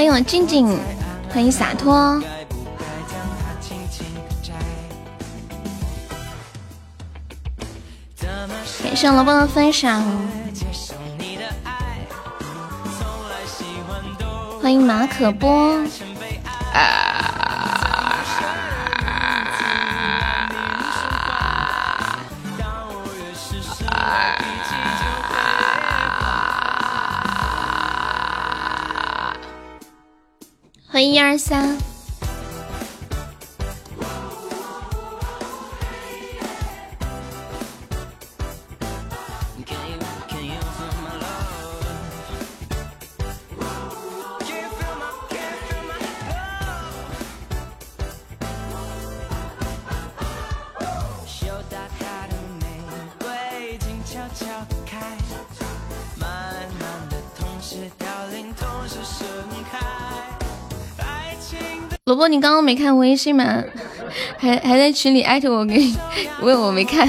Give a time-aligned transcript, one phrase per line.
[0.00, 0.66] 欢迎我静静，
[1.28, 2.18] 欢迎洒脱。
[8.82, 10.02] 感谢萝卜的分享，
[14.62, 15.78] 欢迎马可波。
[31.40, 31.79] 三。
[62.10, 63.62] 萝卜，你刚刚没看微信吗？
[64.36, 65.94] 还还在群里艾特我，给
[66.42, 67.08] 问我没看。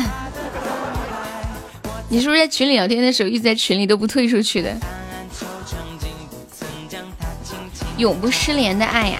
[2.07, 4.71] 你是不是在群里聊天的时候一直在群里都不退出去的？
[7.97, 9.19] 永不失联的爱呀！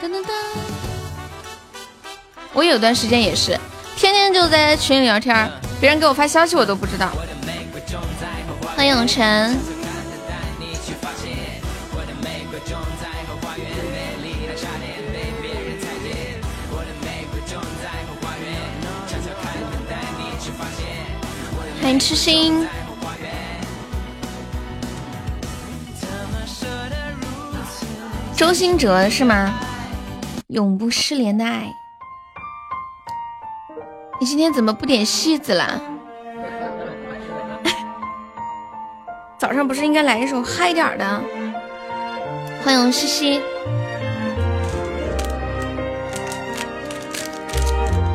[0.00, 0.30] 噔噔噔！
[2.52, 3.58] 我有段时间也是，
[3.96, 7.10] 天天就在群里聊天，别人给我发消息我都不知道。
[8.76, 9.71] 欢迎永晨。
[22.32, 22.66] 心，
[28.34, 29.52] 周星哲是吗？
[30.46, 31.70] 永不失联的爱，
[34.18, 35.82] 你今天怎么不点戏子了？
[39.36, 41.22] 早上不是应该来一首嗨点的？
[42.64, 43.42] 欢迎西西，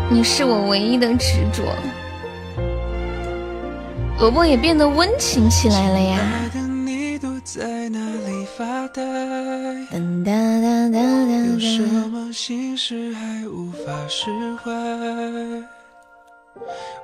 [0.09, 1.63] 你是我唯一的执着。
[4.19, 6.19] 萝卜也变得温情起来了呀！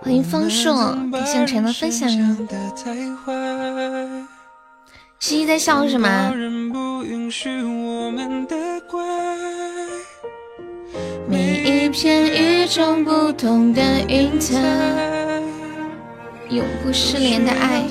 [0.01, 0.73] 欢迎方硕，
[1.11, 2.09] 感谢晨的分享。
[5.19, 6.33] 西西在笑什么？
[11.29, 15.32] 每一片与众不同的云彩。
[16.53, 17.83] 永不失联的爱。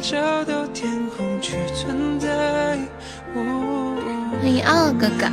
[4.41, 5.27] 欢迎二哥哥。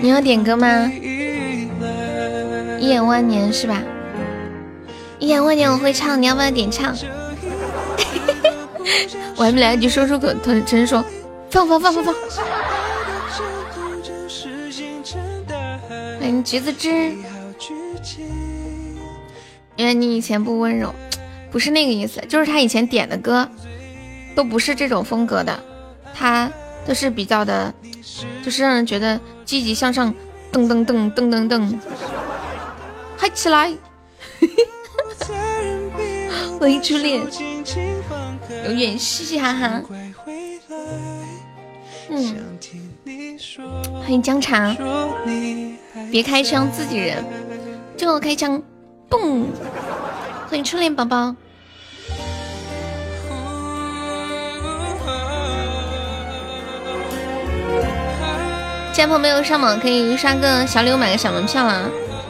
[0.00, 0.90] 你要点歌吗？
[2.78, 3.82] 一眼万年是吧？
[5.18, 6.94] 一眼万年我会唱，你要不要点唱？
[9.34, 11.04] 我还没来得及说出口，陈陈说
[11.50, 12.14] 放放放放放。
[16.44, 17.14] 橘子汁，
[19.76, 20.94] 因为你以前不温柔，
[21.50, 23.48] 不是那个意思，就是他以前点的歌
[24.34, 25.62] 都不是这种风格的，
[26.14, 26.50] 他
[26.86, 27.72] 都是比较的，
[28.42, 30.14] 就是让人觉得积极向上，
[30.52, 31.78] 噔噔噔噔噔噔，
[33.16, 33.72] 嗨起来！
[36.58, 37.22] 欢迎初恋，
[38.64, 39.82] 永远嘻嘻哈哈。
[42.10, 42.34] 嗯，
[44.00, 44.74] 欢迎江茶。
[46.10, 47.24] 别开枪，自己人。
[47.96, 48.62] 就开枪，
[49.10, 49.46] 嘣！
[50.48, 51.34] 欢迎初恋宝宝。
[58.92, 61.82] 现在朋友没有上榜，可以刷个小礼物，买个小门票啊！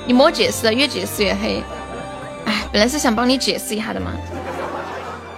[0.07, 1.63] 你莫解释，越解释越黑。
[2.47, 4.13] 哎，本来是想帮你解释一下的嘛。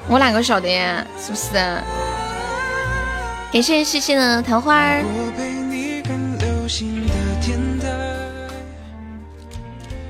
[0.09, 1.05] 我哪个晓得呀？
[1.19, 1.55] 是不是？
[3.53, 4.95] 感谢细细的桃花。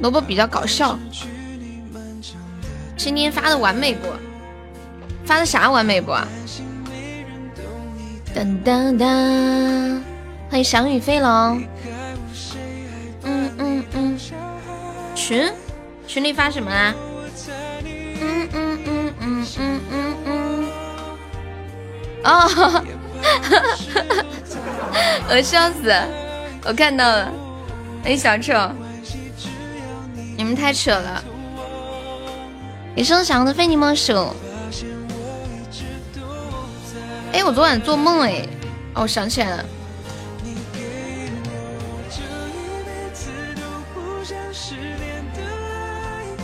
[0.00, 0.98] 萝卜比较搞笑，
[2.96, 4.08] 今天发的完美不？
[5.24, 6.12] 发的啥完美不？
[8.34, 10.00] 噔噔噔，
[10.48, 11.62] 欢迎翔宇飞龙。
[13.24, 14.18] 嗯嗯嗯，
[15.14, 15.52] 群
[16.06, 16.94] 群里发什么啊？
[17.86, 20.68] 嗯嗯嗯嗯嗯嗯嗯。
[22.24, 22.80] 哦，哈哈哈
[23.40, 23.60] 哈
[24.08, 24.24] 哈！
[25.30, 25.92] 我笑死，
[26.66, 27.32] 我看到了，
[28.02, 28.52] 欢迎小丑。
[30.36, 31.22] 你们太扯了！
[32.94, 34.34] 你生祥的非你莫属。
[37.32, 38.46] 哎，我昨晚做梦哎，
[38.94, 39.64] 哦，我想起来了。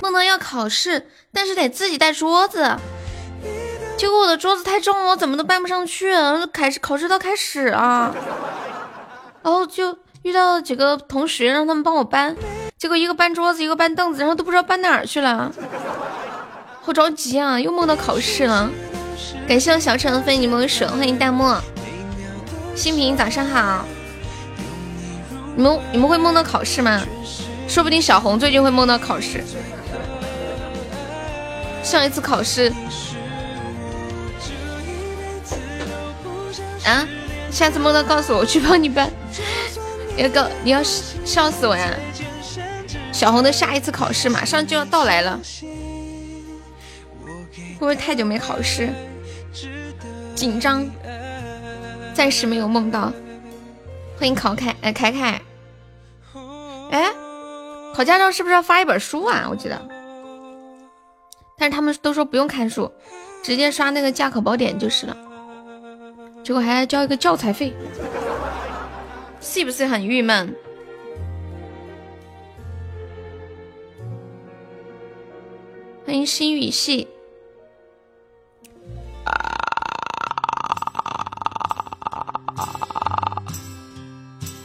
[0.02, 2.76] 梦到要考试，但是得自己带桌子。
[3.96, 6.10] 结果我的桌子太重了，我怎么都搬不上去。
[6.52, 8.14] 开始考试都开始啊，
[9.42, 12.34] 然后就遇到几个同学，让他们帮我搬。
[12.76, 15.52] 结果一个搬桌子，一个搬凳子，然后都不知道搬哪儿去了，
[16.82, 17.60] 好着急啊！
[17.60, 18.68] 又梦到考试了。
[19.46, 21.54] 感谢我小陈的非你莫属，欢迎弹幕。
[22.74, 23.84] 新平早上好。
[25.54, 27.00] 你们你们会梦到考试吗？
[27.68, 29.44] 说不定小红最近会梦到考试。
[31.84, 32.72] 上一次考试。
[36.84, 37.06] 啊！
[37.48, 39.08] 下次梦到告诉我，我去帮你搬。
[40.16, 41.90] 要告你要笑死我呀！
[43.12, 48.88] 小红的下一次考试马上就要到来了，会不会太久没考试？
[50.34, 50.86] 紧张，
[52.14, 53.12] 暂时没有梦到。
[54.18, 55.40] 欢迎考凯，哎，凯凯，
[56.90, 57.12] 哎，
[57.94, 59.46] 考驾照是不是要发一本书啊？
[59.50, 59.80] 我记得，
[61.58, 62.90] 但是他们都说不用看书，
[63.42, 65.16] 直接刷那个驾考宝典就是了。
[66.42, 67.74] 结果还要交一个教材费，
[69.48, 70.52] 是不是很郁闷？
[76.04, 77.06] 欢迎心语系，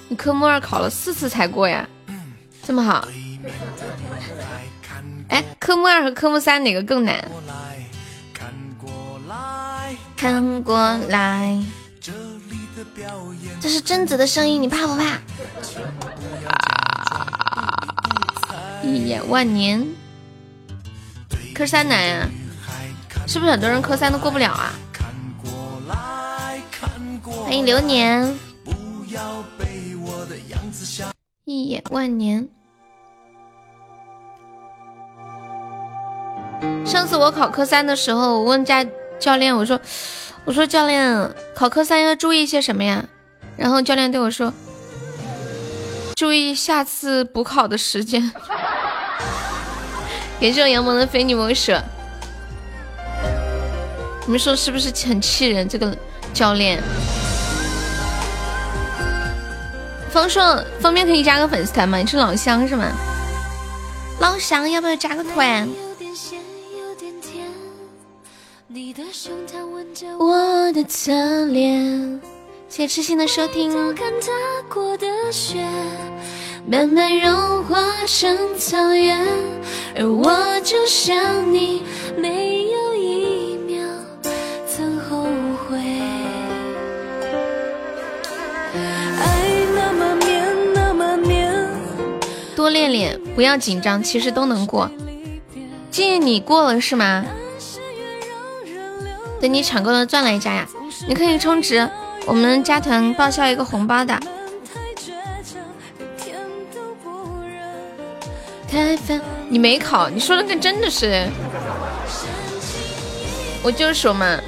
[0.09, 1.87] 你科目二考了四次才过呀，
[2.63, 3.07] 这么好？
[5.29, 7.23] 哎，科目二和科目三哪个更难？
[10.17, 11.63] 看过来，
[12.01, 12.19] 这
[13.69, 15.03] 是贞子的声音，你怕不怕？
[15.05, 15.21] 啊
[18.83, 19.85] 一眼万年，
[21.53, 22.27] 科三难呀，
[23.27, 24.73] 是不是很多人科三都过不了啊？
[27.43, 28.35] 欢迎流年，
[31.45, 32.47] 一眼万年。
[36.85, 38.85] 上次我考科三的时候，我问家。
[39.19, 39.79] 教练，我说，
[40.45, 43.05] 我说教练，考科三要注意些什么呀？
[43.57, 44.53] 然后教练对我说，
[46.15, 48.31] 注意下次补考的时间。
[50.39, 51.71] 感谢我杨萌的非你莫属。
[54.25, 55.67] 你们说是不是很气人？
[55.67, 55.95] 这个
[56.33, 56.81] 教练，
[60.11, 61.97] 方硕，方便可以加个粉丝团吗？
[61.97, 62.85] 你是老乡是吗？
[64.19, 65.67] 老乡，要不要加个团？
[70.17, 72.21] 我的侧脸，
[72.71, 73.69] 谢谢痴心的收听。
[76.65, 79.27] 慢慢融化成草原，
[79.93, 81.83] 而我就像你，
[82.17, 83.85] 没有一秒
[84.65, 85.25] 曾后
[85.67, 85.77] 悔。
[89.19, 91.53] 爱那么绵，那么绵。
[92.55, 94.89] 多练练，不要紧张，其实都能过。
[95.91, 97.25] 建议，你过了是吗？
[99.41, 100.65] 等你抢够了钻来加呀！
[101.05, 101.89] 你可以充值，
[102.25, 104.19] 我们加团报销一个红包的。
[109.49, 111.27] 你没考，你说的跟真的是，
[113.61, 114.39] 我就说嘛。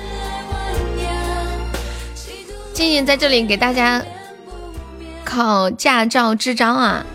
[2.73, 4.01] 静静在这里给大家
[5.25, 7.05] 考驾照支招啊！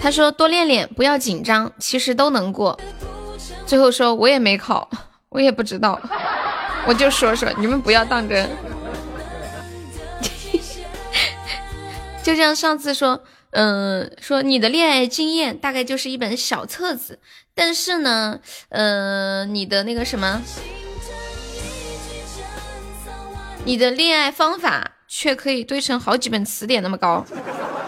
[0.00, 2.78] 他说多练练，不要紧张，其实都能过。
[3.66, 4.88] 最后说我也没考，
[5.30, 5.98] 我也不知道。
[6.86, 8.48] 我就说说，你们不要当真。
[12.26, 17.20] 就像上次说，嗯，说你的恋爱经验大概就是一本小册子，
[17.54, 18.40] 但是呢，
[18.70, 20.42] 呃，你的那个什么，
[23.64, 27.24] 你的恋爱方法却可以堆成好几本词典那么高，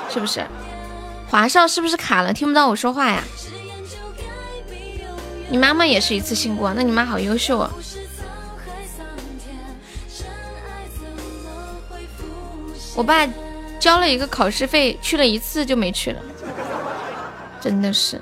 [0.08, 0.46] 是不是？
[1.28, 2.32] 华少是不是卡了？
[2.32, 3.24] 听不到我说话呀？
[5.50, 7.72] 你妈妈也是一次性过，那你妈好优秀啊！
[12.94, 13.26] 我爸
[13.78, 16.20] 交了一个考试费，去了一次就没去了，
[17.60, 18.20] 真的是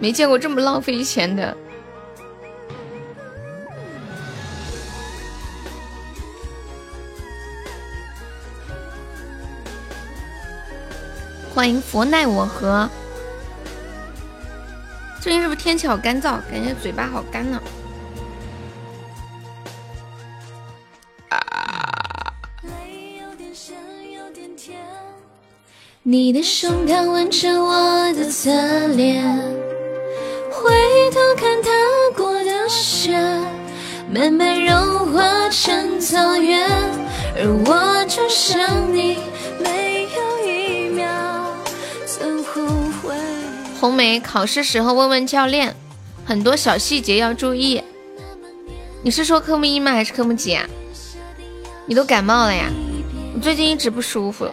[0.00, 1.56] 没见过这么浪费钱的。
[11.54, 12.86] 欢迎佛奈我何，
[15.22, 16.38] 最近是不是天气好干燥？
[16.50, 17.62] 感觉嘴巴好干呢。
[21.30, 21.75] 啊
[26.08, 28.48] 你的胸膛吻着我的侧
[28.94, 29.24] 脸，
[30.52, 30.70] 回
[31.10, 31.68] 头看踏
[32.16, 33.10] 过的雪，
[34.08, 36.64] 慢慢融化成草原，
[37.34, 38.56] 而我就像
[38.94, 39.16] 你，
[39.58, 41.08] 没有一秒
[42.06, 42.64] 曾后
[43.02, 43.12] 悔。
[43.80, 45.74] 红梅考试时候问问教练，
[46.24, 47.82] 很多小细节要注意。
[49.02, 49.90] 你是说科目一吗？
[49.90, 50.64] 还是科目几啊？
[51.84, 52.70] 你都感冒了呀？
[53.34, 54.48] 你最近一直不舒服，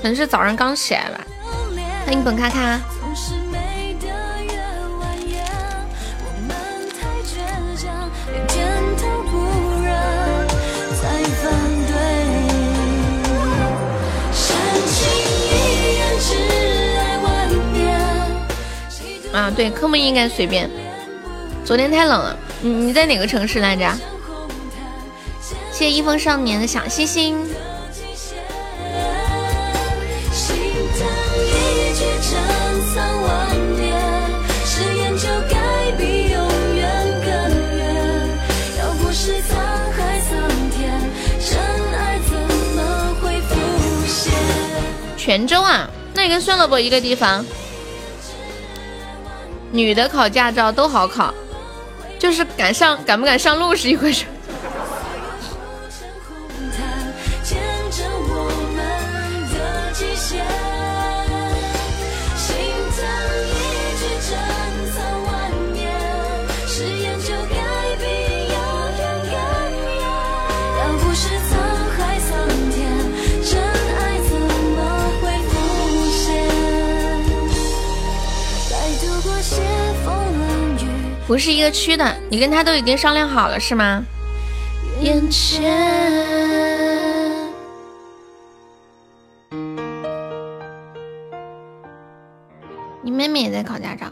[0.00, 1.20] 可能是早上刚起来吧。
[2.06, 2.80] 欢迎本卡卡。
[19.32, 20.68] 啊，对，科目一应该随便。
[21.64, 23.86] 昨天太冷了，你你在哪个城市来着？
[25.70, 27.38] 谢谢一封少年的小心心。
[45.30, 47.46] 泉州啊，那你跟算了不一个地方。
[49.70, 51.32] 女的考驾照都好考，
[52.18, 54.24] 就是敢上敢不敢上路是一回事。
[81.30, 84.02] 不是一个区的，你跟他都已经商量好了是吗？
[85.00, 85.62] 眼前，
[93.00, 94.06] 你妹妹也在考驾照，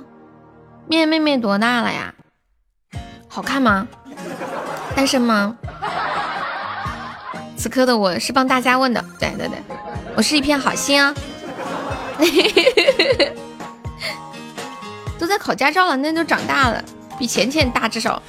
[0.86, 2.14] 面妹妹多大了呀？
[3.26, 3.88] 好看吗？
[4.94, 5.56] 单身吗？
[7.56, 9.58] 此刻的我是帮大家问的，对对对，
[10.14, 11.12] 我是一片好心啊。
[15.18, 16.84] 都在考驾照了，那就长大了。
[17.18, 18.22] 比钱钱大至少，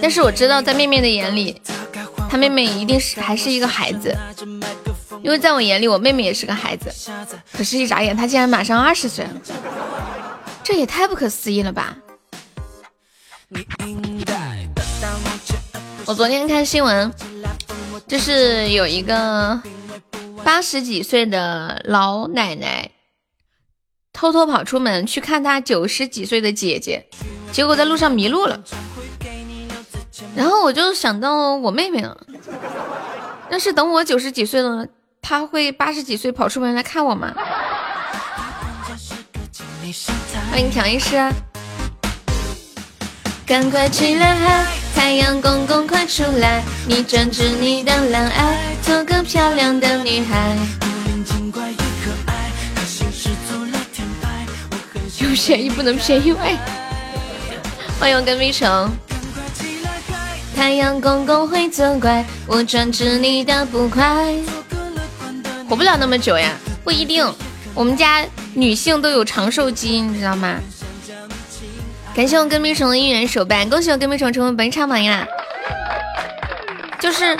[0.00, 1.60] 但是我知道在妹妹的眼里，
[2.30, 4.16] 她妹妹一定是还是一个孩子，
[5.22, 6.92] 因为在我眼里，我妹妹也是个孩子。
[7.52, 9.32] 可是，一眨眼，她竟然马上二十岁了，
[10.62, 11.96] 这也太不可思议了吧！
[16.04, 17.12] 我昨天看新闻，
[18.06, 19.60] 就是有一个
[20.44, 22.88] 八十几岁的老奶奶。
[24.16, 27.06] 偷偷跑出门去看他九十几岁的姐姐，
[27.52, 28.58] 结果在路上迷路了。
[30.34, 32.16] 然后我就想到我妹妹了，
[33.50, 34.86] 要是等我九十几岁了，
[35.20, 37.30] 她会八十几岁跑出门来看我吗？
[40.50, 41.30] 欢迎调音师，
[43.46, 50.56] 赶快起来，太阳公公快出来，你专治你的懒癌，做个漂亮的女孩。
[55.18, 56.56] 有便宜不能便宜喂！
[57.98, 58.90] 欢迎跟迷城。
[60.54, 64.34] 太阳公公会责怪我专治你的不快。
[65.68, 66.52] 活不了那么久呀，
[66.84, 67.26] 不一定。
[67.74, 70.58] 我们家女性都有长寿基因，你知道吗？
[72.14, 75.26] 感谢我跟迷城的姻缘手办，恭喜我跟迷城成为本场榜呀！
[77.00, 77.38] 就是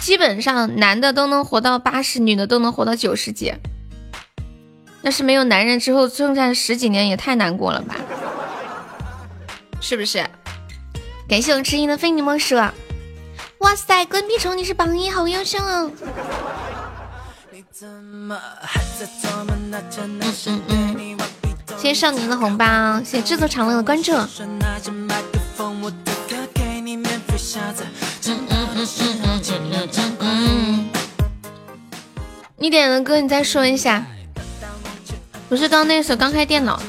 [0.00, 3.54] 基本上男的都能活到八十，女的都能活到九十几。
[5.02, 7.96] 要是没有男人之后，剩下十几年也太难过了吧？
[9.80, 10.24] 是不是？
[11.28, 12.54] 感谢我知音的非你莫属。
[13.58, 15.90] 哇塞，闺蜜虫你是榜一，好优秀哦！
[21.76, 24.12] 谢谢少年的红包，谢谢制作长乐的关注。
[32.56, 34.04] 你点的歌，你再说一下。
[35.50, 36.80] 不是刚那时候刚开电脑，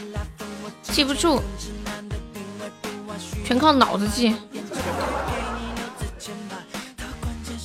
[0.84, 1.42] 记不住，
[3.44, 4.36] 全靠脑子记。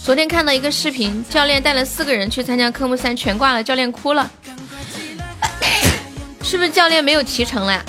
[0.02, 4.30] 昨天看到一个视频，教练带了四个人去参加科目三，全挂了，教练哭了。
[6.42, 7.84] 是不是教练没有提成了？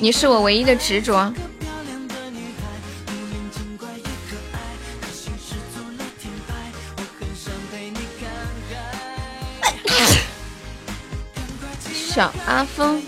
[0.00, 1.32] 你是我唯一的执着。
[12.16, 12.98] 小阿峰，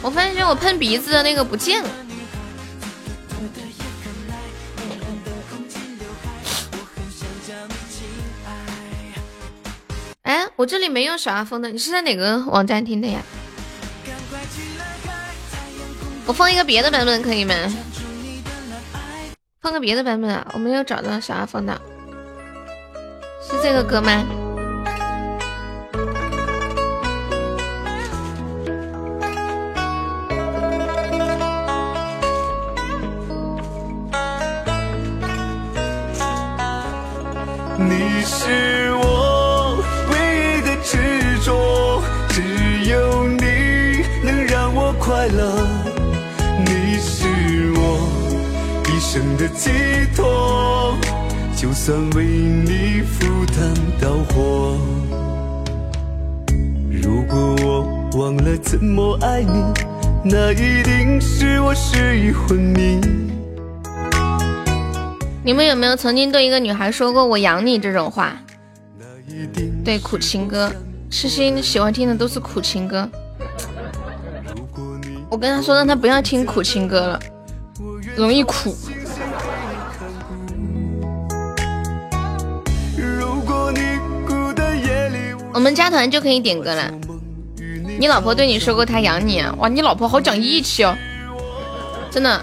[0.00, 1.90] 我发现我喷鼻子的那个不见了。
[10.22, 13.20] 哎，我这里没有小阿峰的，你是在哪个网站听的呀？
[16.26, 17.54] 我放一个别的版本可以吗？
[19.60, 21.82] 放个别的版本啊，我没有找到小阿峰的，
[23.42, 24.24] 是这个歌吗？
[38.50, 39.76] 是我
[40.10, 40.98] 唯一的执
[41.44, 45.64] 着只有你能让我快乐。
[46.58, 47.28] 你是
[47.76, 48.08] 我
[48.88, 49.70] 一生的寄
[50.16, 50.96] 托
[51.54, 54.76] 就算为你赴汤蹈火。
[56.90, 59.62] 如果我忘了怎么爱你
[60.24, 63.39] 那一定是我失忆昏迷。
[65.50, 68.34] 你们有没有曾经对一个女孩说过“我养你”这种话？
[69.84, 70.72] 对，苦情歌，
[71.10, 73.10] 痴心喜欢听的都是苦情歌。
[75.28, 77.20] 我跟他说，让他不要听苦情歌了，
[78.14, 78.76] 容易苦。
[85.52, 86.92] 我们加团就可以点歌了。
[87.98, 89.52] 你老婆对你说过她养你啊？
[89.58, 90.96] 哇，你老婆好讲义气哦，
[92.08, 92.40] 真的。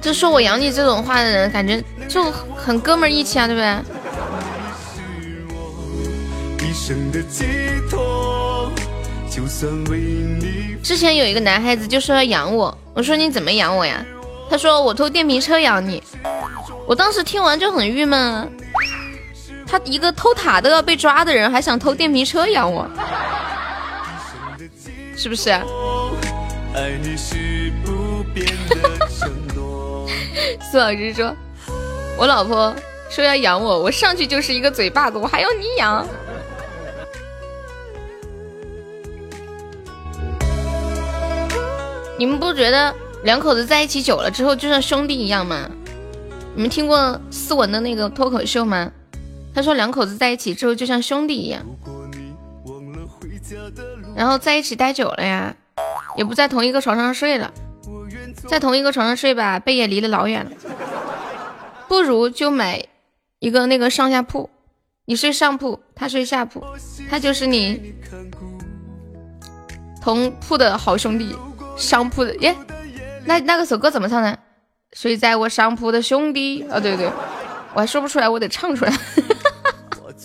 [0.00, 3.78] 就说我养你这种话的人，感觉就很哥们义气啊，对不对？
[10.82, 14.04] 之前有一个男孩子就说要养我，我说你怎么养我呀？
[14.48, 16.02] 他说我偷电瓶车养你。
[16.86, 18.48] 我当时听完就很郁闷啊，
[19.66, 22.88] 他一个偷塔都要被抓的人，还想偷电瓶车养我，
[25.14, 25.50] 是不是？
[30.70, 31.34] 苏老师说
[32.18, 32.74] ：“我老婆
[33.10, 36.06] 说要养我，我上去就是一个嘴巴子，我还要你养。”
[42.18, 42.92] 你们不觉得
[43.22, 45.70] 两口子在一起久了之后就像兄弟一样吗？
[46.56, 48.90] 你们听过思文的那个脱口秀吗？
[49.54, 51.62] 他说两口子在一起之后就像兄弟一样，
[54.16, 55.54] 然后在一起待久了呀，
[56.16, 57.52] 也不在同一个床上睡了。
[58.46, 60.50] 在同一个床上睡吧，背也离得老远了。
[61.88, 62.84] 不如就买
[63.38, 64.48] 一个那个上下铺，
[65.06, 66.64] 你睡上铺，他睡下铺，
[67.10, 67.94] 他就是你
[70.00, 71.34] 同铺的好兄弟。
[71.76, 72.56] 上铺的耶，
[73.24, 74.36] 那那个首歌怎么唱呢？
[74.94, 77.06] 睡在我上铺的兄弟啊，对对，
[77.72, 78.92] 我还说不出来，我得唱出来。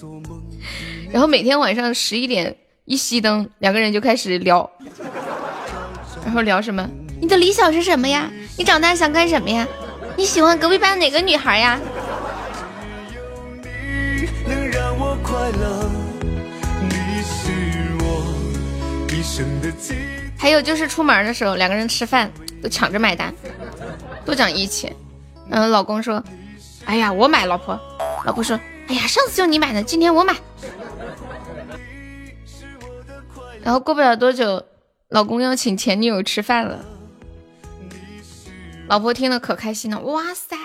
[1.14, 4.68] 然后每天晚上十一点一熄灯，两个人就开始聊，
[6.26, 6.90] 然后聊什么？
[7.24, 8.30] 你的理想是什么呀？
[8.58, 9.66] 你长大想干什么呀？
[10.18, 11.80] 你喜欢隔壁班哪个女孩呀？
[20.38, 22.30] 还有就是出门的时候，两个人吃饭
[22.62, 23.34] 都抢着买单，
[24.26, 24.92] 多讲义气。
[25.50, 26.22] 嗯，老公说
[26.84, 27.80] ：“哎呀，我买。”老婆，
[28.26, 28.60] 老婆说
[28.90, 30.36] ：“哎呀，上次就你买的，今天我买。”
[33.64, 34.62] 然后过不了多久，
[35.08, 36.84] 老公要请前女友吃饭了。
[38.88, 40.56] 老婆听了可开心了，哇塞，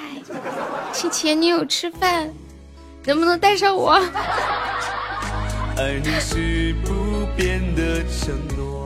[0.92, 2.28] 请前女友吃饭，
[3.06, 3.98] 能不能带上我？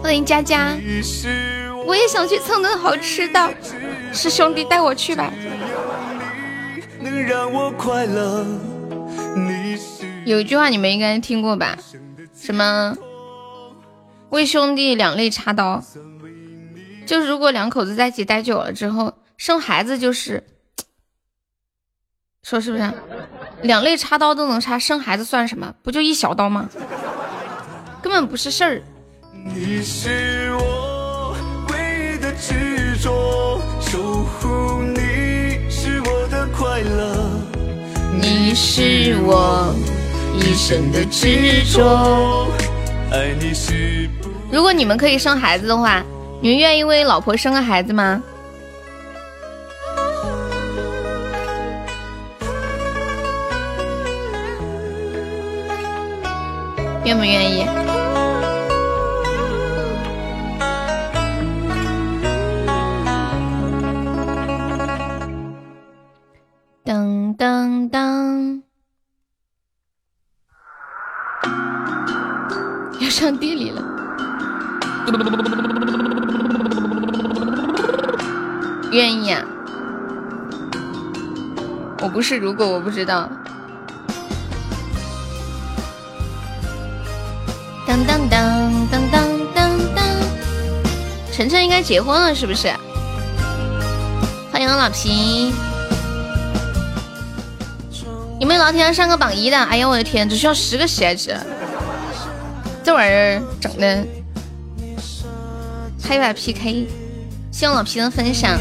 [0.03, 0.77] 欢迎佳佳，
[1.87, 3.55] 我也想去蹭顿好吃的，
[4.12, 5.33] 是兄弟带我去吧。
[10.25, 11.77] 有一句话你们应该听过吧？
[12.37, 12.95] 什么？
[14.29, 15.83] 为兄弟两肋插刀。
[17.05, 19.12] 就是如果两口子在一起待久了之后。
[19.43, 20.41] 生孩子就是，
[22.45, 22.93] 说是不是？
[23.63, 25.75] 两肋插刀都能插，生孩子算什么？
[25.83, 26.71] 不就一小刀吗？
[28.01, 28.81] 根本不是事儿。
[29.45, 31.37] 你是我
[31.71, 37.29] 唯一的执着，守护你是我的快乐。
[38.15, 39.75] 你是我
[40.37, 42.47] 一生的执着。
[43.11, 44.09] 爱你是。
[44.53, 46.01] 如果你们可以生孩子的话，
[46.41, 48.23] 你们愿意为老婆生个孩子吗？
[57.05, 57.67] 愿不愿意？
[66.85, 68.62] 噔噔噔，
[73.01, 73.83] 要上地里了。
[78.93, 79.43] 愿意啊！
[82.01, 83.29] 我不是，如果我不知道。
[87.87, 90.05] 当当当当当当当，
[91.33, 92.73] 晨晨应该结婚了，是不是？
[94.53, 95.53] 欢迎老皮，
[98.38, 99.57] 有没有老铁要上个榜一的？
[99.57, 101.37] 哎呀，我的天，只需要十个喜爱值，
[102.85, 104.07] 这玩意儿整的，
[106.03, 106.87] 还有把 PK，
[107.51, 108.59] 希望老皮能分享。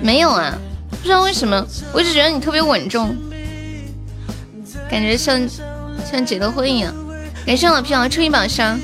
[0.00, 0.54] 没有啊，
[0.90, 3.16] 不知道为什么，我一直觉得你特别稳重，
[4.90, 5.40] 感觉像
[6.10, 6.94] 像结了婚一样。
[7.46, 8.80] 感谢老皮老抽一宝箱，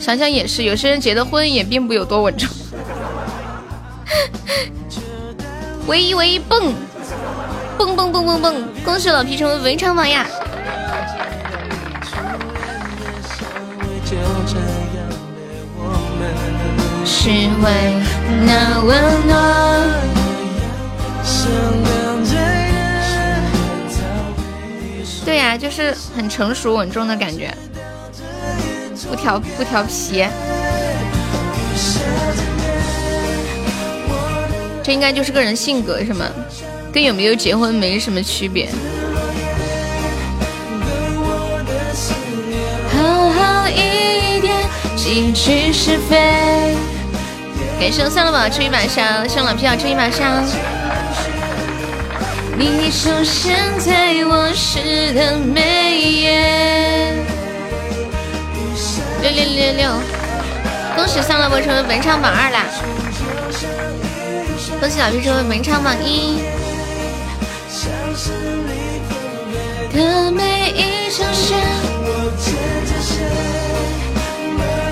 [0.00, 2.48] 想想也是，有些人结的婚也并不有多稳重。
[5.88, 6.72] 唯一唯一蹦
[7.76, 8.54] 蹦蹦蹦蹦蹦！
[8.84, 10.26] 恭喜老皮成为文昌王呀！
[17.04, 18.00] 是为
[18.46, 19.88] 那温暖。
[25.24, 27.54] 对呀，就是很成熟稳重的感觉，
[29.08, 30.24] 不调不调皮。
[34.82, 36.26] 这应该就是个人性格，是吗？
[36.92, 38.68] 跟有没有结婚没什么区别。
[42.90, 44.56] 好好一点，
[44.96, 46.74] 几句是非。
[47.78, 50.42] 感谢三了宝吃一把香，上老皮要吃一把香。
[52.56, 55.36] 你出现在我诗的。
[59.22, 59.72] 六六六六。
[59.72, 59.88] 六
[60.96, 62.64] 恭喜三乐博成为本场榜二啦。
[64.80, 66.38] 恭喜老皮成为本场榜一。
[69.92, 70.30] 的
[72.04, 72.08] 我
[72.86, 72.94] 着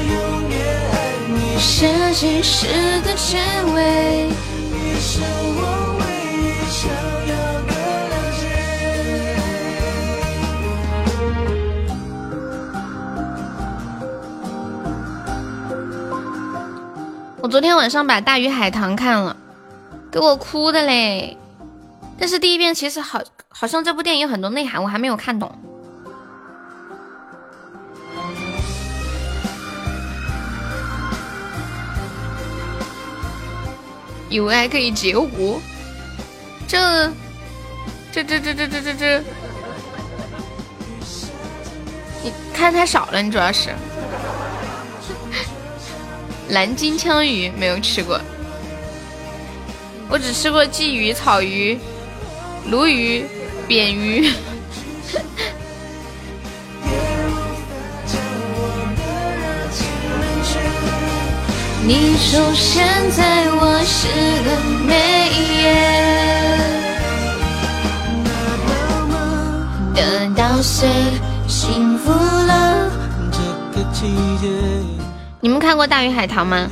[0.08, 0.14] 永
[0.50, 0.54] 远
[0.92, 0.94] 爱
[1.28, 1.58] 你
[3.02, 3.38] 的结
[3.74, 3.76] 尾
[4.72, 5.20] 你是
[5.56, 5.60] 我
[6.00, 6.02] 唯
[6.40, 7.15] 一想
[17.46, 19.36] 我昨天晚上把《大鱼海棠》看了。
[20.10, 21.36] 给我哭的嘞！
[22.18, 25.56] 但是第一遍其实好，好像这部电影有很多内涵，我还没有看懂。
[34.28, 35.62] 有爱可以截胡，
[36.66, 37.08] 这
[38.10, 39.22] 这这这这这这这，
[42.24, 43.70] 你看太少了，你主要是
[46.48, 48.20] 蓝金枪鱼没有吃过。
[50.08, 51.76] 我只吃过鲫鱼、草鱼、
[52.64, 53.26] 鲈鱼、
[53.66, 54.30] 扁鱼。
[61.84, 64.08] 你出现在我诗
[64.44, 64.56] 的
[64.86, 65.66] 每一页。
[69.94, 70.00] 得
[70.36, 70.88] 到谁
[71.48, 72.76] 幸福了？
[75.46, 76.68] 你们看过《大鱼海棠》吗？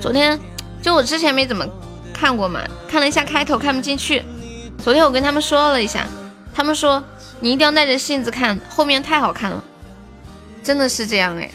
[0.00, 0.38] 昨天
[0.80, 1.66] 就我之前没怎么。
[2.14, 2.60] 看过嘛？
[2.88, 4.22] 看了一下开头，看不进去。
[4.80, 6.06] 昨天我跟他们说了一下，
[6.54, 7.02] 他们说
[7.40, 9.60] 你一定要耐着性子看，后面太好看了，
[10.62, 11.50] 真的是这样哎。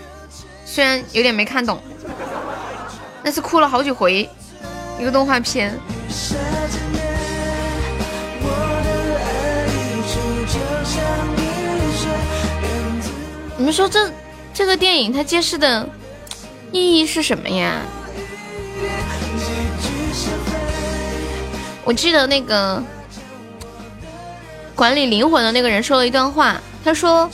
[0.65, 1.81] 虽然有点没看懂，
[3.23, 4.29] 但是哭了好几回。
[4.99, 5.79] 一个动画片。
[13.57, 14.11] 你们说这
[14.53, 15.87] 这个电影它揭示的
[16.71, 17.81] 意义是什么呀？
[21.83, 22.81] 我记得那个
[24.75, 27.29] 管理灵魂的那个人说了一段话，他说：“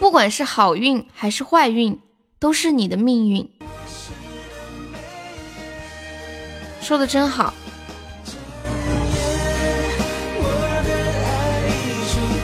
[0.00, 2.00] 不管是好运还是坏运，
[2.38, 3.50] 都是你的命运。”
[6.80, 7.52] 说的真好。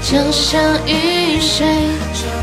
[0.02, 2.41] 就像雨水。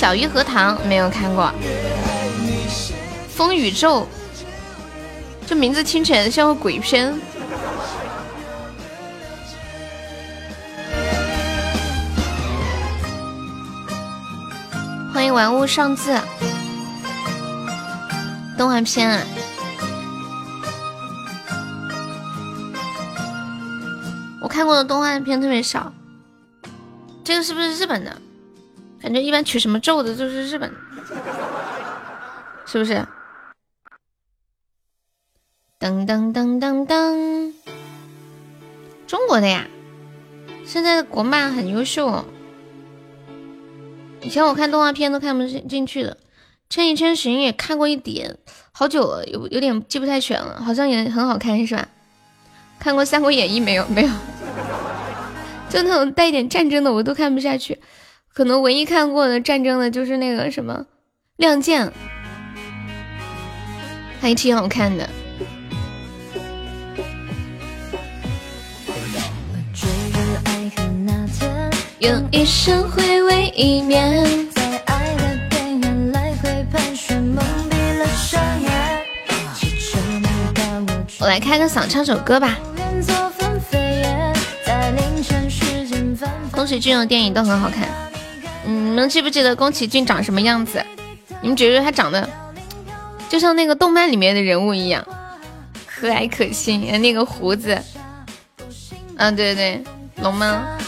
[0.00, 1.52] 小鱼和糖没有看过，
[3.28, 4.06] 风宇宙，
[5.46, 7.14] 这名字听起来像个鬼片。
[15.12, 16.18] 欢迎玩物丧志，
[18.56, 19.22] 动画片啊，
[24.40, 25.92] 我看过的动画片特别少，
[27.22, 28.16] 这个是不是日本的？
[29.00, 30.70] 感觉一般取什么咒的都是日本，
[32.66, 33.06] 是不是？
[35.80, 37.54] 噔噔噔噔噔，
[39.06, 39.66] 中国的呀！
[40.66, 42.24] 现在的国漫很优秀哦。
[44.20, 46.12] 以前我看动画片都看不进进去的，
[46.68, 48.36] 《千与千寻》也看过一点，
[48.72, 51.88] 好久了，有有点记不太全了，好像也很好看，是吧？
[52.78, 53.86] 看过《三国演义》没有？
[53.88, 54.08] 没有，
[55.70, 57.80] 就那种带一点战争的，我都看不下去。
[58.32, 60.74] 可能唯一看过的战争的就是那个什么
[61.36, 61.86] 《亮剑》，
[64.20, 65.08] 还挺好看的。
[71.98, 74.48] 用一生回味一面。
[81.18, 82.56] 我来开个嗓，唱首歌吧。
[86.66, 88.09] 启骏的电影都很好看。
[88.64, 90.84] 嗯，你们记不记得宫崎骏长什么样子？
[91.42, 92.28] 你们觉得他长得
[93.28, 95.04] 就像那个动漫里面的人物一样，
[95.86, 97.80] 和蔼可亲，那个胡子。
[99.16, 100.78] 嗯，对对对，龙吗？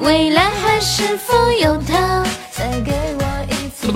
[0.00, 2.24] 未来还是否有他？
[2.50, 3.92] 再给我一次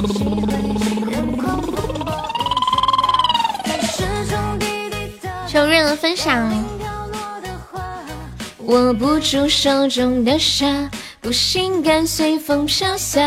[5.49, 6.74] 求任何分享。
[8.67, 10.89] 握不住手中的沙，
[11.21, 13.21] 不心甘随风飘洒。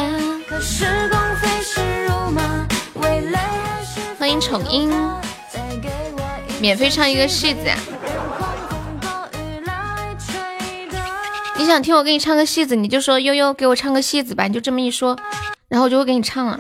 [4.18, 4.92] 欢迎宠音，
[6.60, 7.60] 免费唱一个戏子。
[11.58, 15.16] 你想听我给你唱个戏子，你就说悠悠给我唱个戏子吧，你就这么一说，
[15.68, 16.60] 然后我就会给你唱了。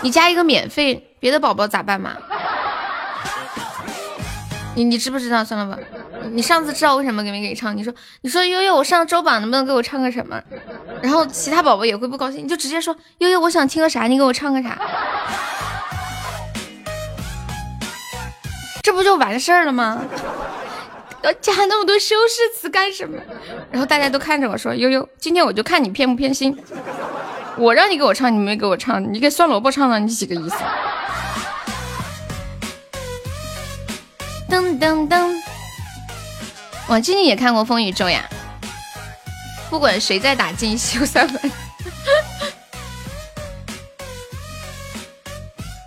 [0.00, 2.16] 你加一个免费，别的宝宝咋办嘛？
[4.74, 5.44] 你你知不知道？
[5.44, 5.80] 算了吧，
[6.32, 7.76] 你上次知道为什么给没给你唱？
[7.76, 10.40] 你说你说悠悠，我上周榜能不能给我唱个什么？
[11.02, 14.78] 然后其他宝宝也会不高兴，你就直接说悠悠，我想听个啥，你给我唱个啥，
[18.82, 20.04] 这不就完事儿了吗？
[21.22, 23.18] 要加那么多修饰词干什么？
[23.72, 26.56] 然后大家都看着我说：“悠悠，今天我就看你偏不偏心。
[27.56, 30.54] 我让你给我唱，你没给我唱，你给酸萝卜唱了，你几个意思？”
[34.48, 35.34] 噔噔噔！
[36.88, 38.24] 我今天也看过《风雨咒》呀。
[39.68, 41.40] 不管谁在打进修三分。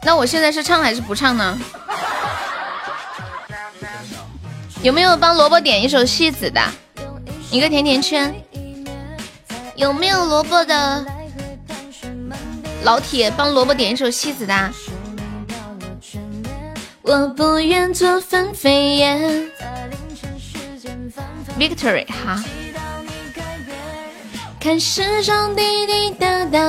[0.04, 1.58] 那我现在是唱还是不唱呢？
[4.82, 6.62] 有没有帮萝卜点一首戏子的？
[7.50, 8.34] 一个甜甜圈。
[9.76, 11.06] 有没有萝卜的
[12.84, 14.74] 老铁帮萝卜点一首戏子的？
[17.02, 19.50] 我不愿做分飞燕。
[21.60, 22.42] Victory 哈。
[24.60, 26.60] 看时钟滴滴答答。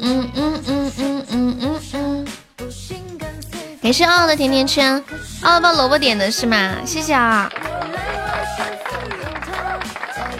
[0.00, 2.26] 嗯嗯嗯嗯嗯嗯嗯。
[3.80, 5.02] 感谢傲傲的甜甜圈，
[5.42, 6.74] 傲傲帮萝卜点的是吗？
[6.84, 7.50] 谢谢啊！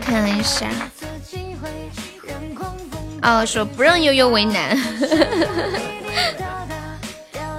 [0.01, 0.67] 看了一下，
[3.23, 4.77] 傲傲说不让悠悠为难。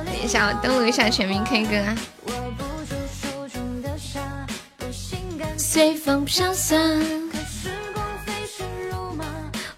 [0.06, 1.78] 等一下，我登录一下全民 K 歌。
[5.76, 6.80] 随风飘散，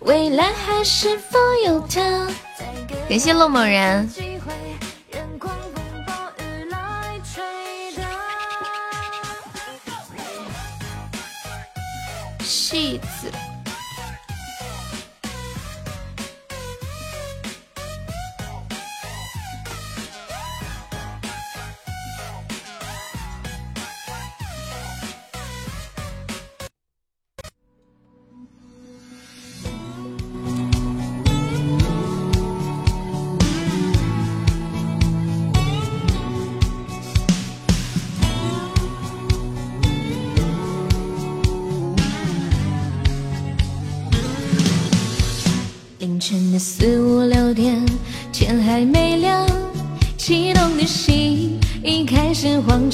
[0.01, 2.27] 未来还是否有他？
[3.09, 4.07] 感谢洛某人。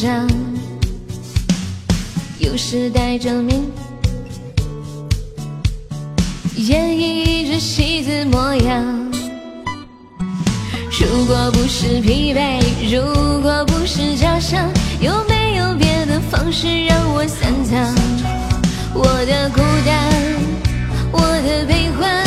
[0.03, 0.27] 张。
[2.37, 3.61] 有时戴着面，
[6.57, 8.83] 演绎着戏子模样。
[10.99, 12.59] 如果不是疲惫，
[12.91, 17.95] 如果不是假象，有没有别的方式让我散场
[18.93, 20.11] 我的孤单，
[21.13, 22.21] 我的悲欢？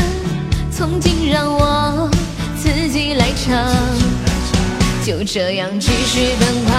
[0.70, 2.10] 从今让我
[2.56, 3.70] 自己来唱，
[5.04, 6.72] 就这样继续奔跑，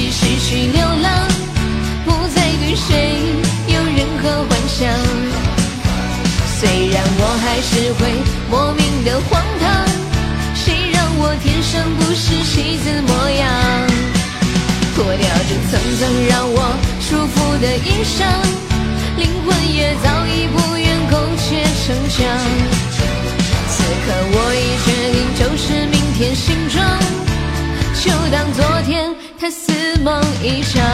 [0.00, 1.28] 继续去流浪，
[2.06, 3.20] 不再对谁
[3.68, 4.88] 有任何幻想。
[6.58, 8.00] 虽然我还是会
[8.50, 9.84] 莫名的荒唐，
[10.54, 13.44] 谁让我天生不是戏子模样？
[14.96, 16.58] 脱掉这层层让我
[17.02, 18.24] 束缚的衣裳，
[19.18, 22.16] 灵魂也早已不愿苟且逞强。
[23.68, 26.82] 此刻我已决定，就是明天形状，
[28.02, 29.72] 就当昨天他似
[30.02, 30.84] 梦一场。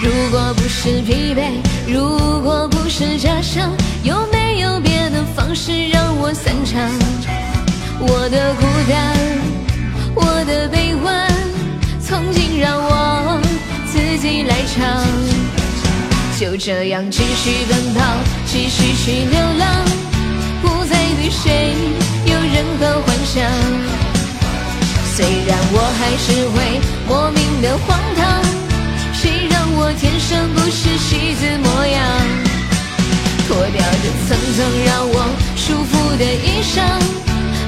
[0.00, 1.50] 如果不是疲惫，
[1.88, 3.72] 如果不是假象，
[4.04, 6.80] 有没有别的方式让我散场？
[7.98, 9.16] 我的孤单，
[10.14, 11.28] 我的悲欢，
[12.00, 13.40] 从今让我
[13.86, 15.04] 自己来唱。
[16.38, 18.00] 就这样继续奔跑，
[18.46, 19.84] 继续去流浪。
[20.62, 21.74] 不再对谁
[22.26, 23.42] 有任何幻想，
[25.16, 28.42] 虽然我还是会莫名的荒唐，
[29.12, 32.02] 谁让我天生不是戏子模样？
[33.46, 36.82] 脱掉这层层让我束缚的衣裳，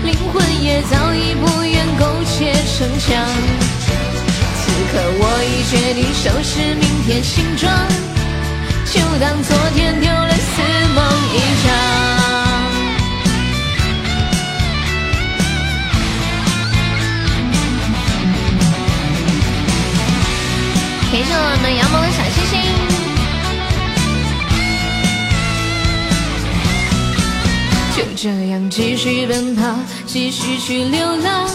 [0.03, 3.15] 灵魂也早已不愿苟且逞强。
[4.59, 7.71] 此刻我已决定收拾明天行装，
[8.93, 10.63] 就当昨天丢了似
[10.97, 10.99] 梦
[11.33, 12.06] 一场。
[21.17, 22.61] 感谢我们杨萌的小星星。
[27.97, 29.63] 就这样继续奔跑，
[30.05, 31.49] 继续去流浪，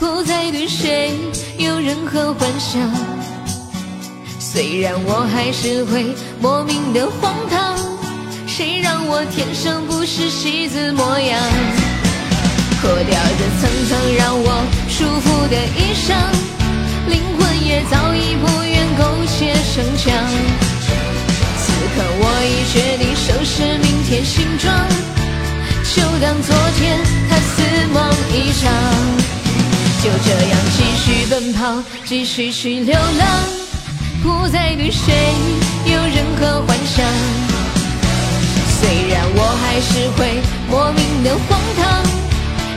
[0.00, 1.12] 不再对谁
[1.58, 2.80] 有任何幻想。
[4.40, 6.06] 虽然我还是会
[6.40, 7.76] 莫名的荒唐，
[8.46, 11.38] 谁让我天生不是戏子模样？
[12.80, 16.47] 脱掉这层层让我束缚的衣裳。
[17.08, 20.12] 灵魂也早已不愿苟且逞强，
[21.58, 24.72] 此刻我已决定收拾明天行装，
[25.94, 27.96] 就当昨天他似梦
[28.32, 28.72] 一场。
[30.00, 33.26] 就这样继续奔跑，继续去流浪，
[34.22, 35.12] 不再对谁
[35.86, 37.04] 有任何幻想。
[38.80, 40.40] 虽然我还是会
[40.70, 42.02] 莫名的荒唐，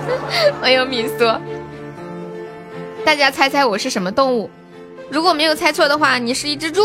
[0.58, 1.30] 欢迎米苏。
[3.04, 4.48] 大家猜猜我是什么动物？
[5.10, 6.80] 如果没有猜错的话，你是一只猪，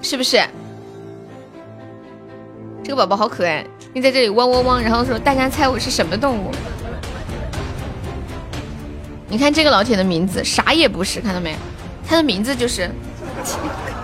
[0.00, 0.42] 是不是？
[2.82, 6.50] 这个宝宝好可爱，你在这里汪汪汪，然后说大家猜我是什么动物？
[9.28, 11.54] 你看这个老铁的名字啥也不是，看到没？
[12.08, 12.90] 他的名字就是。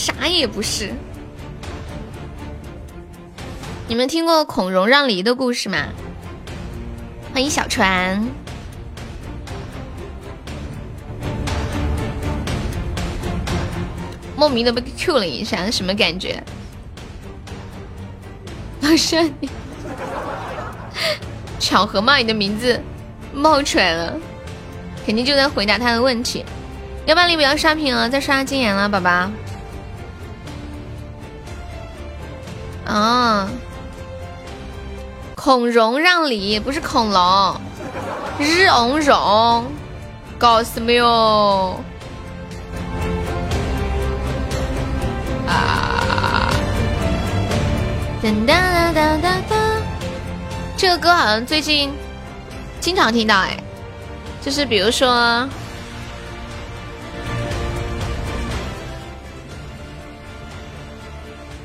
[0.00, 0.94] 啥也不是。
[3.86, 5.88] 你们听过孔融让梨的故事吗？
[7.34, 8.26] 欢迎小船，
[14.34, 16.42] 莫名的被 Q 了一下，什么感觉？
[18.80, 19.30] 老师，
[21.58, 22.16] 巧合吗？
[22.16, 22.80] 你的名字
[23.34, 24.18] 冒出来了，
[25.04, 26.42] 肯定就在回答他的问题。
[27.04, 29.30] 要不然你不要刷屏了，再刷禁言了，宝宝。
[32.86, 33.48] 啊！
[35.34, 37.60] 孔融让梨不是恐龙，
[38.38, 39.64] 日 ông rộng，
[40.38, 41.80] 搞什么哟？
[45.48, 46.52] 啊！
[48.22, 49.56] 哒哒哒哒哒，
[50.76, 51.90] 这个歌好像最近
[52.80, 53.56] 经常听到哎，
[54.42, 55.48] 就是比如说。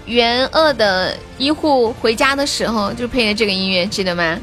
[0.06, 4.38] 援鄂的医护回家的时候就配的这个音乐，记得吗？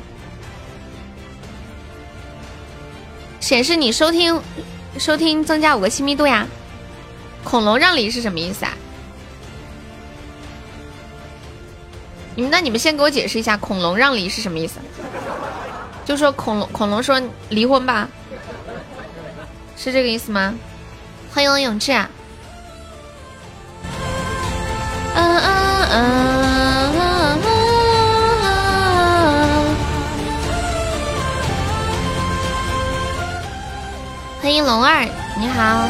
[3.40, 4.40] 显示你收听
[4.98, 6.46] 收听增加五个亲密度呀。
[7.44, 8.72] 恐龙让梨是什么意思啊？
[12.34, 14.78] 你们那你们先给我解释一下，恐龙让梨是什么意思？
[16.04, 18.08] 就说恐龙恐龙说离婚吧，
[19.76, 20.54] 是这个意思吗？
[21.32, 21.92] 欢迎我永志。
[21.92, 22.08] 啊。
[25.14, 25.51] 嗯嗯
[25.92, 26.88] 啊
[34.40, 35.06] 欢迎龙二，
[35.38, 35.88] 你好。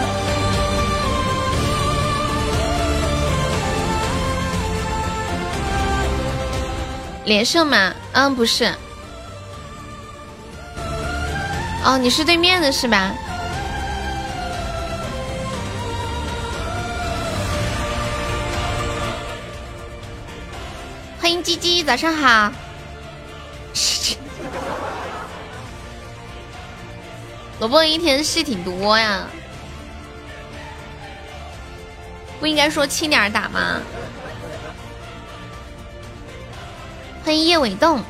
[7.24, 7.94] 连胜吗？
[8.12, 8.70] 嗯，不是。
[11.84, 13.12] 哦，你是对面的是吧？
[21.32, 22.52] 欢迎鸡鸡，早上好。
[27.58, 29.26] 萝卜一天事挺多呀，
[32.38, 33.80] 不应该说轻点打吗？
[37.24, 38.02] 欢迎叶伟栋，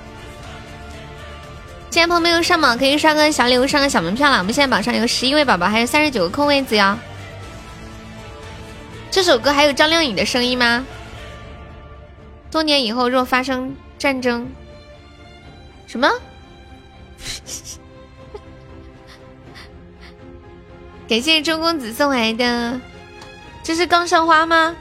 [1.91, 4.39] 现在朋友们有上榜可以刷个小礼物，上个小门票了。
[4.39, 6.99] 我们现在榜上有十一位宝宝，还有三十九个空位子哟。
[9.13, 10.85] 这首歌还有张靓颖的声音吗？
[12.53, 14.47] 多年以后若发生战争，
[15.87, 16.09] 什么？
[21.09, 22.81] 感谢周公子送来的，
[23.63, 24.77] 这是刚上花吗？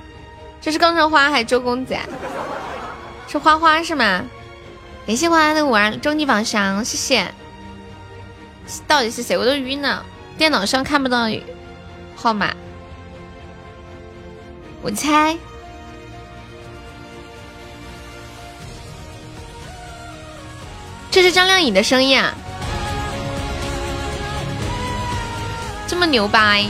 [0.59, 2.05] 这是刚上花还是周公子啊？
[3.28, 4.24] 是花花是吗？
[5.07, 7.34] 感谢花花的五二终极宝箱，谢谢。
[8.88, 9.38] 到底是谁？
[9.38, 10.05] 我都晕了，
[10.38, 11.30] 电脑上看不到
[12.15, 12.53] 号码。
[14.82, 15.38] 我猜，
[21.12, 22.34] 这是张靓颖的声音啊，
[25.86, 26.66] 这么牛掰！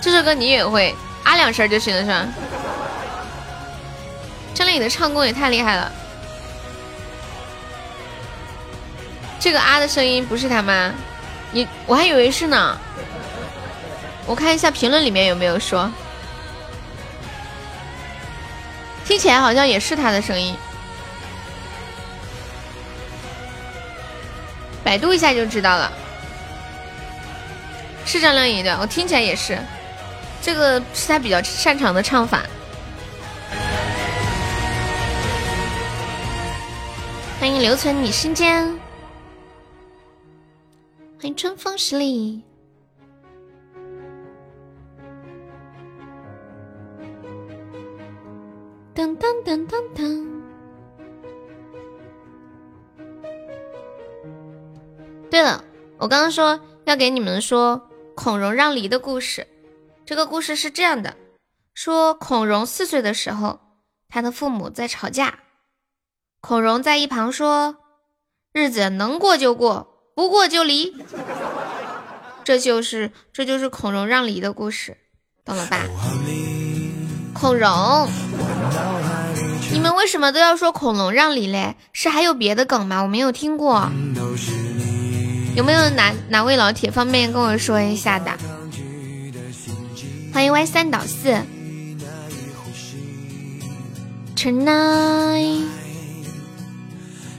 [0.00, 2.26] 这首歌你也会啊两声就行了是吧？
[4.54, 5.92] 张靓颖的唱功也太厉害了，
[9.42, 10.94] 这个啊的声音不是他吗？
[11.50, 12.78] 你我还以为是呢，
[14.24, 15.90] 我看一下评论里面有没有说，
[19.04, 20.56] 听起来好像也是他的声音，
[24.84, 25.92] 百度一下就知道了，
[28.06, 29.58] 是张靓颖的，我听起来也是。
[30.40, 32.44] 这个是他比较擅长的唱法。
[37.40, 38.72] 欢迎留存你心间，
[41.34, 42.42] 春风十里。
[48.94, 50.30] 噔噔噔噔噔。
[55.30, 55.64] 对了，
[55.98, 59.46] 我刚刚说要给你们说孔融让梨的故事。
[60.04, 61.16] 这个故事是这样的：
[61.74, 63.58] 说孔融四岁的时候，
[64.08, 65.38] 他的父母在吵架，
[66.40, 67.76] 孔融在一旁说
[68.52, 70.94] ：“日子能过就过，不过就离。”
[72.44, 74.96] 这就是这就是孔融让梨的故事，
[75.44, 75.78] 懂了吧？
[77.32, 78.08] 孔融，
[79.70, 81.76] 你们为什么都要说孔融让梨嘞？
[81.92, 83.00] 是还有别的梗吗？
[83.02, 83.88] 我没有听过，
[85.54, 88.32] 有没有哪哪位老铁方便跟我说一下的？
[90.32, 91.36] 欢迎歪三倒四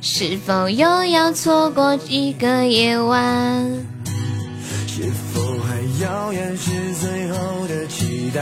[0.06, 3.26] 是否又要错过一个夜晚？
[4.86, 8.42] 是否还遥远是最后的期待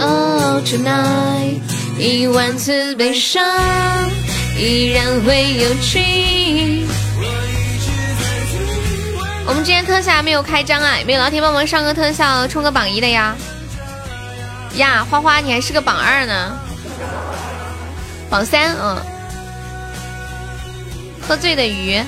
[0.00, 1.60] ？Oh tonight，
[1.98, 3.44] 一万次悲伤
[4.58, 6.86] 依然会有趣。
[9.46, 13.36] 我们今天特效还没有开张啊，有没有老铁帮忙上个特效，冲个榜一的呀？
[14.76, 16.58] 呀，花花你还是个榜二呢，
[18.30, 19.13] 榜三，嗯。
[21.26, 21.98] 喝醉的鱼，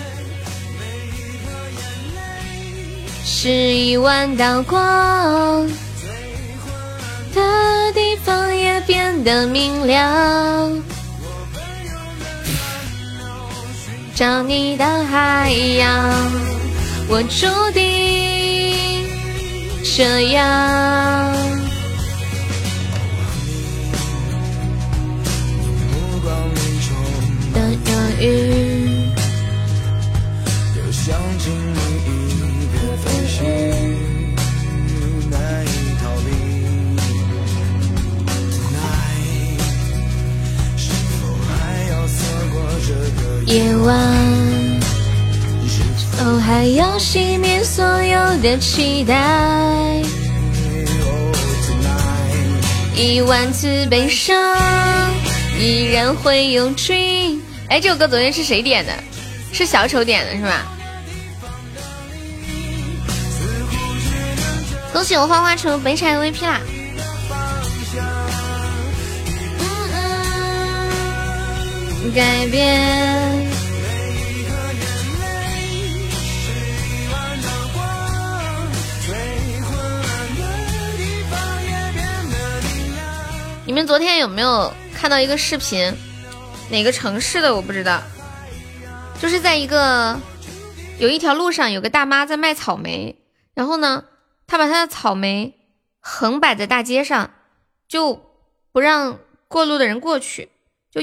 [3.24, 5.66] 是一万道光
[7.34, 10.82] 的地方也变得明亮，
[14.14, 16.12] 找你的海洋。
[17.08, 19.06] 我注定
[19.96, 21.34] 这样。
[27.54, 27.90] 的忧
[28.20, 28.24] 郁，
[43.46, 43.96] 夜晚？
[46.18, 50.02] 哦，还要熄灭所有的期待，
[52.96, 54.36] 一万次悲伤
[55.60, 57.38] 依然会有 dream。
[57.68, 58.92] 哎，这首歌昨天是谁点的？
[59.52, 60.66] 是小丑点的是吧？
[64.92, 66.60] 恭喜我花花成本场 MVP 啦！
[72.14, 73.46] 改变。
[83.66, 85.92] 你们昨天有没有看到一个视频？
[86.70, 88.02] 哪个城市的我不知道，
[89.20, 90.18] 就是在一个
[90.98, 93.16] 有一条路上，有个大妈在卖草莓，
[93.54, 94.04] 然后呢，
[94.46, 95.54] 她把她的草莓
[96.00, 97.30] 横摆在大街上，
[97.88, 98.20] 就
[98.72, 100.48] 不让过路的人过去，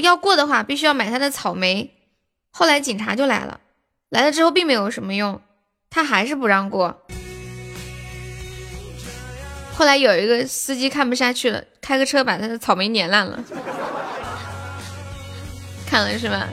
[0.00, 1.94] 要过的话必须要买他的草莓。
[2.50, 3.60] 后来警察就来了，
[4.08, 5.40] 来了之后并没有什么用，
[5.88, 7.06] 他还是不让过。
[9.72, 13.38] 后来有一个司机看不下去了，开个车把他的草莓碾烂了。
[15.86, 16.48] 看了是吧？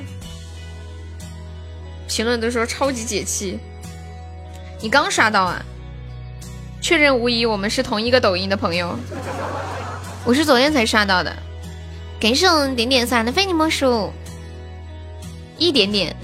[2.08, 3.60] 评论都说超级解气。
[4.82, 5.64] 你刚刷到啊？
[6.80, 8.96] 确认无疑，我们是同一个抖音的朋友。
[10.24, 11.36] 我是昨天才刷到的。
[12.22, 14.13] 感谢我点点送来的非你莫属。
[15.57, 16.15] 一点点。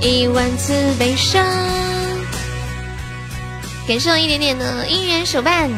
[0.00, 1.44] 一万次悲伤。
[3.88, 5.68] 感谢我一点点的姻缘手办。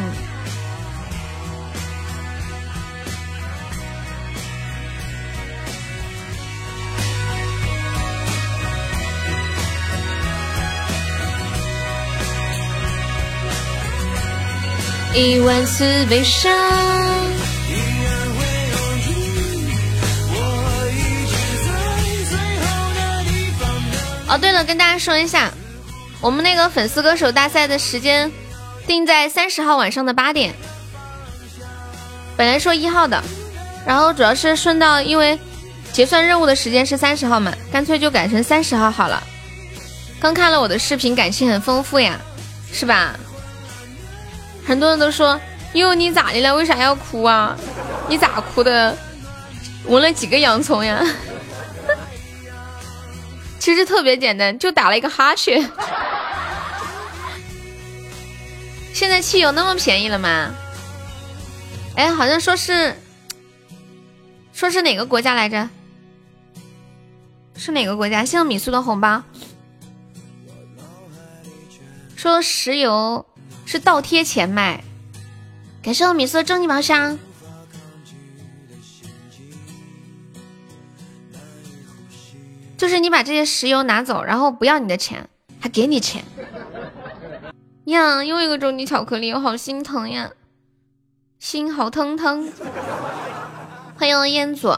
[15.15, 16.51] 一万次悲伤。
[24.29, 25.51] 哦，对了，跟大家说一下，
[26.21, 28.31] 我们那个粉丝歌手大赛的时间
[28.87, 30.55] 定在三十号晚上的八点。
[32.37, 33.21] 本来说一号的，
[33.85, 35.37] 然后主要是顺道，因为
[35.93, 39.21] 结算任务的时间是三十号嘛，干脆就改成三十号好了。
[40.21, 42.17] 刚看了我的视频，感情很丰富呀，
[42.73, 43.19] 是吧？
[44.67, 45.41] 很多人都说，
[45.75, 46.55] 哟，你咋的了？
[46.55, 47.57] 为啥要哭啊？
[48.09, 48.97] 你咋哭的？
[49.87, 51.03] 闻了几个洋葱呀？
[53.59, 55.71] 其实特别简单，就打了一个哈欠。
[58.93, 60.55] 现在汽油那么便宜了吗？
[61.97, 62.95] 哎，好像说是，
[64.53, 65.69] 说是哪个国家来着？
[67.57, 68.25] 是哪个国家？
[68.25, 69.23] 谢谢米苏的红包。
[72.17, 73.25] 说石油
[73.71, 74.83] 是倒贴钱卖。
[75.81, 77.17] 感谢我米色终极宝箱。
[82.77, 85.29] 就是你把这些石油拿走，然后不要你的钱，
[85.61, 86.25] 还给你钱
[87.85, 88.25] 呀！
[88.25, 90.33] 又一个终极巧克力，我好心疼呀，
[91.39, 92.53] 心好疼疼。
[93.97, 94.75] 欢迎烟祖，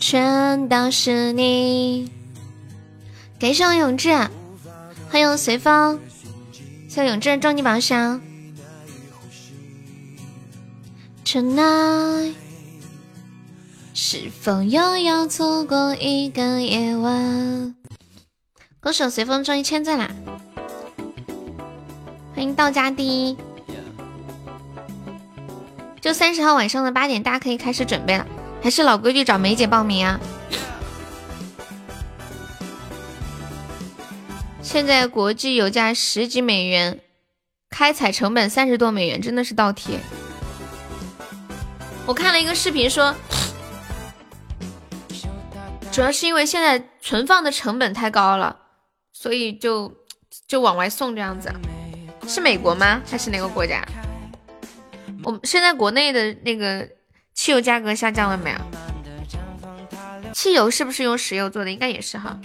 [0.00, 2.10] 全都是你。
[3.38, 4.10] 感谢我永志，
[5.08, 6.00] 欢迎我随风，
[6.94, 8.20] 谢永志终极宝箱。
[11.24, 12.34] Tonight。
[13.94, 17.74] 是否又要错过一个夜晚？
[18.78, 20.10] 歌手随风终于签赞啦！
[22.34, 23.38] 欢迎道家第一，
[25.98, 28.26] 就三十号晚上的八点，大家可以开始准备了。
[28.62, 30.20] 还是老规矩，找梅姐报名啊！
[34.62, 37.00] 现在国际油价十几美元，
[37.68, 39.98] 开采成本三十多美元，真的是倒贴。
[42.06, 43.14] 我看了一个视频说。
[45.92, 48.56] 主要是因为现在存放的成本太高了，
[49.12, 49.92] 所以就
[50.48, 51.52] 就往外送这样子。
[52.26, 53.02] 是美国吗？
[53.06, 53.86] 还是哪个国家？
[55.22, 56.88] 我们现在国内的那个
[57.34, 58.58] 汽油价格下降了没有？
[60.32, 61.70] 汽油是不是用石油做的？
[61.70, 62.40] 应该也是哈。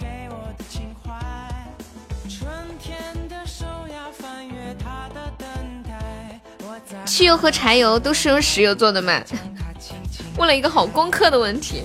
[7.08, 9.20] 汽油和柴油都是用石油做的吗？
[10.36, 11.82] 问了一个好功课的问题。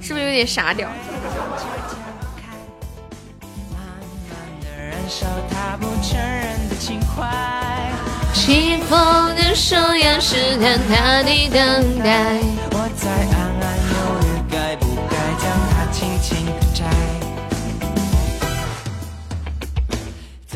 [0.00, 0.88] 是不是有点傻屌？
[8.32, 12.40] 起风的手要试探他的等待。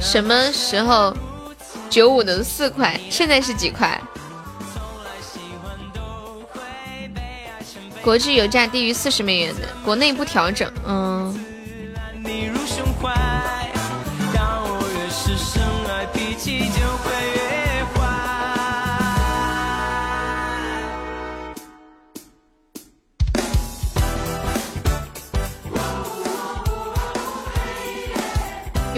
[0.00, 1.14] 什么时候
[1.90, 2.98] 九五的四块？
[3.10, 4.00] 现在是几块？
[8.02, 10.70] 国际油价低于四十美元的，国内不调整。
[10.86, 11.34] 嗯。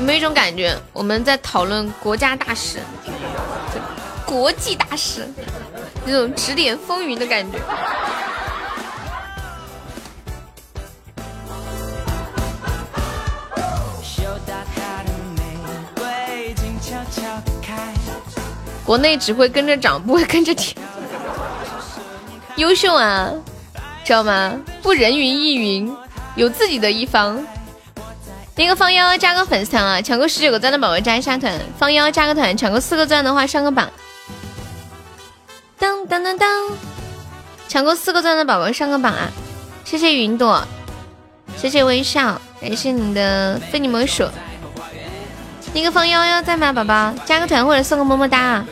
[0.06, 2.78] 没有一种感觉，我们在讨论国家大事、
[4.24, 5.26] 国际大事，
[6.04, 7.58] 那种指点风云的感觉？
[18.84, 20.72] 国内只会跟着涨，不会跟着跌。
[22.54, 23.32] 优秀啊，
[24.04, 24.56] 知道吗？
[24.80, 25.92] 不人云亦云，
[26.36, 27.44] 有自己的一方。
[28.58, 31.52] 那个方幺加个粉丝团啊，抢够十九个钻的宝宝加一下团。
[31.78, 33.90] 方幺加个团，抢够四个钻的话上个榜。
[35.78, 36.48] 当当当当，
[37.68, 39.30] 抢够四个钻的宝宝上个榜啊！
[39.84, 40.66] 谢谢云朵，
[41.58, 44.26] 谢谢微笑，感谢你的非你莫属。
[45.74, 47.12] 那个方幺幺在吗，宝宝？
[47.26, 48.66] 加个团或者送个么么哒啊！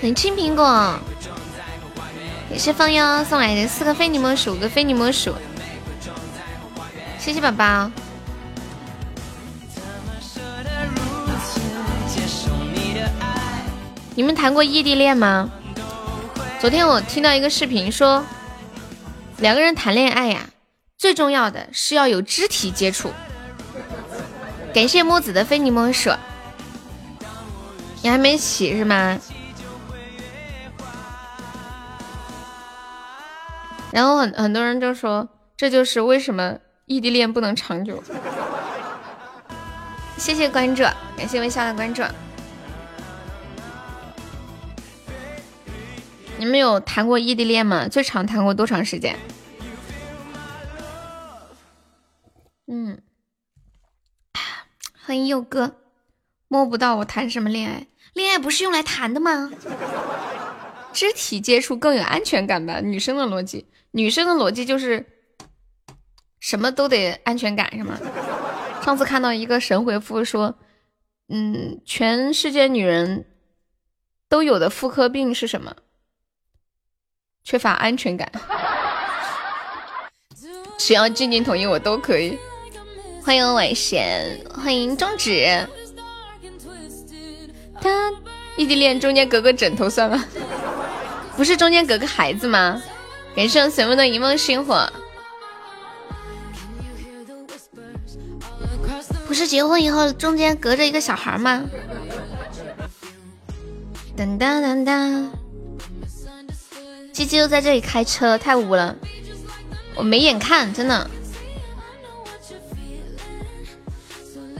[0.00, 0.98] 很青苹果，
[2.50, 5.34] 也是方幺送来的四个非你莫属，五个非你莫属。
[7.26, 7.90] 谢谢宝宝。
[14.14, 15.50] 你们谈过异地恋吗？
[16.60, 18.24] 昨天我听到一个视频说，
[19.38, 20.50] 两个人谈恋爱呀，
[20.96, 23.10] 最重要的是要有肢体接触。
[24.72, 26.12] 感谢木子的非你莫属，
[28.02, 29.18] 你还没起是吗？
[33.90, 38.00] 然后很很多人就说，这就是为什么异地恋不能长久。
[40.16, 40.84] 谢谢关注，
[41.16, 42.02] 感谢微笑的关注。
[46.38, 47.88] 你们有谈过异地恋吗？
[47.88, 49.18] 最长谈过多长时间？
[52.68, 53.02] 嗯，
[55.04, 55.74] 欢迎佑哥，
[56.46, 57.88] 摸不到我谈什么恋爱？
[58.12, 59.50] 恋爱不是用来谈的吗？
[60.92, 62.80] 肢体接触更有安全感吧？
[62.80, 65.04] 女生的逻辑，女生的逻辑就是
[66.46, 67.98] 什么都得安全感，是吗？
[68.80, 70.54] 上次看到一个神回复说，
[71.28, 73.26] 嗯，全世界女人
[74.28, 75.74] 都有的妇科病是什么？
[77.42, 78.30] 缺乏安全感，
[80.78, 82.38] 只要静静同意，我都可以。
[83.24, 85.66] 欢迎伟贤，欢迎中指。
[87.80, 88.12] 他
[88.56, 90.24] 异地恋中间隔个枕头算吗？
[91.36, 92.80] 不是中间隔个孩子吗？
[93.34, 94.88] 感谢随梦的一梦星火。
[99.36, 101.62] 是结婚以后中间隔着一个小孩吗？
[104.16, 105.28] 噔噔噔噔。
[107.12, 108.96] 鸡鸡又在这里开车，太污了，
[109.94, 111.10] 我没眼看，真的。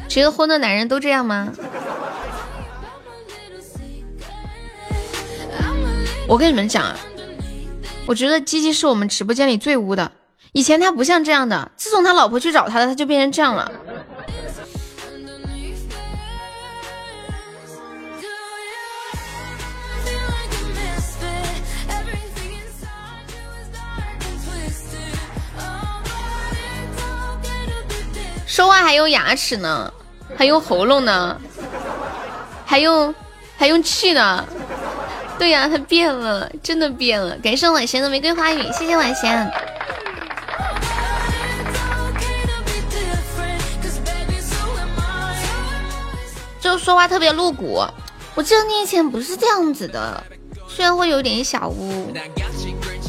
[0.08, 1.52] 结了婚的男人都这样吗？
[6.28, 6.98] 我跟你们讲啊，
[8.06, 10.12] 我觉得鸡鸡是我们直播间里最污的。
[10.52, 13.70] 以前他不像这样的，自从他老婆去找他了，他就变成这样了。
[28.56, 29.92] 说话还用牙齿呢，
[30.34, 31.38] 还用喉咙呢，
[32.64, 33.14] 还用
[33.54, 34.42] 还用气呢。
[35.38, 37.36] 对呀，他变了，真的变了。
[37.42, 39.52] 感谢晚贤的玫瑰花语，谢谢晚贤。
[46.58, 47.84] 就说话特别露骨。
[48.34, 50.24] 我记得你以前不是这样子的，
[50.66, 52.10] 虽然会有点小污。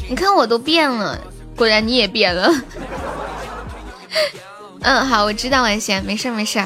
[0.09, 1.17] 你看我都变了，
[1.55, 2.53] 果然你也变了。
[4.81, 6.63] 嗯，好，我知道了，先没事没事。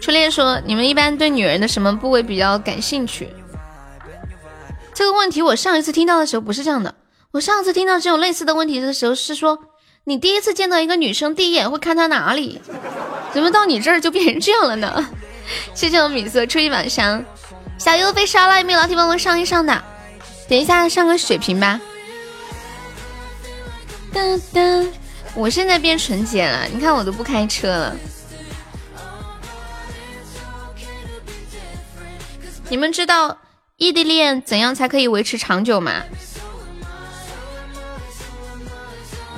[0.00, 3.28] 初恋说：“你们一般对女人的什么部位比较感兴趣？”
[4.92, 6.94] 这个问题我上一次听到的时候不是这样的。
[7.30, 9.58] 我上次听到这种类似的问题的时候是说
[10.04, 12.60] ：“你第一次见到一个女生，第一眼会看她哪里？”
[13.32, 15.08] 怎么到你这儿就变成这样了呢？
[15.72, 17.24] 谢谢我米色出一晚上，
[17.78, 19.82] 小优被杀了，有没有老铁帮忙上一上的？
[20.48, 21.80] 等一下上个血瓶吧。
[24.12, 24.20] 哒
[24.52, 24.60] 哒，
[25.34, 27.96] 我现在变纯洁了，你看我都不开车了。
[32.68, 33.38] 你们知道
[33.76, 36.02] 异地恋怎样才可以维持长久吗？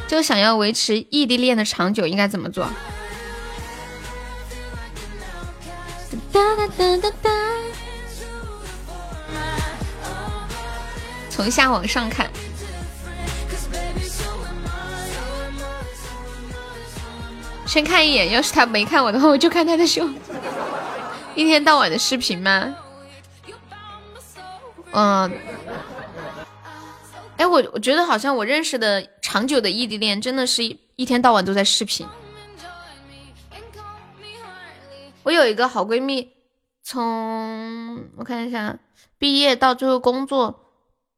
[0.06, 2.68] 就想要维持异地恋的长久，应该怎么做？
[6.32, 7.30] 哒哒哒哒哒，
[11.30, 12.30] 从下往上看。
[17.74, 20.14] 先看一眼，要是他没看我的话，我就看他的胸。
[21.34, 22.72] 一天到晚的视频吗？
[24.92, 25.28] 嗯。
[27.36, 32.06] 哎，我我觉得好像我认识的长久的异地恋，真的是一一天到晚都在视频。
[35.24, 36.30] 我有一个好闺蜜，
[36.84, 38.78] 从我看一下，
[39.18, 40.70] 毕业到最后工作，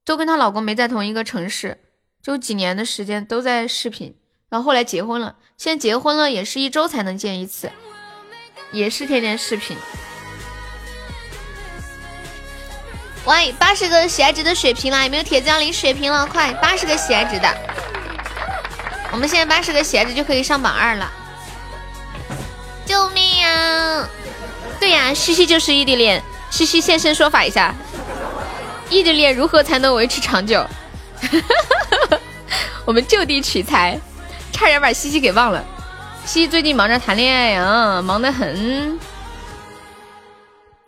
[0.07, 1.79] 都跟她老公没在同一个城市，
[2.23, 4.17] 就几年的时间都在视频。
[4.63, 7.71] 后来结婚了，现在结婚了也是一周才能见一次，
[8.73, 9.77] 也是天天视频。
[13.25, 16.27] 喂，八十个喜爱值的血瓶了，有没有铁子要领血瓶了？
[16.27, 17.49] 快，八十个喜爱值的，
[19.11, 21.13] 我们现在八十个喜爱值就可以上榜二了。
[22.85, 24.09] 救命啊！
[24.79, 27.75] 对呀，西西就是异地恋，西西现身说法一下，
[28.89, 30.65] 异地恋如何才能维持长久？
[32.87, 33.99] 我们就地取材，
[34.57, 35.63] 差点把西西给忘了。
[36.25, 38.99] 西西最近忙着谈恋爱呀，忙得很。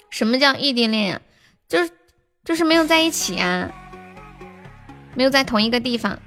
[0.09, 1.21] 什么叫异地恋呀？
[1.69, 1.91] 就是
[2.47, 3.71] 就是没有在一起呀，
[5.15, 6.19] 没有在同一个地方，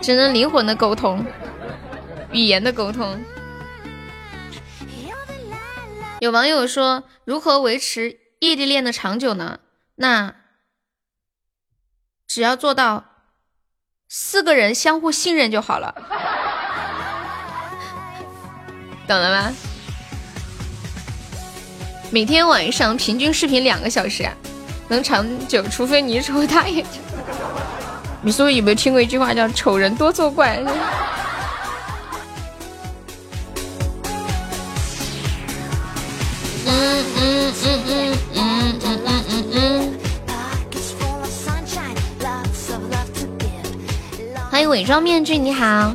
[0.00, 1.22] 只能灵魂的沟通，
[2.32, 3.22] 语言的沟通。
[6.20, 9.60] 有网友说，如何维持异地恋的长久呢？
[9.96, 10.36] 那
[12.26, 13.09] 只要做到
[14.12, 15.94] 四个人相互信任就好了，
[19.06, 19.54] 懂了吗？
[22.10, 24.28] 每天晚上平均视频两个小时，
[24.88, 26.84] 能长久，除非你丑他也。
[28.20, 30.56] 你说有没有听过一句话叫“丑人多作怪”？
[30.66, 30.66] 嗯
[36.66, 39.99] 嗯嗯嗯嗯嗯嗯嗯。
[44.50, 45.94] 欢迎伪装面具，你好，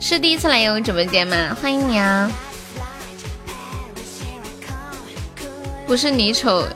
[0.00, 1.56] 是第一次来游直播间吗？
[1.62, 2.28] 欢迎你啊！
[5.86, 6.66] 不是你丑，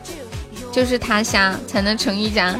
[0.72, 2.54] 就是他瞎，才能成一家。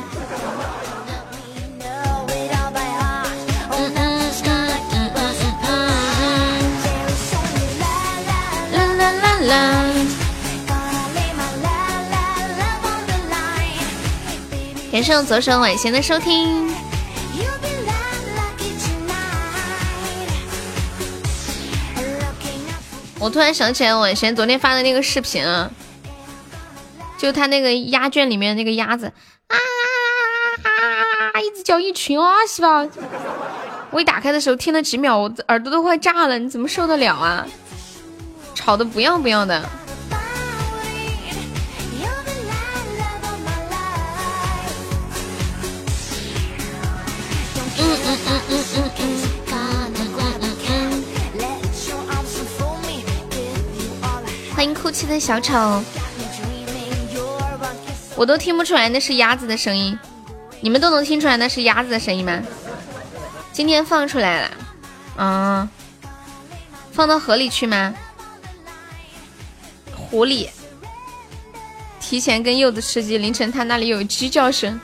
[14.93, 16.69] 感谢左手晚贤的收听。
[23.21, 25.71] 我突然想起来晚贤昨天发的那个视频啊，
[27.17, 29.13] 就他那个鸭圈里面那个鸭子
[29.47, 29.57] 啊
[31.35, 32.85] 啊，一直叫一群啊，是吧？
[33.91, 37.47] 我一打开的时候听了几秒，我耳朵都快炸了，你怎么受得了啊？
[38.55, 39.63] 吵得不要不要的。
[54.55, 55.83] 欢迎哭泣的小丑，
[58.15, 59.99] 我都听不出来那是鸭子的声音，
[60.61, 62.43] 你们都能听出来那是鸭子的声音吗？
[63.53, 64.51] 今天放出来了，
[65.17, 65.69] 嗯，
[66.93, 67.95] 放到河里去吗？
[69.97, 70.51] 湖里，
[71.99, 74.79] 提前跟柚子吃鸡，凌晨他那里有鸡叫声。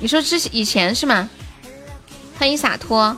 [0.00, 1.30] 你说之以前是吗？
[2.42, 3.16] 欢迎洒脱，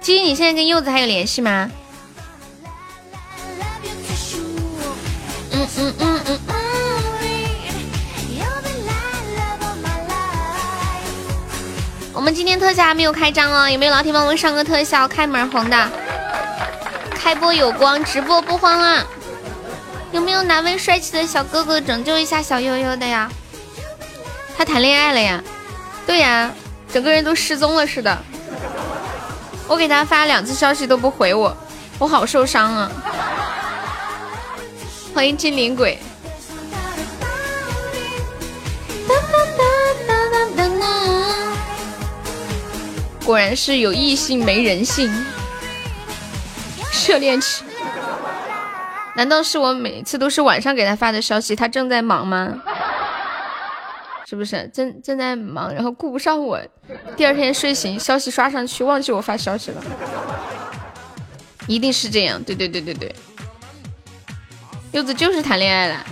[0.00, 1.70] 鸡，你现在跟柚子还有联系吗？
[5.52, 6.40] 嗯嗯嗯嗯。
[12.14, 15.06] 我们今天特效还没有开张哦，有没有老铁帮我们上个特效？
[15.06, 15.90] 开门红的，
[17.10, 19.04] 开播有光，直播不慌啊！
[20.12, 23.30] 有没有哪位帅气的小哥哥拯救一下小悠悠的呀？
[24.56, 25.44] 他谈恋爱了呀？
[26.06, 26.50] 对呀，
[26.90, 28.24] 整个人都失踪了似的。
[29.70, 31.56] 我给他发两次消息都不回我，
[32.00, 32.90] 我好受伤啊！
[35.14, 35.96] 欢迎精灵鬼。
[43.24, 45.08] 果然是有异性没人性，
[47.06, 47.62] 热恋期。
[49.14, 52.54] 难道是我每次都是晚上给他发的消息，他正在忙吗？
[54.30, 56.56] 是不是正正在忙，然后顾不上我？
[57.16, 59.82] 第二天睡醒，消息刷上去，忘记我发消息了，
[61.66, 62.40] 一定是这样。
[62.44, 63.12] 对对对对对，
[64.92, 66.06] 柚子就是谈恋爱了。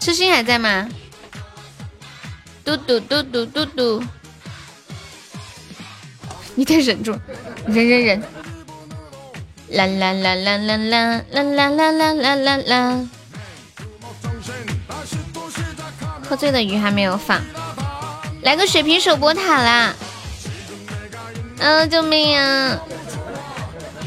[0.00, 0.86] 痴心还在吗？
[2.62, 4.04] 嘟嘟嘟嘟嘟嘟，
[6.54, 7.18] 你得忍住，
[7.68, 8.22] 忍忍忍。
[9.70, 13.08] 啦啦啦啦啦啦啦啦啦啦啦啦啦
[16.32, 17.42] 喝醉的鱼还没有放，
[18.40, 19.92] 来个血瓶守波塔啦！
[21.58, 22.80] 嗯，救命啊！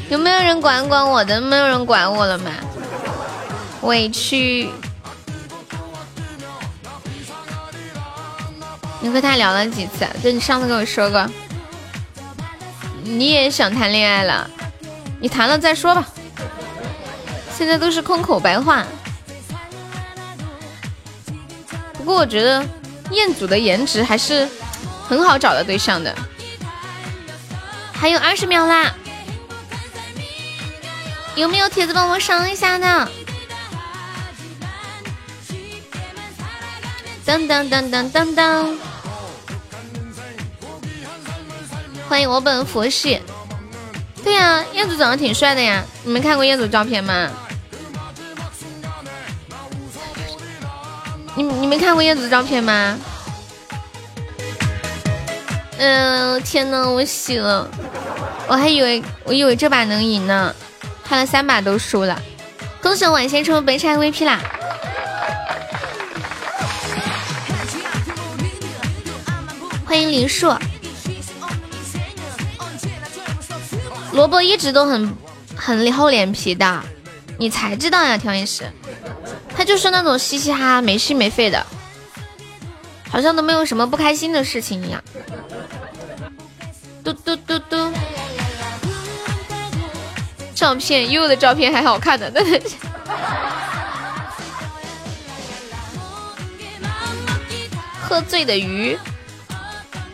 [0.09, 1.39] 有没有人管管我的？
[1.39, 2.49] 没有人管我了吗？
[3.81, 4.71] 委屈！
[9.01, 10.07] 你和他聊了几次？
[10.23, 11.29] 就你上次跟我说过，
[13.03, 14.49] 你也想谈恋爱了。
[15.19, 16.03] 你谈了再说吧，
[17.55, 18.83] 现在都是空口白话。
[22.05, 22.63] 不过我觉得
[23.09, 24.47] 彦祖的颜值还是
[25.09, 26.15] 很好找的对象的。
[27.91, 28.93] 还有二十秒啦，
[31.35, 33.09] 有没有铁子帮我上一下的？
[37.25, 38.77] 噔噔噔噔噔噔！
[42.07, 43.19] 欢迎我本佛系。
[44.23, 47.31] 对呀，彦祖长得挺帅的呀，你们看过彦祖照片吗？
[51.35, 52.97] 你你没看过燕子照片吗？
[55.77, 57.69] 嗯，天呐，我洗了，
[58.47, 60.55] 我还以为我以为这把能赢呢，
[61.03, 62.17] 看了三把都输了。
[62.81, 64.39] 恭喜我晚先抽本场 VP 啦！
[69.85, 70.53] 欢迎林树，
[74.13, 75.13] 萝卜一直都很
[75.55, 76.81] 很厚脸皮的，
[77.37, 78.71] 你才知道呀，调音师。
[79.57, 81.65] 他就是那种嘻嘻哈哈、没心没肺的，
[83.09, 85.03] 好像都没有什么不开心的事情一样。
[87.03, 87.91] 嘟嘟嘟嘟，
[90.53, 92.75] 照片悠悠的照片还好看的，真的是。
[98.01, 98.97] 喝醉的鱼，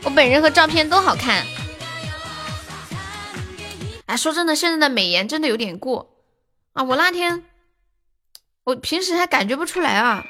[0.04, 1.46] 我本人和照片都好看。
[4.06, 6.10] 哎，说真的，现在的美颜真的有点过
[6.74, 6.84] 啊！
[6.84, 7.44] 我那天。
[8.64, 10.24] 我平时还感觉不出来啊，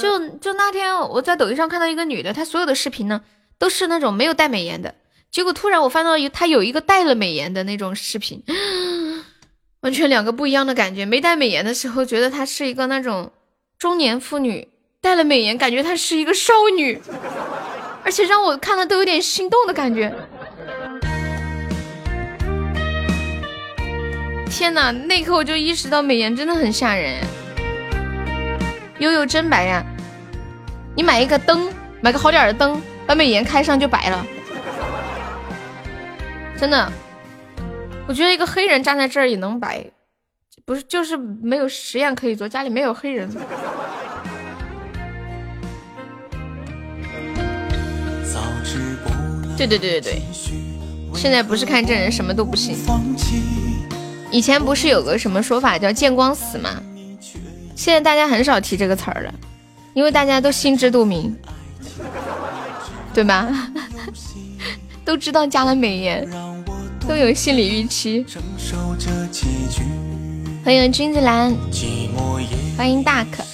[0.00, 3.20] 就就那天我在抖音上看到一个女的，她所有的视频呢
[3.58, 4.94] 都是那种没有带美颜的，
[5.30, 8.42] 结果突然我翻到有她有一个带了美颜的那种视频，
[9.80, 11.04] 完全两个不一样的感觉。
[11.04, 13.30] 没带美颜的时候觉得她是一个那种
[13.78, 14.66] 中年妇女，
[15.02, 16.98] 带了美颜感觉她是一个少女，
[18.02, 20.14] 而且让我看了都有点心动的感觉。
[24.56, 24.92] 天哪！
[24.92, 27.20] 那一刻我就意识到美颜真的很吓人。
[29.00, 29.84] 悠悠真白呀！
[30.94, 31.68] 你买一个灯，
[32.00, 34.24] 买个好点的灯，把美颜开上就白了。
[36.56, 36.92] 真的，
[38.06, 39.84] 我觉得一个黑人站在这儿也能白，
[40.64, 43.28] 不是就是没有实验可以做，家里没有黑人。
[49.56, 50.22] 对对对对对，
[51.16, 52.76] 现在不是看真人什么都不行。
[54.34, 56.82] 以前不是有个什么说法叫见光死吗？
[57.76, 59.32] 现在大家很少提这个词儿了，
[59.94, 61.32] 因为大家都心知肚明，
[63.14, 63.70] 对吧？
[65.06, 66.28] 都知道加了美颜，
[67.06, 68.26] 都有心理预期。
[70.64, 71.54] 欢迎君子兰，
[72.76, 73.44] 欢迎大可。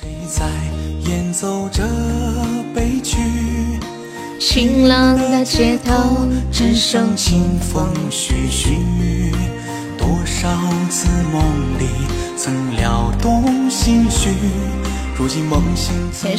[4.39, 8.78] 晴朗的街头，只剩清风徐徐。
[10.43, 10.57] 多少
[10.88, 11.43] 次梦
[11.78, 11.86] 里
[12.34, 14.30] 曾撩动心绪，
[15.14, 15.93] 如今梦醒。
[16.11, 16.34] 谁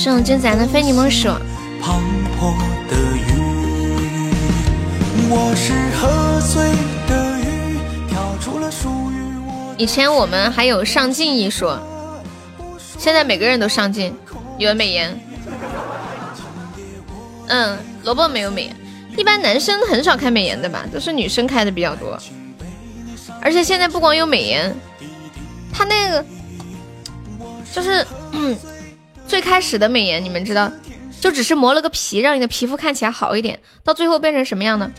[0.56, 1.28] 的非你莫属？
[1.28, 4.34] 的雨，
[5.30, 6.72] 我是喝醉
[7.08, 7.78] 的鱼，
[8.10, 9.76] 跳出了属于我。
[9.78, 11.80] 以前我们还有上镜一说，
[12.98, 14.16] 现在每个人都上镜，
[14.58, 15.16] 有美颜。
[17.50, 18.76] 嗯，萝卜没有美颜，
[19.16, 22.18] 一般男生很少开美颜的吧，都是女生开的比较多。
[23.42, 24.74] 而且现在不光有美颜，
[25.74, 26.24] 他那个
[27.74, 28.58] 就是嗯
[29.28, 30.72] 最开始的美颜，你们知道，
[31.20, 33.60] 就只是磨了个皮，让你的皮肤看起来好一点。
[33.84, 34.92] 到最后变成什么样呢？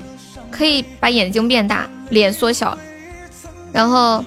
[0.50, 2.76] 可以把眼睛变大，脸缩小，
[3.72, 4.24] 然后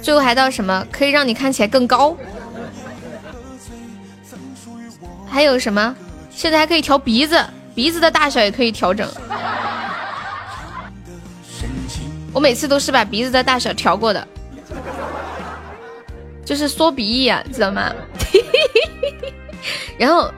[0.00, 0.86] 最后还到什么？
[0.90, 2.16] 可以让你看起来更高。
[5.28, 5.94] 还有什么？
[6.30, 7.44] 现在还可以调鼻子，
[7.74, 9.08] 鼻子的大小也可以调整。
[12.32, 14.26] 我每次都是把鼻子的大小调过的，
[16.44, 17.92] 就是缩鼻翼啊，知道吗？
[19.98, 20.32] 然后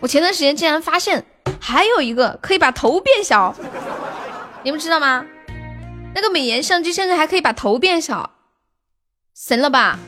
[0.00, 1.24] 我前段时间竟然发现
[1.60, 3.54] 还有一个可以把头变小，
[4.62, 5.26] 你们知道吗？
[6.14, 8.30] 那个美颜相机现在还可以把头变小，
[9.34, 9.98] 神了吧？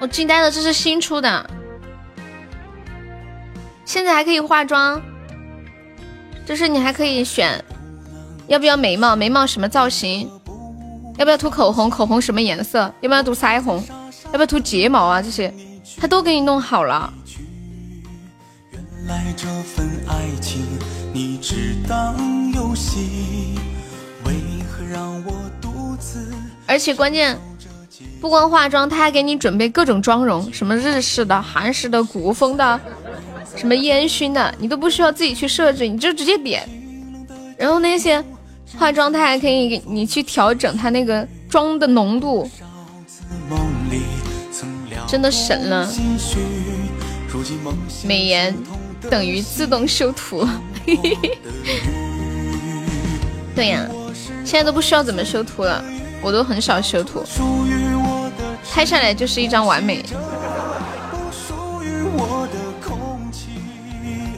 [0.00, 1.48] 我惊呆了，这是新出的。
[3.84, 5.00] 现在还可以化妆，
[6.46, 7.62] 就是你还可以选
[8.46, 10.28] 要不要眉毛，眉毛什么造型，
[11.18, 13.82] 要不要涂口红，口红什么颜色，要不要涂腮红，
[14.26, 15.22] 要不要涂睫毛啊？
[15.22, 15.52] 这些
[15.98, 17.12] 他都给你弄好了。
[26.66, 27.38] 而且关键
[28.20, 32.80] 不光化妆，他还给你准备各种妆容，什么日式的、韩式的、古风的。
[33.56, 36.68] 什么烟熏的，你都不需要自己去设置，你就直接点。
[37.56, 38.22] 然后那些
[38.76, 42.50] 化妆，它还可以给你去调整它那个妆的浓度，
[45.06, 45.88] 真的神了。
[48.04, 48.54] 美颜
[49.08, 50.46] 等于自动修图。
[53.54, 53.86] 对呀，
[54.44, 55.82] 现在都不需要怎么修图了，
[56.20, 57.22] 我都很少修图，
[58.72, 60.04] 拍下来就是一张完美。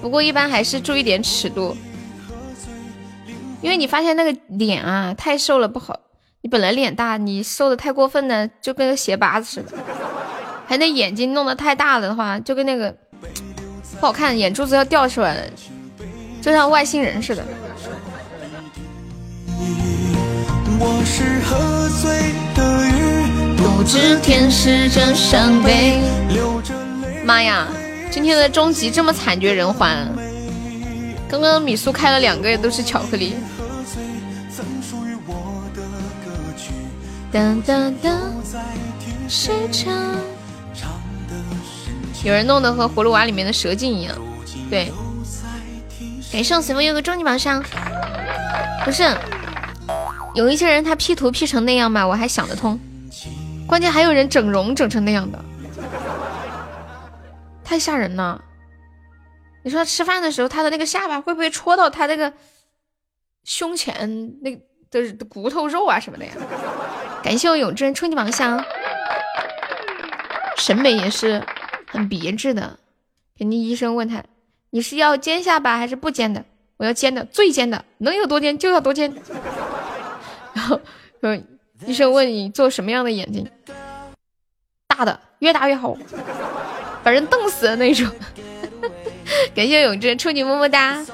[0.06, 1.76] 不过一般还是注意点尺度，
[3.60, 5.98] 因为你发现那个脸啊太瘦了不好，
[6.42, 9.76] 你本来脸大，你瘦的太过分呢，就跟个鞋拔子似的。
[10.64, 12.96] 还那眼睛弄得太大了的话，就跟那个
[13.98, 15.42] 不好看，眼珠子要掉出来了，
[16.40, 17.44] 就像外星人似的。
[20.78, 25.98] 我是喝醉的鱼，不知天使正伤悲。
[27.24, 27.66] 妈呀，
[28.16, 29.94] 今天的终极这么惨绝人寰！
[31.28, 33.34] 刚刚米苏开了两个，也都是巧克力。
[37.30, 38.32] 当当当，
[39.28, 39.92] 谁唱？
[42.24, 44.16] 有人弄得和葫芦娃里面的蛇精一样。
[44.70, 44.90] 对，
[46.32, 47.62] 感谢随风有个终极宝箱。
[48.82, 49.14] 不是。
[50.34, 52.80] 有一些人他 P 图 P 成那样嘛，我还想得通。
[53.66, 55.38] 关键还有人整容整成那样的，
[57.66, 58.44] 太吓人了。
[59.64, 62.32] 你说吃饭的时候他的那个下巴会不会戳到他那个
[63.42, 64.56] 胸前那
[64.90, 66.30] 的骨头肉啊什么的呀？
[67.24, 68.64] 感谢我永贞春季榜箱，
[70.56, 71.44] 审美也是
[71.90, 72.78] 很别致的。
[73.36, 74.22] 肯定医生问他，
[74.70, 76.44] 你是要尖下巴还是不尖的？
[76.76, 79.12] 我要尖的，最尖的，能有多尖就要多尖。
[80.54, 80.80] 然后，
[81.84, 83.50] 医生问你做什么样的眼睛？
[84.86, 85.96] 大的，越大越好，
[87.06, 88.04] 把人瞪死的那种。
[89.54, 91.06] 感谢永志，祝你么么哒。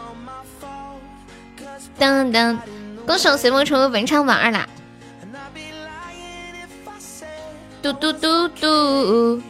[2.01, 2.57] 噔噔，
[3.07, 4.67] 恭喜随风成为文昌榜二啦！
[7.83, 9.43] 嘟嘟嘟嘟，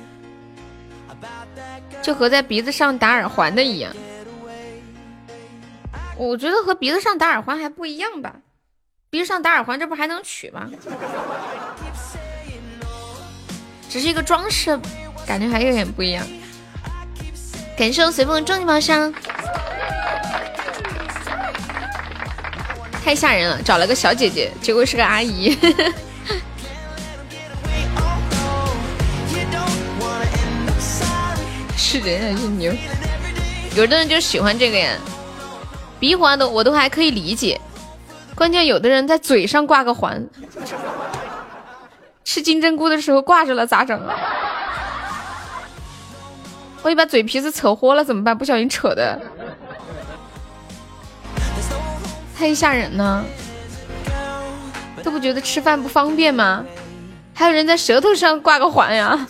[2.02, 3.94] 就和在鼻子上打耳环的一样。
[6.16, 8.34] 我觉得和鼻子上打耳环还不一样吧。
[9.10, 10.68] 鼻子上打耳环，这不还能取吗？
[13.88, 14.76] 只是一个装饰，
[15.26, 16.26] 感觉还有点不一样。
[17.76, 19.12] 感谢我随风的终极宝箱，
[23.02, 23.62] 太吓人了！
[23.62, 25.56] 找了个小姐姐，结果是个阿姨。
[31.76, 32.72] 是人还是牛？
[33.74, 34.96] 有的人就喜欢这个呀，
[35.98, 37.60] 鼻环的我都还可以理解。
[38.34, 40.26] 关键有的人在嘴上挂个环，
[42.24, 44.14] 吃金针菇的时候挂着了咋整啊？
[46.82, 48.36] 万一把嘴皮子扯豁了怎么办？
[48.36, 49.20] 不小心扯的，
[52.36, 53.24] 太吓人了！
[55.02, 56.64] 都不觉得吃饭不方便吗？
[57.34, 59.26] 还有人在舌头上挂个环呀？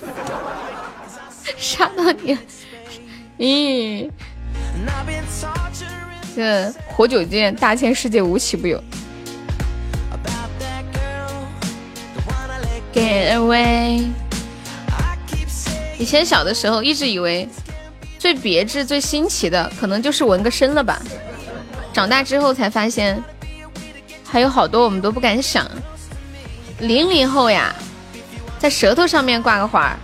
[1.57, 2.39] 杀到你！
[3.39, 4.11] 咦？
[6.35, 8.83] 这活久见，大千世界无奇不有。
[12.95, 14.11] Get away。
[16.03, 17.49] 以前小的时候一直以为
[18.19, 21.01] 最别致、最新奇的可能就是纹个身了吧。
[21.93, 23.23] 长大之后才发现，
[24.25, 25.65] 还有好多我们都不敢想。
[26.81, 27.73] 零零后呀，
[28.59, 29.97] 在舌头上面挂个花。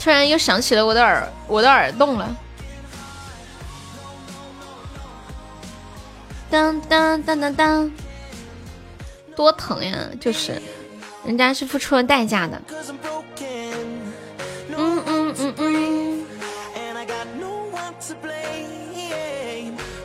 [0.00, 2.34] 突然又想起了我的耳，我的耳洞了。
[6.52, 7.90] 当当当当当，
[9.34, 9.96] 多疼呀！
[10.20, 10.60] 就是，
[11.24, 12.60] 人家是付出了代价的。
[14.76, 16.26] 嗯嗯嗯嗯。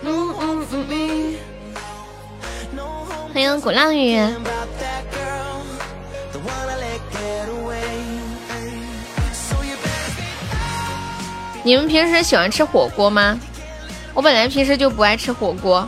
[0.04, 1.36] 嗯嗯嗯嗯。
[3.34, 4.18] 欢迎鼓浪屿。
[11.62, 13.38] 你们平时喜欢吃火锅吗？
[14.14, 15.88] 我本来平时就不爱吃火锅，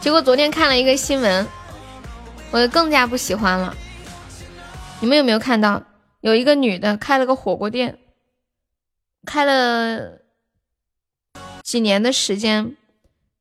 [0.00, 1.46] 结果昨天看了一个新闻，
[2.50, 3.76] 我更加不喜欢了。
[5.00, 5.82] 你们有没有看到，
[6.20, 7.98] 有一个女的开了个火锅店，
[9.26, 10.20] 开了
[11.62, 12.76] 几年的时间，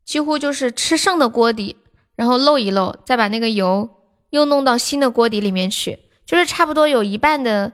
[0.03, 1.77] 几乎就是吃剩的锅底，
[2.15, 3.89] 然后漏一漏，再把那个油
[4.29, 7.71] 又弄到新的锅底里面去，就是差不多有一半的，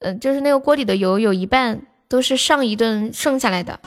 [0.00, 1.86] 嗯，就是那个锅底的油有一半。
[2.08, 3.80] 都是上一顿剩下来的，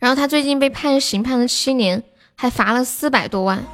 [0.00, 2.02] 然后他最近被判刑，判了七年，
[2.34, 3.64] 还罚了四百多万。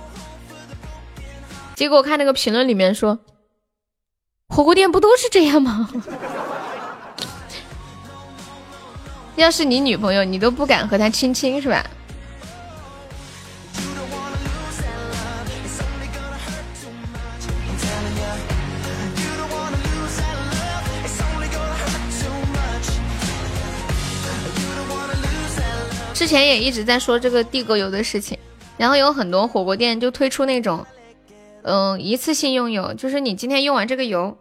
[1.74, 3.18] 结果我看那个评论里面说，
[4.48, 5.88] 火锅店不都是这样吗？
[9.36, 11.86] 要是你女朋友，你都不敢和她亲亲是吧？
[26.26, 28.36] 之前也一直在说这个地沟油的事情，
[28.76, 30.84] 然后有很多火锅店就推出那种，
[31.62, 34.36] 嗯，一次性用油，就是你今天用完这个油，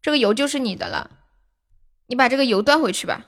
[0.00, 1.10] 这个油就是你的了，
[2.06, 3.24] 你把这个油端回去吧。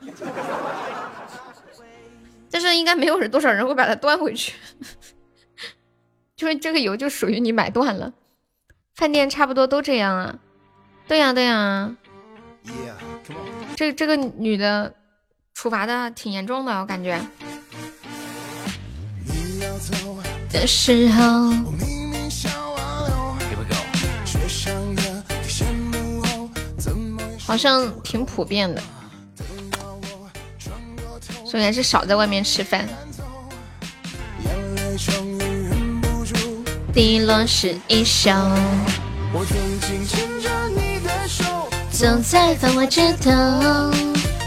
[2.53, 4.55] 但是应该没有人多少人会把它端回去，
[6.37, 8.13] 就是这个油就属于你买断了。
[8.95, 10.39] 饭店差不多都这样啊，
[11.09, 11.97] 对呀对呀。
[13.75, 14.95] 这这个女的。
[15.61, 17.21] 处罚的挺严重的，我感觉。
[20.51, 21.53] 的时候，
[27.39, 28.83] 好像挺普遍的，
[31.45, 32.89] 所以还是少在外面吃饭。
[36.95, 38.31] 滴落是一首，
[41.91, 43.31] 走在繁华街头。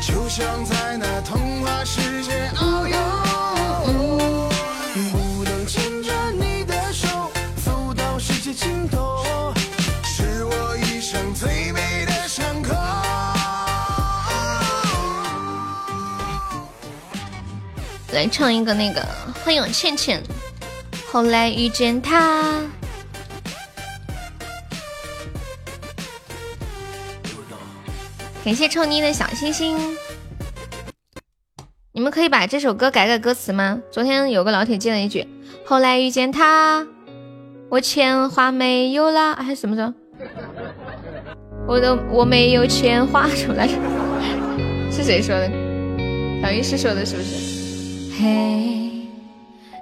[0.06, 2.98] 就像在那童话世界遨游，
[5.12, 7.08] 不能牵着你的手
[7.64, 9.54] 走到世界尽头，
[10.04, 12.74] 是我一生最美的伤口。
[18.12, 19.08] 来唱一个那个，
[19.46, 20.22] 欢迎倩倩。
[21.10, 22.60] 后来遇见他。
[28.44, 29.78] 感谢臭妮的小心心，
[31.94, 33.82] 你们可以把这首歌改改歌词吗？
[33.90, 35.26] 昨天有个老铁接了一句
[35.66, 36.86] ：“后来遇见他，
[37.70, 39.94] 我钱花没有啦，还什么着？
[41.66, 43.76] 我的我没有钱花什么来着？
[44.92, 45.50] 是谁说的？
[46.42, 48.22] 小医师说的，是不是？
[48.22, 49.08] 嘿，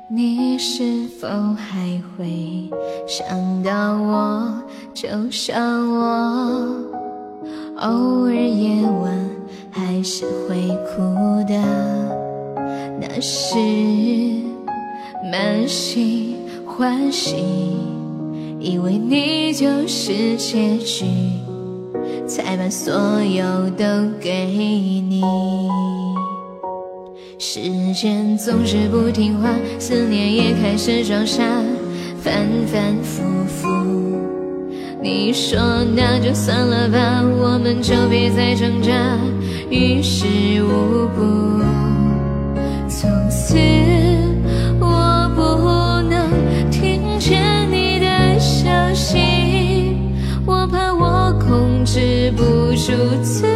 [0.08, 2.70] 你是否还会
[3.08, 4.64] 想到我？
[4.94, 7.01] 就像我。
[7.82, 9.30] 偶尔夜晚
[9.72, 11.02] 还是会哭
[11.48, 11.60] 的，
[13.00, 13.58] 那是
[15.32, 17.38] 满心欢喜，
[18.60, 21.06] 以为你就是结局，
[22.28, 23.84] 才把所有都
[24.20, 25.24] 给你。
[27.40, 27.62] 时
[27.96, 29.50] 间总是不听话，
[29.80, 31.44] 思念也开始装傻，
[32.20, 34.11] 反反复复。
[35.04, 35.60] 你说
[35.96, 38.92] 那就算了吧，我们就别再挣扎，
[39.70, 40.28] 于事
[40.64, 41.60] 无补。
[42.88, 43.58] 从此
[44.80, 46.30] 我不能
[46.70, 47.42] 听见
[47.72, 49.98] 你的消息，
[50.46, 52.44] 我怕我控制不
[52.76, 53.51] 住自。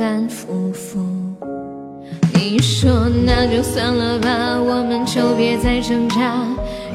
[0.00, 0.98] 反反复复。
[2.32, 6.42] 你说那就算了吧，我们就别再挣扎，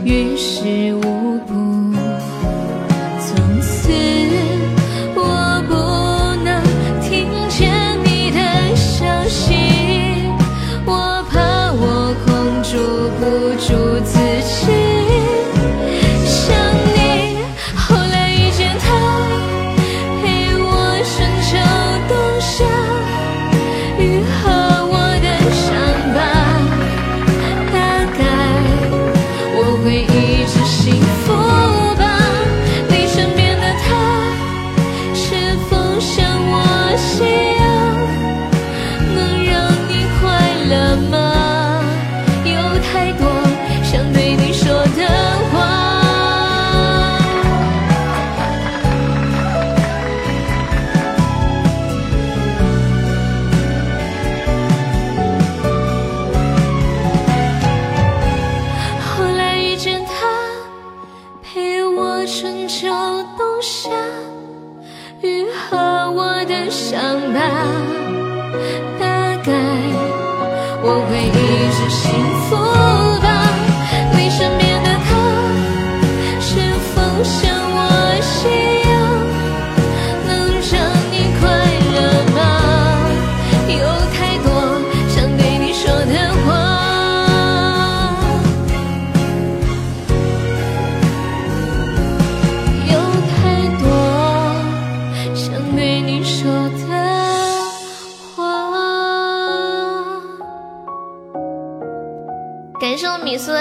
[0.03, 1.74] 于事无补。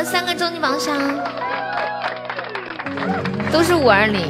[0.02, 0.96] 三个终极宝箱，
[3.52, 4.26] 都是五二零，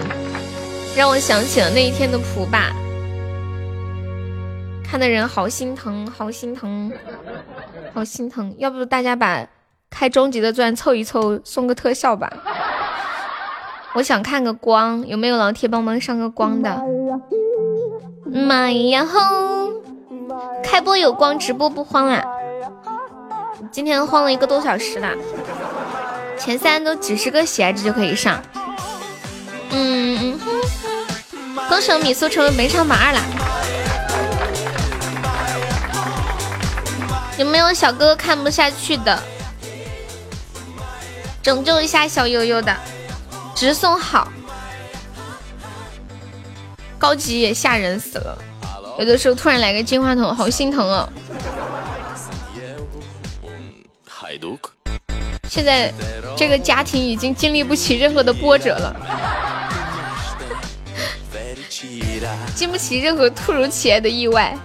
[0.96, 2.72] 让我想起了那一天的普爸，
[4.84, 6.92] 看的人好心疼，好心疼，
[7.92, 8.54] 好心疼。
[8.58, 9.46] 要不大家把
[9.90, 12.32] 开终极的钻凑一凑，送个特效吧。
[13.94, 16.82] 我想看个光，有没有老铁帮忙上个光的？
[18.26, 19.70] 妈呀吼！
[20.64, 22.24] 开播有光，直播不慌啊！
[23.74, 25.08] 今天慌了一个多小时了，
[26.38, 28.40] 前三都几十个喜爱值就可以上。
[29.70, 30.38] 嗯，
[31.68, 33.20] 恭喜米苏成为本场榜二啦！
[37.36, 39.20] 有没有小哥哥看不下去的？
[41.42, 42.72] 拯救一下小悠悠的，
[43.56, 44.28] 直送好，
[46.96, 48.38] 高级也吓人死了。
[49.00, 51.08] 有的时候突然来个金话筒，好心疼哦。
[55.48, 55.92] 现在
[56.36, 58.96] 这个家庭已经经历不起任何的波折了，
[62.54, 64.56] 经不起任何突如其来的意外。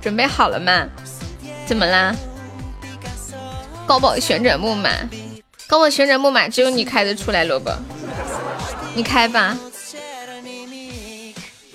[0.00, 0.86] 准备好了吗？
[1.66, 2.14] 怎么啦？
[3.86, 4.90] 高宝旋转木马，
[5.66, 7.72] 高宝旋转木马只有你开得出来，萝卜，
[8.94, 9.56] 你开吧。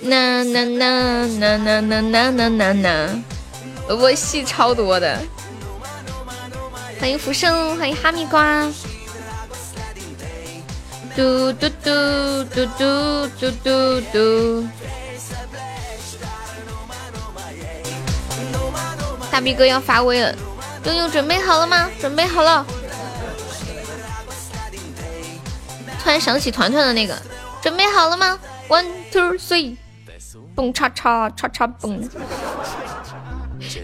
[0.04, 3.24] 呐呐呐呐呐呐呐呐呐，
[3.90, 5.20] 萝卜戏超多的。
[7.02, 8.72] 欢迎浮生，欢迎哈密瓜。
[11.16, 14.68] 嘟嘟嘟嘟嘟嘟嘟嘟。
[19.32, 20.36] 大逼哥要发威了，
[20.84, 21.90] 悠悠准备好了吗？
[22.00, 22.64] 准备好了。
[26.04, 27.20] 突然想起团团的那个，
[27.64, 28.38] 准备好了吗
[28.70, 29.76] ？One two three，
[30.54, 32.08] 蹦叉叉叉叉蹦。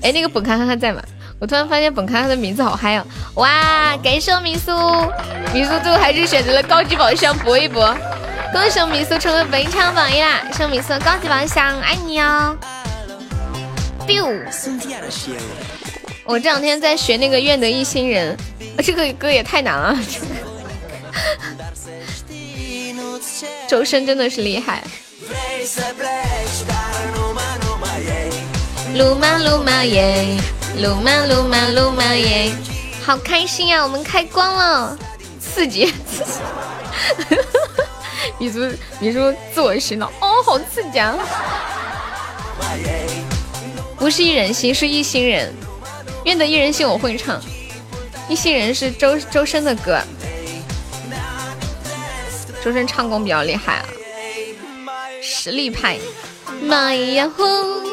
[0.03, 1.02] 哎，那个蹦卡卡在吗？
[1.39, 3.05] 我突然发现本咖咖的名字好嗨啊！
[3.35, 4.72] 哇，感谢米苏，
[5.53, 7.95] 米苏最后还是选择了高级宝箱搏一搏。
[8.51, 10.41] 恭喜米苏成为本场榜一啦！
[10.51, 12.57] 谢米苏高级宝箱，爱你哦
[14.07, 14.41] ！biu，
[16.23, 18.35] 我这两天在学那个愿得一心人，
[18.84, 19.95] 这个歌也太难了。
[23.68, 24.81] 周深真的是厉害。
[28.95, 30.38] 鲁马鲁马耶。
[30.79, 32.51] 鲁曼鲁曼鲁曼耶，
[33.03, 33.81] 好开心呀！
[33.81, 34.95] 我们开光了，
[35.39, 35.91] 刺激！
[38.37, 38.59] 米叔
[38.99, 41.17] 米叔自我洗脑，哦，好刺激啊！
[43.97, 45.51] 不是一人心，是一心人。
[46.25, 47.41] 愿得一人心，我会唱。
[48.29, 49.99] 一心人是周周深的歌，
[52.63, 53.85] 周深唱功比较厉害啊，
[55.23, 55.97] 实力派。
[56.61, 57.86] 妈呀呼！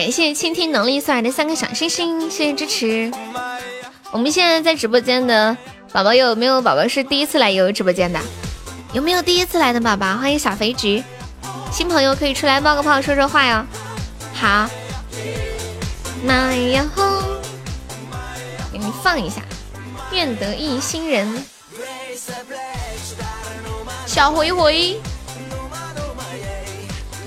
[0.00, 3.12] 感谢倾听能力送来的三个小星星，谢谢支持。
[4.10, 5.54] 我们现在在直播间的
[5.92, 8.18] 宝宝有没有宝宝是第一次来悠悠直播间的？
[8.94, 10.16] 有没有第一次来的宝宝？
[10.16, 11.04] 欢迎小肥橘，
[11.70, 13.66] 新朋友可以出来冒个泡说说话哟。
[14.32, 14.70] 好，
[16.22, 17.22] 那然后
[18.72, 19.42] 给你放一下，
[20.12, 21.44] 愿得一心人，
[24.06, 24.98] 小灰灰，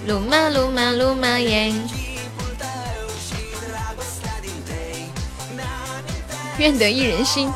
[0.08, 1.72] 鲁马鲁马鲁马耶。
[6.60, 7.50] 愿得一人心，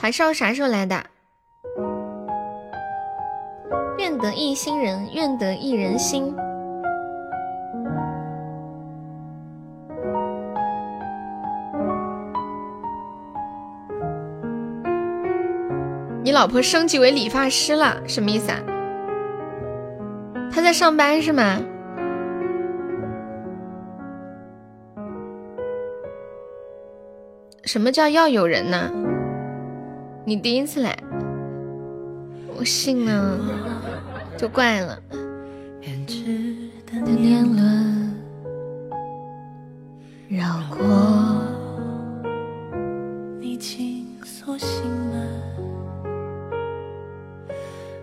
[0.00, 1.04] 怀少啥时候来的？
[3.98, 6.34] 愿得一心人，愿得一人心。
[16.24, 18.58] 你老婆升级为理发师了，什么意思啊？
[20.50, 21.60] 她在上班是吗？
[27.64, 28.90] 什么叫要有人呢？
[30.24, 30.96] 你第一次来，
[32.56, 33.38] 我信了，
[34.36, 34.98] 就怪了。
[37.04, 38.14] 年轮
[40.28, 41.42] 绕过
[43.40, 45.28] 你紧锁心门，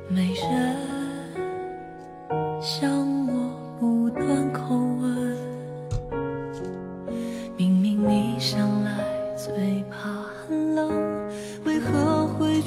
[0.10, 0.76] 没人
[2.61, 2.98] 向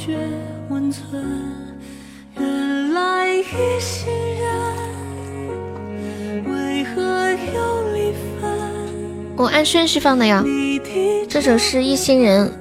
[0.05, 0.19] 觉
[0.69, 1.23] 温存？
[2.37, 3.45] 原来一
[3.79, 4.49] 心人，
[6.45, 7.01] 为何
[7.55, 8.51] 有离分？
[9.37, 10.45] 我按顺序放的呀，
[11.29, 12.53] 这首是一心人，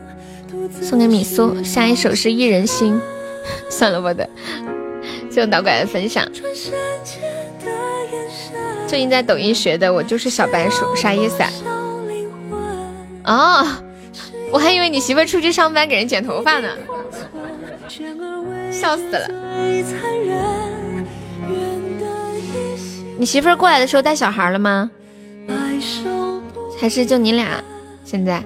[0.83, 1.63] 送给米苏。
[1.63, 3.01] 下一首是一人心，
[3.71, 4.29] 算了，我的，
[5.31, 6.23] 就导拐的分享。
[8.85, 11.49] 最近在抖音学的，我就是小白鼠，啥意思啊？
[13.23, 13.65] 哦，
[14.51, 16.69] 我还以为你媳妇出去上班给人剪头发呢，
[18.71, 19.27] 笑死了。
[23.17, 24.89] 你媳妇儿过来的时候带小孩了吗？
[26.79, 27.63] 还是就你俩？
[28.03, 28.43] 现在。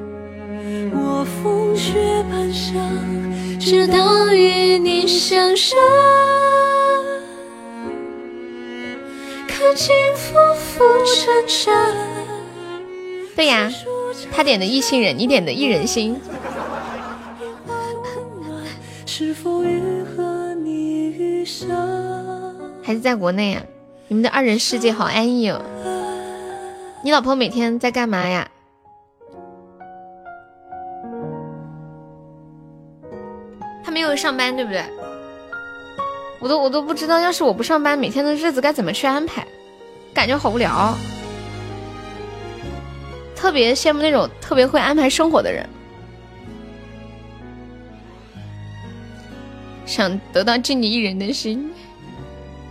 [13.36, 13.72] 对呀，
[14.32, 16.20] 他点的一心人，你点的一人心。
[22.84, 23.64] 还是在国内啊？
[24.10, 25.62] 你们的二人世界好安逸哦。
[27.02, 28.50] 你老婆每天在干嘛呀？
[33.86, 34.84] 他没有上班，对不对？
[36.42, 39.48] 我都我都不知道，要是我不上班，每天的日子该怎么去安排？
[40.14, 40.94] 感觉好无聊。
[43.34, 45.66] 特别羡慕那种特别会安排生活的人。
[49.86, 51.72] 想得到敬你一人的心，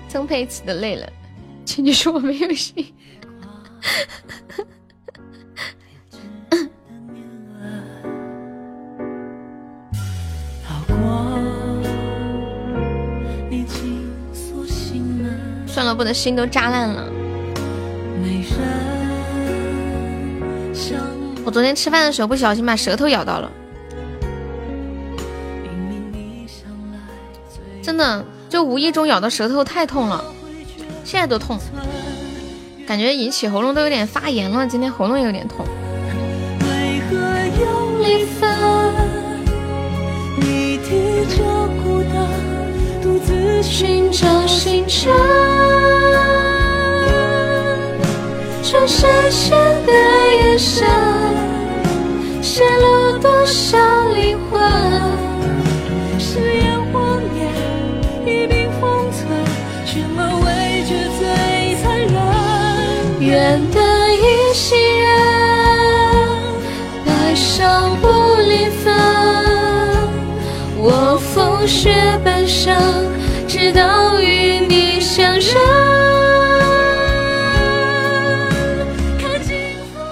[0.08, 1.08] 曾沛慈的累了，
[1.64, 2.92] 请你说我没有心。
[15.66, 17.10] 算了，我的心都扎烂了。
[21.44, 23.50] 我昨天吃饭的时候不小心把舌头咬到了，
[27.84, 30.24] 真的就无意中咬到舌头太痛了，
[31.04, 31.58] 现在都痛，
[32.86, 35.66] 感觉引起喉咙都有点发炎了，今天喉咙有点痛。
[43.62, 45.12] 寻找星辰，
[48.62, 50.86] 转闪现的眼神，
[52.42, 53.78] 泄露多少
[54.12, 55.33] 灵魂？
[63.54, 63.60] 忍。
[63.60, 63.80] 愿得
[64.16, 65.08] 一心人，
[67.06, 67.62] 白首
[68.02, 68.08] 不
[68.42, 68.92] 离分。
[70.76, 71.94] 我风雪
[72.24, 72.74] 半生。
[73.46, 75.42] 直到与你相认。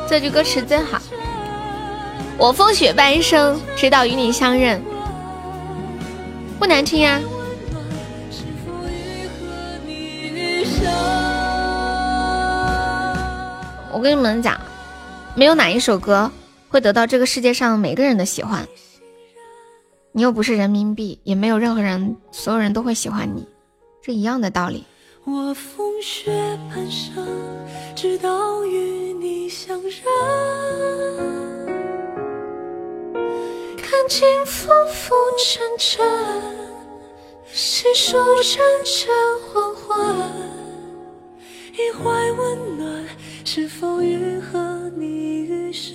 [0.09, 1.01] 这句歌词真好。
[2.39, 4.81] 我风雪半生，直到与你相认，
[6.61, 7.21] 不难听呀。
[14.03, 14.61] 我跟你们讲，
[15.37, 16.29] 没有哪一首歌
[16.69, 18.67] 会得到这个世界上每个人的喜欢。
[20.11, 23.47] 你又不是人民币，也没有任何人，所有人都会喜欢你，
[24.03, 24.85] 这一样的道理。
[25.25, 26.33] 我风雪
[26.69, 27.25] 半生，
[27.95, 29.93] 直到与你相认。
[33.77, 36.05] 看尽浮浮沉沉，
[37.53, 39.15] 细数阵阵
[39.55, 39.97] 黄昏，
[41.75, 43.05] 一怀温暖，
[43.45, 45.95] 是否愈合你余生？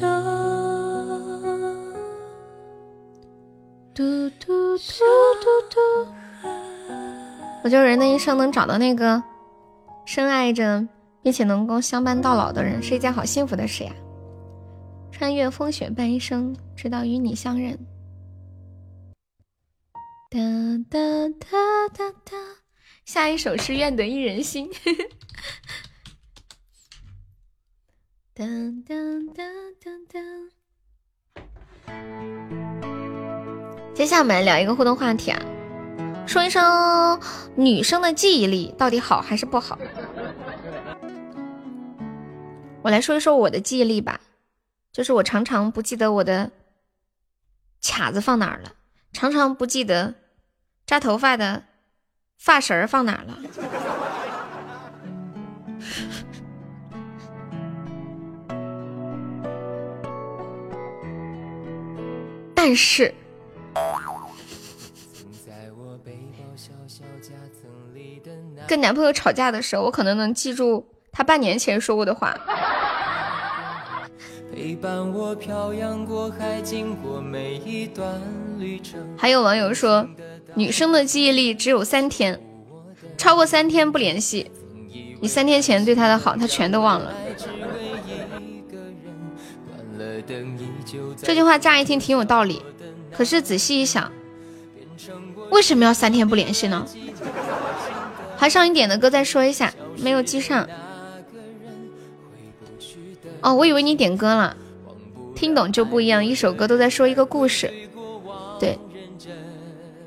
[3.96, 5.04] 嘟嘟嘟
[5.42, 5.80] 嘟嘟，
[7.64, 9.24] 我就人的一生能找到那个
[10.06, 10.88] 深爱着
[11.24, 13.92] 并且能够相伴到老的人，是一件好幸福的事呀！
[15.12, 17.76] 穿越风雪半生，直到与你相认。
[20.30, 20.38] 哒
[20.92, 21.00] 哒
[21.40, 21.48] 哒
[21.98, 22.38] 哒哒，
[23.04, 24.70] 下一首是愿得一人心。
[28.38, 28.46] 噔
[28.86, 29.42] 噔噔
[29.84, 30.22] 噔噔。
[33.96, 35.42] 接下来我们来聊一个互动话题啊，
[36.28, 37.20] 说一声
[37.56, 39.80] 女生的记忆力到底好还是不好？
[42.84, 44.22] 我来说一说我的记忆力吧，
[44.92, 46.52] 就是我常常不记得我的
[47.82, 48.74] 卡子放哪儿了，
[49.14, 50.14] 常常不记得
[50.86, 51.64] 扎头发的
[52.38, 53.40] 发绳儿放哪儿了，
[62.68, 63.14] 但是。
[68.68, 72.38] 跟男朋友吵架的时候，我可能能记住他半年前说过的话。
[79.18, 80.06] 还有网友说，
[80.56, 82.38] 女生的记忆力只有三天，
[83.18, 84.52] 超过三天不联系，
[85.22, 87.14] 你三天前对他的好，他全都忘了。
[91.22, 92.62] 这句话乍一听挺有道理，
[93.12, 94.12] 可是仔细一想，
[95.50, 96.86] 为什么要三天不联系呢？
[98.38, 100.68] 还上一点的歌再说一下，没有记上。
[103.42, 104.56] 哦，我以为你点歌了，
[105.36, 106.26] 听懂就不一样。
[106.26, 107.72] 一首歌都在说一个故事，
[108.60, 108.78] 对，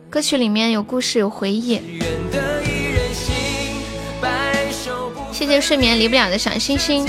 [0.09, 1.81] 歌曲里面有故事有回忆。
[5.33, 7.09] 谢谢睡眠离不了的小星星。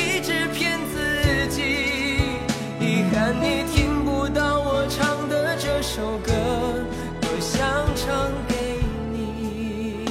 [5.93, 6.31] 首歌，
[7.19, 8.55] 多想唱给
[9.11, 10.05] 你。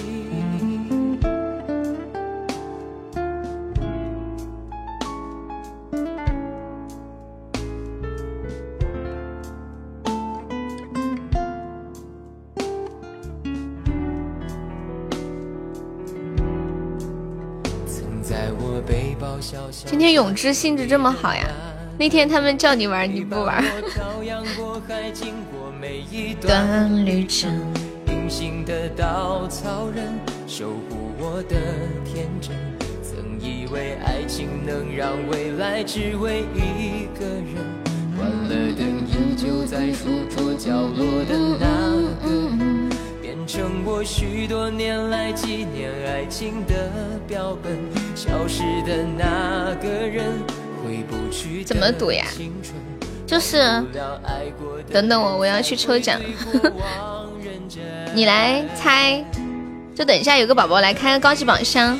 [17.86, 21.48] 曾在我背包小小今天永之兴致这么好呀？
[21.98, 23.62] 那天他们叫你玩你不玩，
[26.10, 27.48] 一段旅程。
[28.08, 30.12] 隐形的稻草人，
[30.48, 31.56] 守护我的
[32.04, 32.50] 天真。
[33.00, 37.54] 曾以为爱情能让未来只为一个人。
[38.16, 42.90] 关了灯，依旧在书桌角落的那个人，
[43.22, 46.90] 变成我许多年来纪念爱情的
[47.28, 47.78] 标本。
[48.16, 50.32] 消失的那个人，
[50.82, 52.74] 回不去的怎么赌呀青春
[53.30, 53.58] 就是
[54.92, 56.20] 等等我，我要去抽奖。
[58.12, 59.24] 你来猜，
[59.94, 61.96] 就等一下有个宝宝来开个高级宝箱，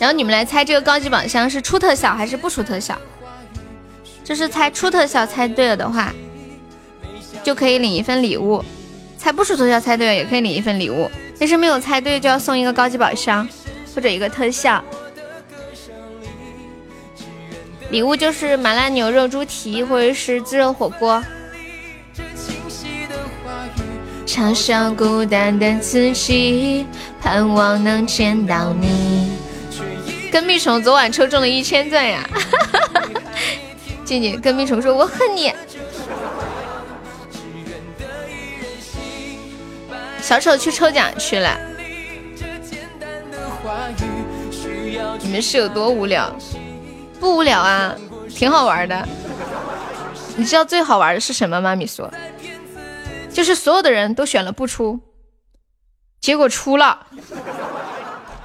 [0.00, 2.98] 然后你们来猜这个高级宝箱是出特效还是不出特效。
[4.24, 6.12] 就是猜出特效猜对了的话，
[7.44, 8.60] 就可以领一份礼物；
[9.16, 11.08] 猜不出特效猜对了也可以领一份礼物。
[11.38, 13.48] 但是没有猜对就要送一个高级宝箱
[13.94, 14.82] 或者一个特效。
[17.90, 21.22] 礼物就是麻辣牛肉猪蹄或者是自热火锅。
[24.26, 26.86] 嘲笑孤单的自己，
[27.20, 29.30] 盼望能见到你。
[30.32, 32.28] 跟蜜虫昨晚抽中了一千钻呀！
[34.04, 35.52] 静静跟蜜虫说：“我恨你。”
[40.20, 41.56] 小丑去抽奖去了。
[45.20, 46.36] 你们是有多无聊？
[47.24, 47.96] 不无聊啊，
[48.28, 49.08] 挺好玩的。
[50.36, 51.74] 你知道最好玩的是什么吗？
[51.74, 52.12] 米说，
[53.32, 55.00] 就是所有的人都选了不出，
[56.20, 57.06] 结果出了，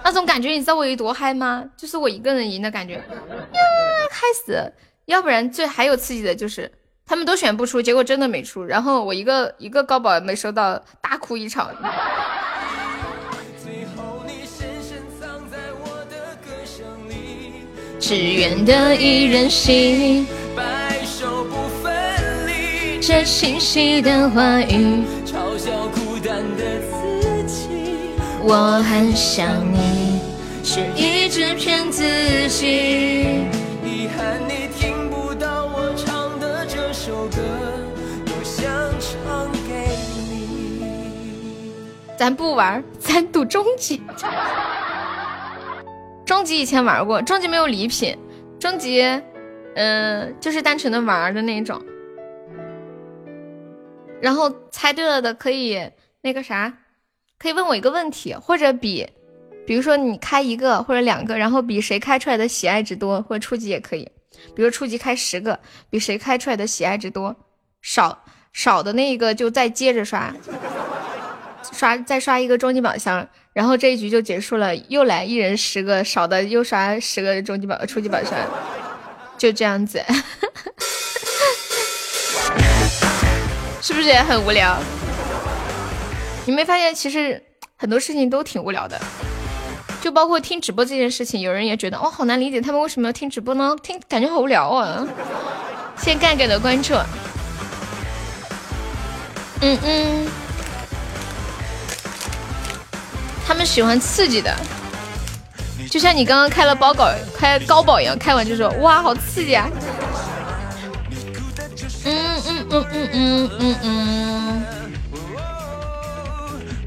[0.02, 1.66] 那种感觉你知道我有多嗨吗？
[1.76, 3.04] 就是我一个人赢的感觉，呀，
[4.12, 4.72] 嗨死！
[5.08, 6.72] 要不然最还有刺激的就是
[7.06, 11.70] 他们都选不出，结果真的没出，然后我一个一个高宝没收到，大哭一场。
[18.00, 20.64] 只愿得一人心，白
[21.04, 21.94] 首不分
[22.48, 23.00] 离。
[23.02, 27.68] 这清晰的话语，嘲笑孤单的自己。
[28.42, 30.22] 我很想你，
[30.64, 32.04] 却一直骗自
[32.48, 33.46] 己。
[33.84, 37.38] 遗憾你听不到我唱的这首歌，
[38.26, 38.66] 多想
[39.00, 39.90] 唱给
[40.32, 41.74] 你。
[42.18, 44.02] 咱不玩，咱赌终极。
[46.30, 48.16] 终极以前玩过，终极没有礼品，
[48.60, 49.02] 终极，
[49.74, 51.84] 嗯、就是单纯的玩的那种。
[54.22, 55.82] 然后猜对了的可以
[56.22, 56.72] 那个啥，
[57.40, 59.10] 可以问我一个问题，或者比，
[59.66, 64.08] 比如说你开一个或者两个，然后比谁开出来的喜爱值多，或者初级也可以，
[64.56, 67.36] 比如初级开十个，比谁开出来的喜爱值多，
[67.82, 68.24] 少
[68.54, 70.32] 少的那个就再接着刷，
[71.80, 78.34] 刷再刷一个终极宝箱，然后这一局就结束了，又来一人十个，少的又刷十个终极宝初级宝箱，
[79.38, 80.04] 就这样子，
[83.82, 84.78] 是不是也很无聊？
[86.46, 87.42] 你没发现其实
[87.78, 89.00] 很多事情都挺无聊的，
[90.02, 93.74] 就包括听直播这件事情，有人也觉得哦好难理解，他们为什么要听直播呢？
[93.82, 95.08] 听感觉好无聊啊！
[95.96, 96.94] 谢谢盖盖的关注，
[99.62, 100.49] 嗯嗯。
[103.50, 104.56] 他们喜欢刺激的，
[105.90, 109.68] 就像你刚刚开了包搞开高保一样，开完就说哇好刺激啊！
[112.06, 114.66] 嗯嗯嗯嗯嗯嗯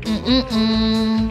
[0.06, 1.30] 嗯嗯嗯。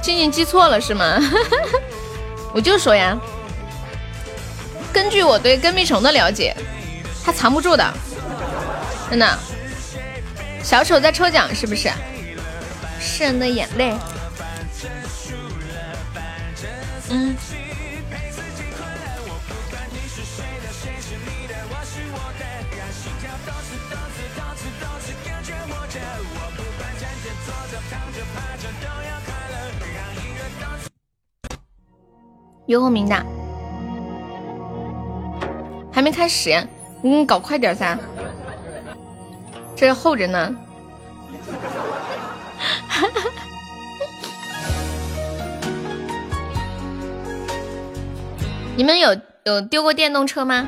[0.00, 1.18] 静静记错了是吗？
[2.54, 3.18] 我就说呀。
[4.92, 6.54] 根据我对跟屁虫的了解，
[7.24, 7.92] 他藏不住的，
[9.10, 9.38] 真的。
[10.62, 11.90] 小丑在抽奖是不是？
[13.00, 13.94] 诗人的眼泪。
[17.08, 17.34] 嗯。
[32.66, 33.26] 游鸿明的，
[36.02, 36.66] 还没开始，
[37.00, 37.96] 你搞快点噻，
[39.76, 40.50] 这后着呢。
[48.74, 50.66] 你们有有丢过电动车吗？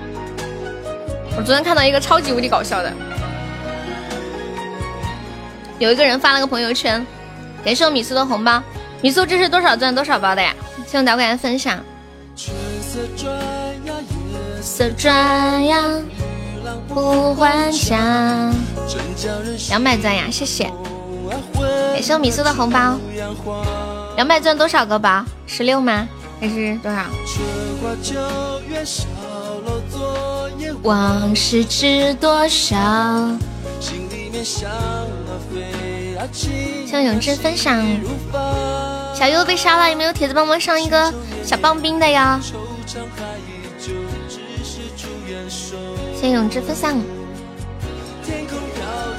[1.36, 2.92] 我昨天看到一个超级无敌搞笑的，
[5.80, 7.04] 有一个人发了个朋友圈，
[7.64, 8.62] 感谢我米苏的红包，
[9.02, 10.54] 米苏这是多少钻多少包的呀？
[10.86, 11.84] 希望大家分享。
[14.64, 15.76] 色转呀，
[16.88, 18.50] 不还家。
[19.68, 20.72] 两百钻呀，谢谢。
[21.92, 22.98] 感谢米苏的红包。
[24.16, 25.22] 两百钻多少个包？
[25.46, 26.08] 十六吗？
[26.40, 27.04] 还是多少？
[30.82, 32.76] 往事知多少？
[36.86, 37.84] 向永志分享。
[39.14, 41.12] 小优被杀了，有没有铁子帮忙上一个
[41.44, 42.40] 小棒冰的呀？
[46.24, 46.98] 谢永志分享。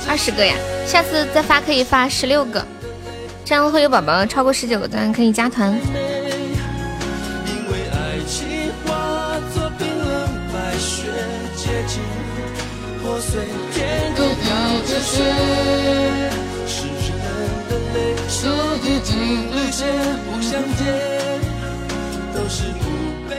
[0.07, 0.55] 二十个呀，
[0.87, 2.65] 下次再发可以发十六个，
[3.45, 5.71] 这样会有宝宝超过十九个赞可以加团。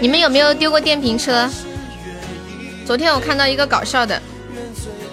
[0.01, 1.51] 你们有没有丢过电瓶车？
[2.87, 4.23] 昨天我看到一个搞笑的，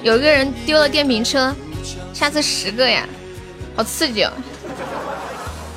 [0.03, 1.51] 有一个人丢了电瓶车，
[2.13, 3.09] 下次十个呀，
[3.75, 4.31] 好刺激哦！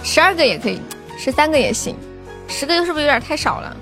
[0.05, 0.79] 十二个也可以，
[1.19, 1.97] 十三个也行，
[2.49, 3.75] 十个又是不是有点太少了？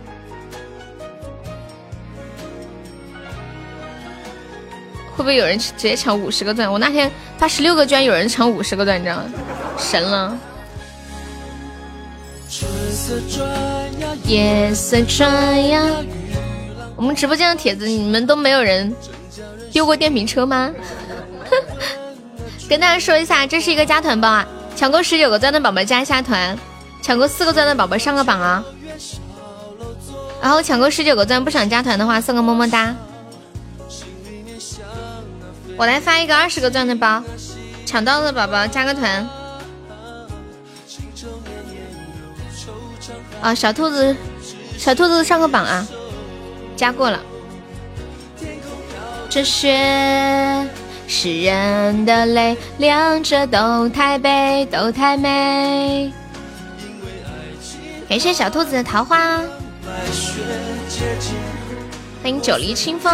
[5.16, 6.70] 会不会有人直接抢五十个钻？
[6.70, 9.24] 我那天发十六个，居然有人抢五十个钻，你知道吗？
[9.77, 10.39] 神了！
[14.24, 15.82] 夜色转呀。
[16.96, 18.94] 我们直播间的帖子，你们都没有人
[19.72, 20.70] 丢过电瓶车吗？
[22.68, 24.46] 跟大家说一下，这是一个加团包啊！
[24.76, 26.56] 抢够十九个钻的宝宝加一下团，
[27.02, 28.64] 抢够四个钻的宝宝上个榜啊！
[30.40, 32.94] 然后抢够十九个钻不想加团的话，送个么么哒。
[35.76, 37.22] 我来发一个二十个钻的包，
[37.84, 39.28] 抢到的宝宝加个团。
[43.42, 44.16] 啊，小兔子，
[44.78, 45.86] 小兔子上个榜啊！
[46.76, 47.20] 加过了。
[49.28, 50.68] 这雪
[51.09, 56.12] 是人的泪，两者都太悲，都太美。
[58.09, 59.40] 感谢小兔子的桃花，
[62.22, 63.12] 欢迎九黎清风。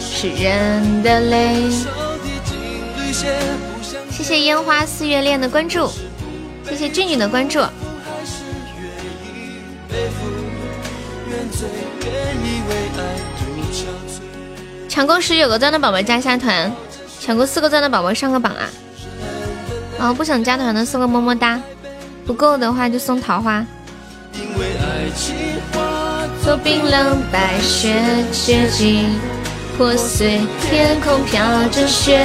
[0.00, 1.70] 是人的泪。
[4.10, 5.88] 谢谢烟花四月恋的关注。
[6.68, 7.60] 谢谢俊俊的关注。
[14.88, 16.72] 抢够十九个钻的宝宝加下团，
[17.20, 18.66] 抢够四个钻的宝宝上个榜啊！
[19.98, 21.60] 啊，不想加团的送个么么哒，
[22.26, 23.64] 不够的话就送桃花。
[24.32, 25.34] 因为爱情
[25.72, 27.94] 化作冰冷白雪
[28.32, 29.18] 结晶
[29.76, 32.24] 破碎，天空飘着雪，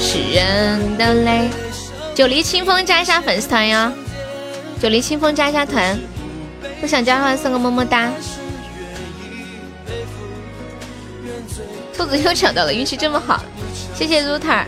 [0.00, 1.48] 是人的泪。
[2.14, 3.92] 九黎清风加一下粉丝团哟，
[4.80, 5.98] 九黎清风加一下团，
[6.80, 8.12] 不想加的话送个么么哒。
[11.94, 13.42] 兔子又抢到了，运气这么好，
[13.94, 14.66] 谢谢 Ruter，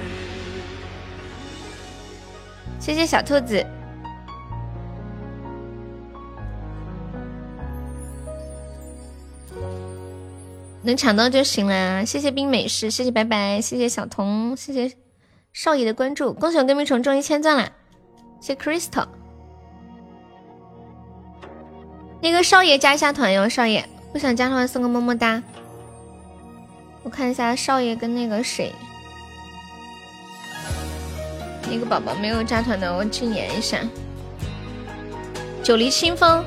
[2.81, 3.65] 谢谢小兔子，
[10.83, 12.07] 能抢到就行了。
[12.07, 14.97] 谢谢冰美式，谢谢白白，谢谢小童，谢谢。
[15.53, 17.71] 少爷的关注，恭喜我跟屁虫中一千钻了，
[18.41, 19.18] 谢 Crystal。
[22.21, 25.43] 那个少爷加一下团哟，少爷不想加团送个么么哒。
[27.03, 28.73] 我看一下少爷跟那个谁，
[31.71, 33.79] 那个宝宝没有加团的，我禁言一下。
[35.63, 36.45] 九黎清风，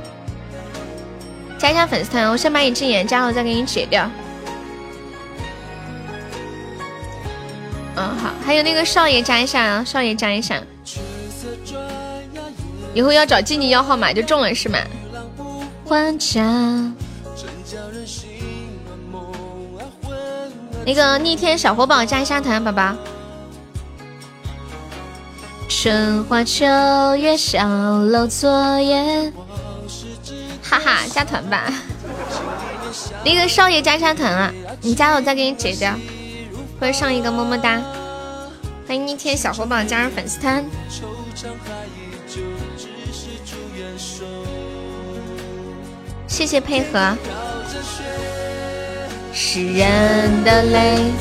[1.58, 4.10] 加一下粉丝团，我先把你禁言，加了再给你解掉。
[7.96, 10.62] 嗯，好，还有那个少爷加一下啊，少爷加一下。
[12.94, 14.78] 以后要找静静要号码就中了是吗？
[20.86, 22.96] 那个逆天小活宝加一下团，宝宝。
[25.68, 26.66] 春花秋
[27.18, 29.34] 月小楼昨夜，
[30.64, 31.74] 哈哈，加团吧。
[33.26, 35.94] 那个少爷加下团啊，你加了我再给你解掉，
[36.80, 37.82] 或者上一个么么哒。
[38.88, 40.64] 欢迎逆天小活宝加入粉丝团。
[46.32, 47.18] 谢谢配合。
[49.34, 51.12] 诗人的泪。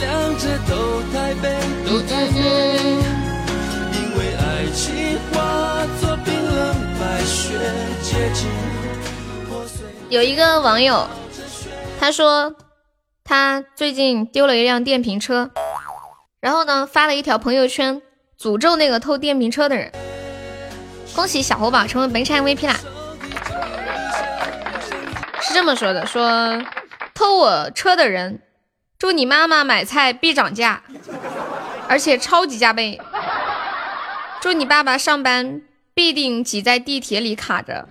[10.09, 11.09] 有一个网友，
[11.99, 12.55] 他说
[13.25, 15.51] 他最近丢了一辆电瓶车，
[16.41, 18.01] 然后呢发了一条朋友圈，
[18.41, 19.91] 诅咒那个偷电瓶车的人。
[21.17, 22.77] 恭喜小猴宝成为本场 MVP 啦！
[25.51, 26.63] 是这么说的：说
[27.13, 28.41] 偷我车的人，
[28.97, 30.81] 祝你妈妈买菜必涨价，
[31.89, 33.01] 而且超级加倍；
[34.41, 35.63] 祝你爸爸上班
[35.93, 37.89] 必定挤在地铁里卡着。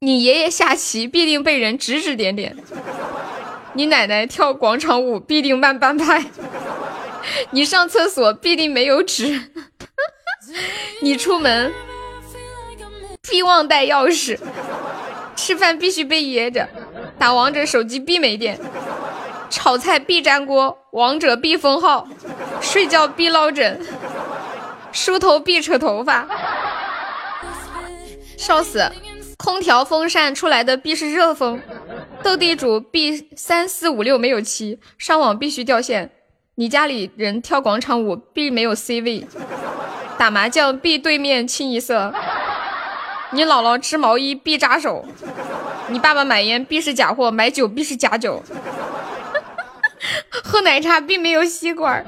[0.00, 2.56] 你爷爷下棋必定被人指指点点，
[3.74, 6.24] 你奶奶跳广场舞必定慢半拍，
[7.52, 9.40] 你上厕所必定没有纸，
[11.02, 11.72] 你出门
[13.22, 14.36] 必忘带钥匙，
[15.40, 16.68] 吃饭必须被噎着，
[17.18, 18.60] 打王者手机必没电，
[19.48, 22.06] 炒菜必粘锅，王者必封号，
[22.60, 23.80] 睡觉必落枕，
[24.92, 26.28] 梳头必扯头发，
[28.36, 28.92] 笑死。
[29.38, 31.58] 空调风扇出来的必是热风，
[32.22, 36.10] 斗地主必三四五六没有七，上网必须掉线，
[36.56, 39.26] 你家里人跳广场舞必没有 C 位，
[40.18, 42.12] 打麻将必对面清一色，
[43.32, 45.04] 你姥姥织毛衣必扎手，
[45.88, 48.42] 你爸爸买烟必是假货，买酒必是假酒，
[50.28, 52.04] 喝奶茶并没有吸管，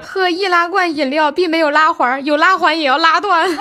[0.00, 3.46] 喝易拉罐饮料并没有拉环，有拉环也要拉断。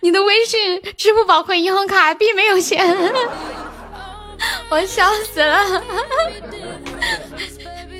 [0.00, 2.96] 你的微信、支付宝和银行卡并没有钱，
[4.70, 5.82] 我笑死了。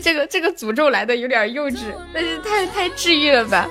[0.02, 1.78] 这个这个诅咒来的有点幼稚，
[2.14, 3.68] 但是太太治愈了吧？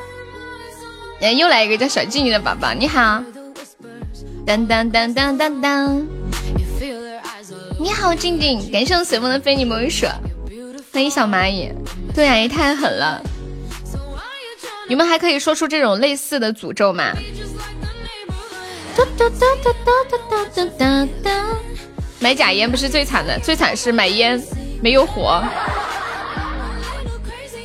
[1.33, 3.23] 又来一个叫小静静的宝宝，你好。
[4.45, 6.07] 当当当当当当。
[7.79, 10.05] 你好，静静，感谢我随风的非你莫属。
[10.91, 11.71] 欢迎小蚂蚁。
[12.13, 13.21] 对呀，也太狠了。
[14.87, 17.11] 你们还可以说出这种类似的诅咒吗？
[18.95, 21.45] 哒哒哒哒哒哒哒哒哒！
[22.19, 24.41] 买假烟不是最惨的，最惨是买烟
[24.81, 25.43] 没有火。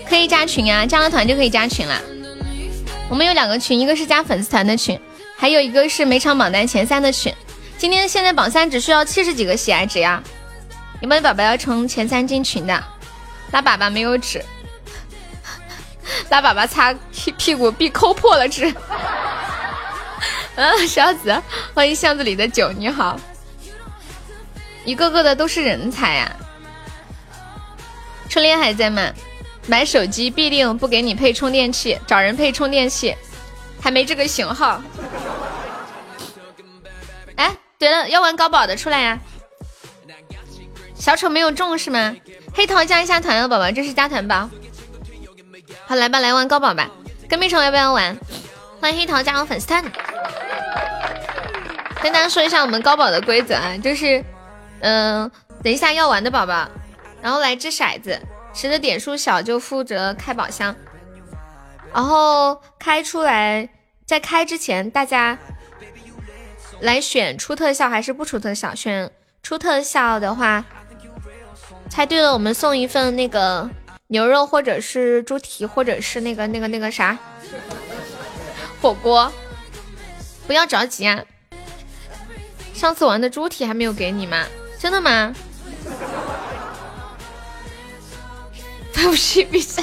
[0.08, 1.94] 可以加群啊，加了团就可以加群了。
[3.10, 4.98] 我们有两个群，一个是加粉丝团的群，
[5.36, 7.34] 还有一个是每场榜单前三的群。
[7.76, 10.22] 今天现在榜三只需要七十几个喜爱值呀！
[11.00, 12.84] 有没有宝宝要冲前三进群的？
[13.50, 14.44] 拉粑粑没有纸，
[16.30, 18.72] 拉粑粑擦屁屁股必抠破了纸。
[20.54, 21.36] 嗯， 小紫，
[21.74, 23.18] 欢迎巷子里的酒，你好。
[24.84, 26.30] 一个个的都是人才呀。
[28.28, 29.10] 初恋还在吗？
[29.70, 33.16] 买手机必定不给你配充电器，找人配充电器，
[33.80, 34.82] 还没这个型号。
[37.36, 39.16] 哎，对了，要玩高宝的出来呀。
[40.96, 42.16] 小丑没有中是吗？
[42.52, 44.50] 黑桃加一下团哦，宝宝，这是加团包。
[45.86, 46.90] 好，来吧，来玩高宝吧。
[47.28, 48.18] 跟屁虫要不要玩？
[48.80, 49.84] 欢迎黑桃加入粉丝团。
[52.02, 54.24] 跟大家说一下我们高宝的规则啊，就是，
[54.80, 55.30] 嗯，
[55.62, 56.68] 等一下要玩的宝宝，
[57.22, 58.20] 然后来掷骰子，
[58.52, 60.74] 谁的点数小就负责开宝箱，
[61.94, 63.68] 然后开出来，
[64.04, 65.38] 在开之前大家
[66.80, 69.10] 来选出特效还是不出特效，选
[69.42, 70.64] 出特效的话，
[71.88, 73.70] 猜对了我们送一份那个
[74.08, 77.16] 牛肉或者是猪蹄或者是那个那个那个啥
[78.82, 79.32] 火锅。
[80.46, 81.22] 不要着急啊！
[82.74, 84.44] 上次玩的猪蹄还没有给你吗？
[84.80, 85.32] 真的吗？
[88.92, 89.82] 不起比赛，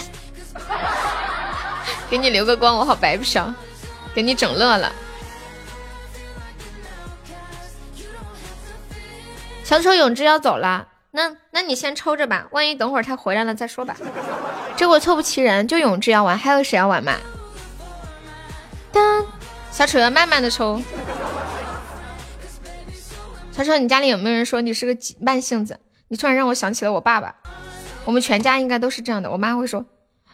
[2.09, 3.53] 给你留个光，我好白嫖，
[4.13, 4.91] 给你整乐了。
[9.63, 13.95] 小丑永志要走了，那那你先抽着吧，万一等会儿他回来了再说吧。
[14.75, 17.13] 这会凑不齐人，就永志要玩，还有谁要玩吗？
[18.91, 19.25] 当。
[19.69, 20.81] 小丑要慢慢的抽。
[23.51, 25.79] 小丑，你家里有没有人说你是个慢性子？
[26.07, 27.35] 你突然让我想起了我爸爸，
[28.07, 29.29] 我们全家应该都是这样的。
[29.29, 29.85] 我妈会说：“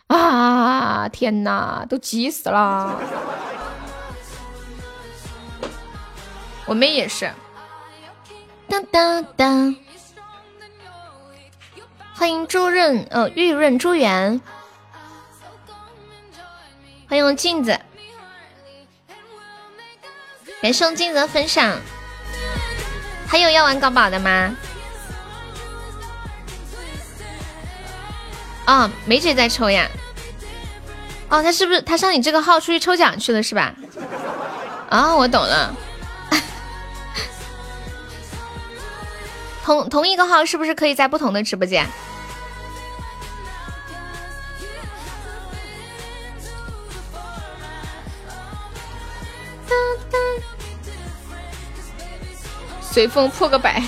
[0.05, 3.01] 啊，天哪，都急死了。”
[6.67, 7.33] 我妹也是。
[8.69, 9.75] 当当当！
[12.13, 14.39] 欢迎朱润，呃、玉润朱元。
[17.09, 17.79] 欢迎镜子，
[20.61, 21.75] 感谢镜子的分享。
[23.27, 24.55] 还有要玩高宝的吗？
[28.65, 29.89] 啊，梅姐在抽呀。
[31.29, 33.73] 哦，他是不是他上你这个号出去抽奖去了是吧？
[34.89, 35.75] 啊，我懂了。
[39.63, 41.87] 同同一个号是不是可以在不同的直播间？
[52.81, 53.81] 随风破个百，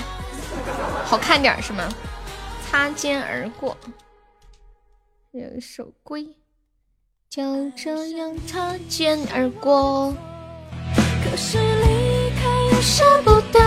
[1.04, 1.88] 好看点是吗？
[2.68, 3.76] 擦肩而过，
[5.36, 6.26] 有一首归，
[7.28, 10.14] 就这样擦肩而过。
[11.22, 13.60] 可是离开又舍不得，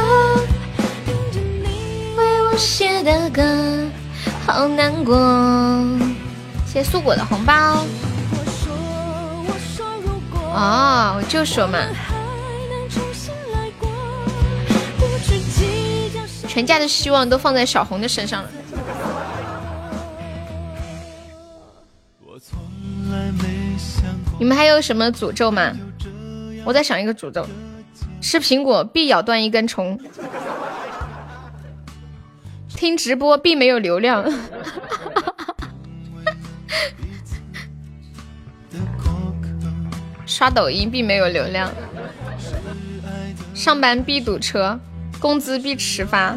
[1.05, 3.87] 听着你为我写的歌，
[4.47, 5.15] 好难过。
[6.65, 7.85] 谢谢素果的红包。
[10.51, 11.77] 哦，我就说嘛。
[16.47, 18.49] 全家的希望都放在小红的身上了。
[24.39, 25.71] 你们还有什么诅咒吗？
[26.65, 27.45] 我在想一个诅咒：
[28.21, 29.99] 吃苹果必咬断一根虫，
[32.75, 34.23] 听直播必没有流量，
[40.25, 41.69] 刷抖音必没有流量，
[43.53, 44.79] 上班必堵车。
[45.19, 46.33] 工资必迟发。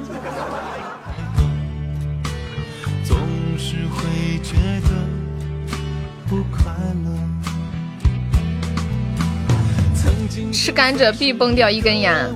[10.52, 12.18] 吃甘蔗必崩掉一根牙。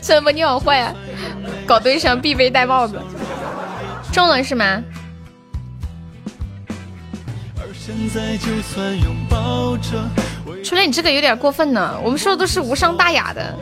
[0.00, 0.94] 怎么你好坏啊？
[1.66, 3.00] 搞对象必备戴帽子。
[4.12, 4.82] 中了是吗？
[10.64, 11.98] 初恋，你这个有点过分呢。
[12.02, 13.54] 我们说的都是无伤大雅的，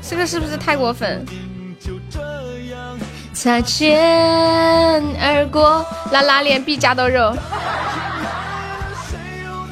[0.00, 1.24] 这个是不是太过分？
[3.34, 7.34] 擦肩而过，拉拉链必夹到肉。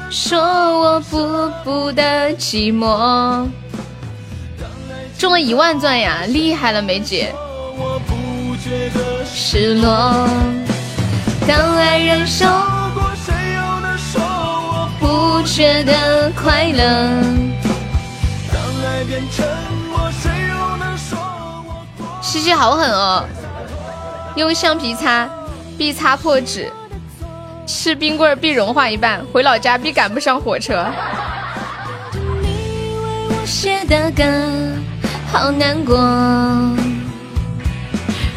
[0.09, 3.47] 说我不不的寂寞，
[5.17, 7.33] 中了一万钻呀，厉害了梅姐。
[9.25, 10.27] 失落，
[11.47, 12.45] 当爱人受。
[14.99, 16.83] 不觉得快乐。
[22.21, 23.23] 西西好狠哦！
[24.35, 25.29] 用橡皮擦
[25.77, 26.71] 必擦破纸，
[27.67, 30.85] 吃冰棍必融化一半，回老家必赶不上火车。
[33.45, 34.23] 写的歌
[35.31, 35.95] 好难过。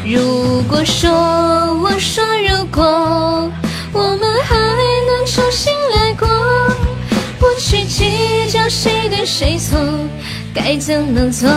[0.05, 1.09] 如果说
[1.81, 3.49] 我说如果。
[3.93, 6.25] 我们还能重新来过，
[7.37, 9.77] 不去计较谁对谁错，
[10.55, 11.49] 该怎么做？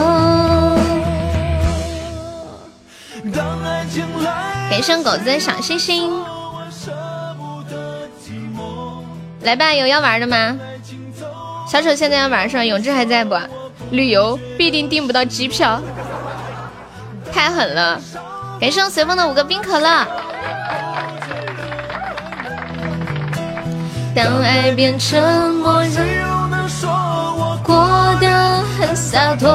[4.69, 6.11] 给上狗子的小星星，
[9.45, 10.59] 来吧，有要玩的吗？
[11.71, 12.67] 小丑现在要玩上？
[12.67, 13.37] 永志还在不？
[13.91, 15.81] 旅游必定订不到机票，
[17.33, 18.01] 太狠了！
[18.59, 20.07] 给上随风的五个冰可乐。
[24.15, 27.85] 当爱变沉默，谁又能说我过
[28.21, 29.49] 得很洒脱？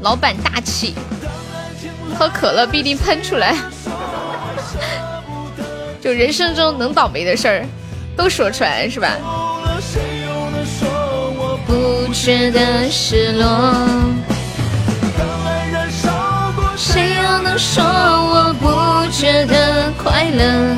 [0.00, 0.94] 老板大气，
[2.18, 3.54] 喝可乐必定喷出来。
[6.06, 7.66] 就人生中能倒霉的事儿，
[8.16, 9.18] 都说出来是吧？
[11.66, 13.44] 不觉得失落。
[16.76, 20.76] 谁又能说我不觉得快乐？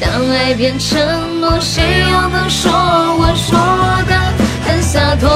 [0.00, 3.58] 当爱变沉默，谁又能说我说
[4.06, 4.14] 的
[4.64, 5.28] 很洒脱？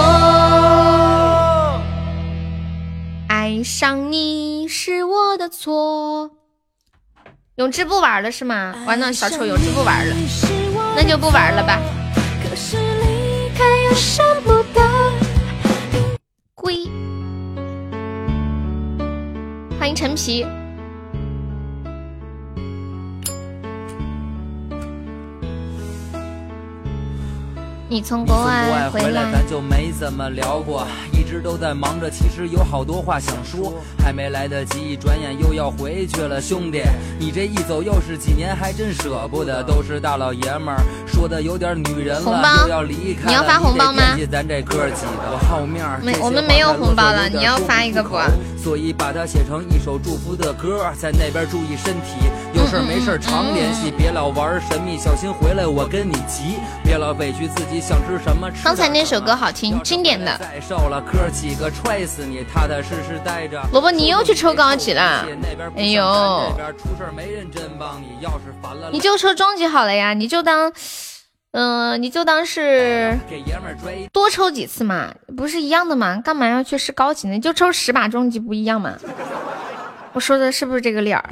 [3.26, 6.30] 爱上你是我的错。
[7.57, 8.74] 永志不玩了是吗？
[8.87, 10.16] 完了，小丑永志不玩了，
[10.97, 11.79] 那就不玩了吧。
[16.55, 16.89] 龟，
[19.79, 20.47] 欢迎陈皮。
[27.93, 36.40] 你从国外回来，咱就没怎么聊过，一直都在忙着，其实有好多话想说，还没来得及，一转眼又要回去了。
[36.40, 36.82] 兄弟，
[37.19, 39.62] 你这一走又是几年，还真舍不得。
[39.62, 43.28] 都是大老爷们儿，说的有点女人了，又要离开。
[43.28, 44.16] 你要发红包吗？
[44.31, 48.16] 咱这哥几个好面儿，没，我们没有红包了，你要发一个不？
[48.62, 58.62] 所以把它写成一首祝福的歌，在那边注意身体，有事没事常联系，别老玩神秘，小心回来我跟你急，别老委屈自己想吃什么吃。
[58.62, 60.39] 刚才那首歌好听，经典的。
[60.39, 63.60] 再瘦了，哥几个踹死你，踏踏实实待着。
[63.72, 65.26] 萝卜，你又去抽高级了？
[65.76, 66.55] 哎呦，
[68.93, 70.72] 你就抽中级好了呀，你就当，
[71.53, 73.19] 嗯，你就当是
[74.11, 76.16] 多抽几次嘛，不是一样的嘛？
[76.16, 77.39] 干嘛要去试高级呢？
[77.39, 78.97] 就抽十把中级不一样吗？
[80.15, 81.24] 我说的是不是这个理儿？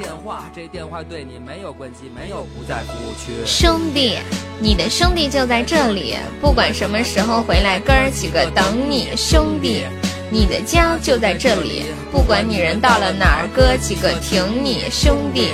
[3.47, 4.19] 兄弟，
[4.59, 9.09] 你的兄弟就在这里，不管什么时候回来，哥儿几个等你。
[9.17, 9.85] 兄弟，
[10.31, 14.85] 你的家就在这里，不管你人到了哪儿，哥几个挺你。
[14.91, 15.53] 兄弟，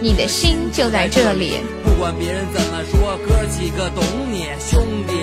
[0.00, 1.60] 你的心就在这里，
[1.98, 4.46] 管别人怎么说，哥几个懂你。
[4.60, 5.14] 兄弟，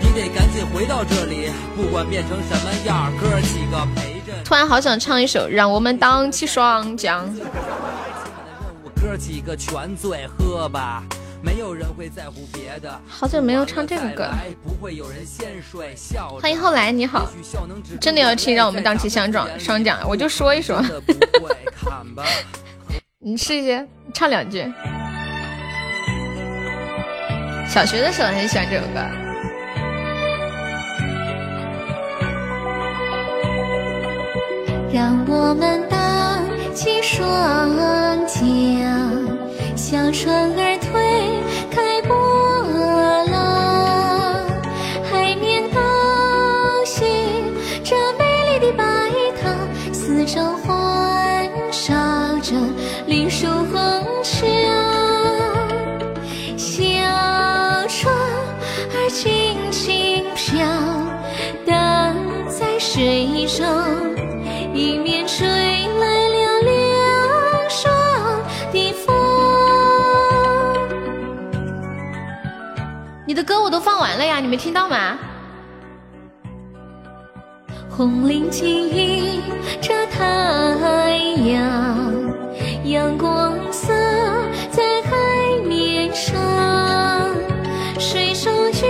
[0.00, 4.22] 你得赶紧回到这里，不管变成什么样，哥几个陪。
[4.44, 7.28] 突然好想唱一首《让我们荡起双桨》。
[13.08, 14.38] 好久没有唱这个歌了。
[16.40, 17.28] 欢迎后来你好，
[18.00, 20.80] 真的要听《让我们荡起双桨》双桨，我就说一说。
[23.18, 23.84] 你试一下，
[24.14, 24.72] 唱两句。
[27.72, 29.00] 小学的时候很喜欢这首歌。
[34.92, 35.98] 让我们荡
[36.74, 37.26] 起双
[38.26, 38.36] 桨，
[39.74, 40.92] 小船儿推
[41.74, 42.14] 开波
[73.72, 75.18] 都放完了呀，你没听到吗？
[77.88, 79.40] 红领巾迎
[79.80, 81.16] 着太
[81.50, 81.64] 阳，
[82.84, 83.94] 阳光洒
[84.70, 85.10] 在海
[85.66, 86.34] 面上，
[87.98, 88.86] 水手君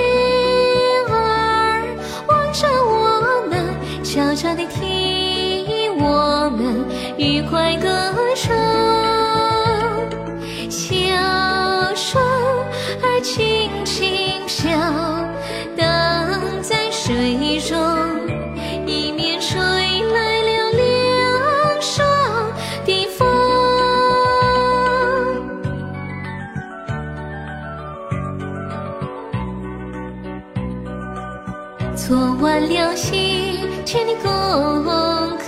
[1.09, 1.85] 儿
[2.27, 3.73] 望着我们，
[4.03, 5.97] 悄悄地听。
[5.97, 6.85] 我们
[7.17, 7.89] 愉快歌
[32.43, 34.83] 完了西天的功
[35.39, 35.45] 课。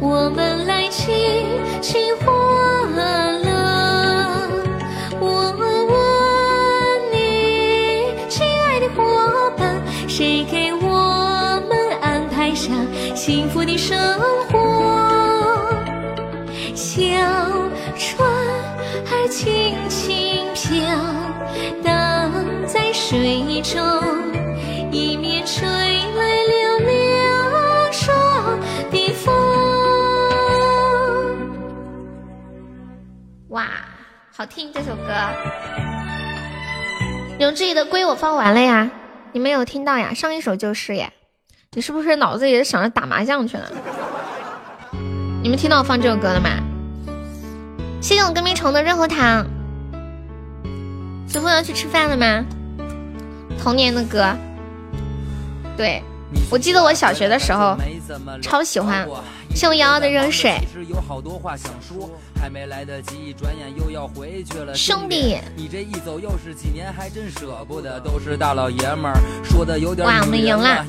[0.00, 1.14] 我们来庆
[1.80, 2.26] 庆欢
[3.44, 4.48] 乐。
[5.20, 5.96] 我问
[7.12, 7.16] 你，
[8.28, 12.74] 亲爱的伙伴，谁给我们安排上
[13.14, 13.96] 幸福的生
[14.50, 14.56] 活？
[16.74, 17.04] 小
[17.96, 18.28] 船
[19.12, 20.74] 儿轻轻飘，
[21.84, 22.32] 荡
[22.66, 23.80] 在水中，
[33.56, 33.68] 哇，
[34.36, 35.14] 好听这首歌！
[37.38, 38.90] 牛志怡的归我放完了呀，
[39.32, 40.12] 你没有听到呀？
[40.12, 41.10] 上一首就是耶，
[41.72, 43.70] 你是不是脑子里想着打麻将去了？
[45.42, 46.50] 你们听到我放这首歌了吗？
[48.02, 49.46] 谢谢我跟屁虫的润喉糖。
[51.26, 52.44] 随风要去吃饭了吗？
[53.58, 54.36] 童年的歌，
[55.78, 56.02] 对。
[56.50, 57.74] 我记得我小学的时候
[58.42, 59.08] 超喜欢，
[59.56, 60.60] 谢我瑶瑶的热水。
[64.74, 65.38] 兄弟，
[70.04, 70.84] 哇，我们赢了！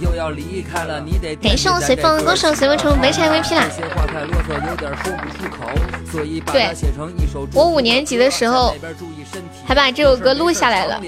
[1.41, 3.63] 感谢我随风，恭喜我随风成为白菜 VP 了。
[6.51, 6.75] 对，
[7.53, 8.75] 我五年级的时候
[9.65, 11.01] 还把这首歌录下来了，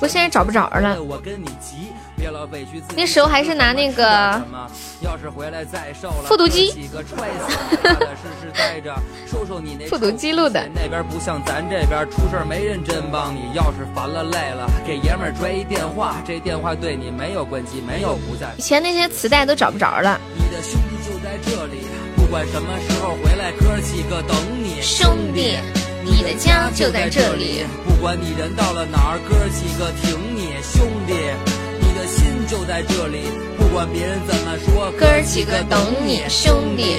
[0.00, 0.98] 我现在找不着了。
[2.96, 4.40] 那时候还是拿那个
[6.24, 6.88] 复读机。
[9.26, 10.68] 收收你那复读记录的。
[10.74, 13.40] 那边不像咱这边，出事没人真帮你。
[13.54, 18.52] 要是烦了累了，给爷们儿拽一电话，这电话对你没有关机，没有不在。
[18.58, 20.20] 以前那些磁带都找不着了。
[20.36, 21.80] 你的兄弟就在这里，
[22.16, 24.80] 不管什么时候回来，哥几个等你。
[24.82, 25.56] 兄弟，
[26.04, 30.52] 你的家就在这里，不管你人到了哪儿，哥几个挺你。
[30.62, 31.14] 兄弟，
[31.80, 33.24] 你的心就在这里，
[33.56, 36.22] 不管别人怎么说，哥儿几个等你。
[36.28, 36.96] 兄弟。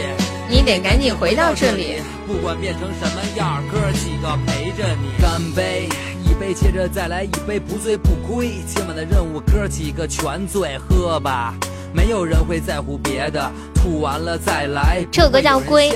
[0.49, 5.09] 你得赶紧回到这里，不管变成什么样，哥儿几个陪着你。
[5.21, 5.87] 干杯，
[6.25, 8.51] 一杯接着再来一杯，不醉不归。
[8.67, 11.55] 今晚的任务，哥儿几个全醉，喝吧，
[11.93, 13.51] 没有人会在乎别的。
[13.73, 15.03] 吐完了再来。
[15.11, 15.89] 这首歌叫《归》，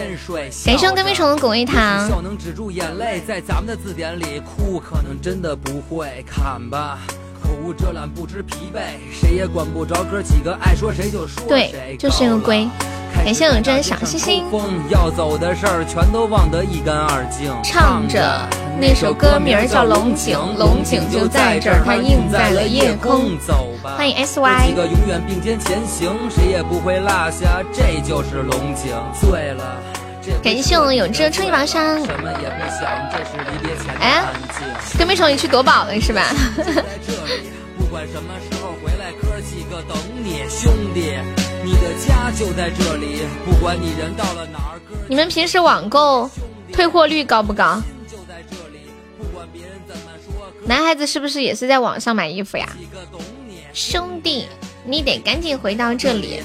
[0.66, 2.08] 感谢隔壁虫的狗一糖。
[2.10, 6.26] 笑能止住眼泪，在咱们的字典里，哭可能真的不会。
[6.26, 7.16] 砍吧，口
[7.68, 8.80] 无遮拦，不知疲惫，
[9.12, 11.70] 谁也管不着哥几个，爱说谁就说谁。
[11.74, 12.66] 对，就是个龟。
[13.14, 14.46] 感谢永真小星星。
[14.90, 17.52] 要走的事儿全都忘得一干二净。
[17.66, 18.48] 唱着
[18.80, 23.38] 那首歌名叫《龙井》，龙井就在这儿，它映在了夜空。
[23.38, 24.68] 走吧，欢迎 S Y。
[24.68, 28.96] 几个永远并肩前行，谁也不会落下，这就是龙井。
[29.20, 29.84] 醉了，
[30.42, 31.78] 感谢我永志的安静。
[34.98, 36.24] 跟没虫，你去夺宝了是吧？
[38.06, 41.14] 什么时候回来，哥几个等你，兄弟。
[41.64, 44.80] 你的家就在这里，不管你人到了哪儿。
[45.10, 46.30] 你们平时网购
[46.72, 47.82] 退货率高不高？
[50.66, 52.70] 男孩子是不是也是在网上买衣服呀？
[53.74, 54.46] 兄弟，
[54.86, 56.42] 你得赶紧回到这里。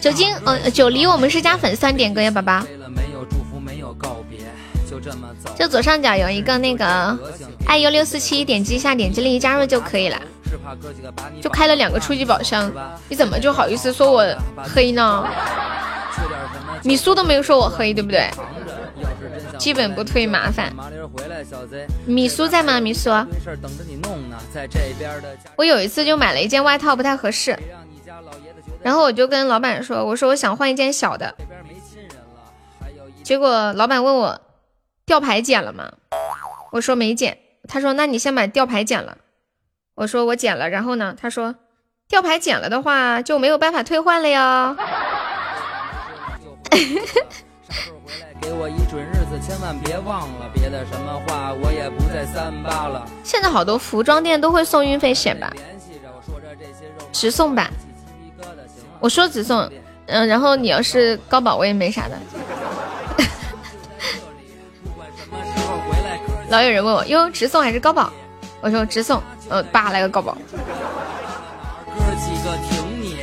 [0.00, 2.64] 酒精，呃，酒离我们是加粉丝团点歌呀，宝宝。
[5.56, 7.18] 就左上角有一个那个
[7.66, 10.20] 爱优六四七，点击一下，点击立即加入就可以了。
[11.42, 12.70] 就开了两个初级宝箱，
[13.08, 14.24] 你怎么就好意思说我
[14.74, 15.26] 黑呢？
[16.84, 18.30] 米苏都没有说我黑，对不对？
[19.58, 20.72] 基本不退麻烦。
[22.06, 22.80] 米苏在吗？
[22.80, 23.10] 米苏。
[25.56, 27.58] 我有一次就买了一件外套不太合适，
[28.82, 31.34] 然后我就跟老板说，我说我想换一件小的。
[33.22, 34.40] 结果老板问我
[35.06, 35.92] 吊牌剪了吗？
[36.72, 37.38] 我说没剪。
[37.68, 39.18] 他说那你先把吊牌剪了。
[39.94, 41.14] 我说我剪了，然后呢？
[41.18, 41.54] 他说
[42.08, 44.76] 吊牌剪了的话就没有办法退换了哟。
[53.22, 55.52] 现在好多服装店都会送运费险吧？
[57.12, 57.70] 直送吧。
[59.00, 59.70] 我说直送，
[60.06, 62.18] 嗯，然后你要是高保我也没啥的。
[66.54, 68.12] 老有人问我哟，直送还是高保？
[68.60, 69.20] 我说直送。
[69.48, 70.38] 呃，爸来个高保。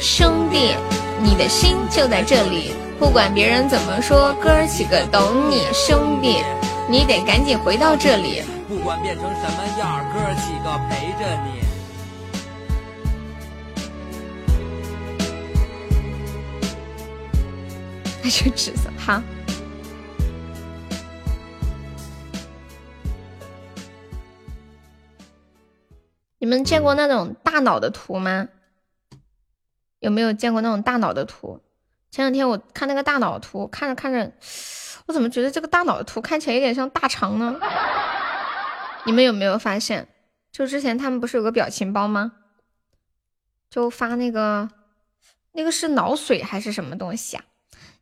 [0.01, 0.75] 兄弟，
[1.23, 5.63] 你的心就在这里，不管别人怎么说，哥儿几个懂你。
[5.71, 6.43] 兄弟，
[6.89, 8.43] 你得赶紧回到这里。
[8.67, 11.61] 不管变成什么样，哥儿几个陪着你。
[18.21, 19.23] 那就紫色哈。
[26.41, 28.47] 你们见过那种大脑的图吗？
[29.99, 31.61] 有没有见过那种大脑的图？
[32.09, 34.33] 前两天我看那个大脑图，看着看着，
[35.05, 37.59] 我怎么觉得这个大脑的图看起来有点像大肠呢？
[39.05, 40.07] 你们有没有发现？
[40.51, 42.31] 就之前他们不是有个表情包吗？
[43.69, 44.67] 就发那个，
[45.51, 47.43] 那个是脑水还是什么东西啊？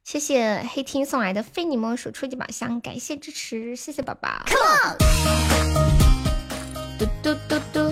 [0.05, 4.29] 谢谢黑听送来的非你莫属初级宝箱，感谢支持，谢谢宝宝。
[6.97, 7.88] 嘟嘟嘟嘟。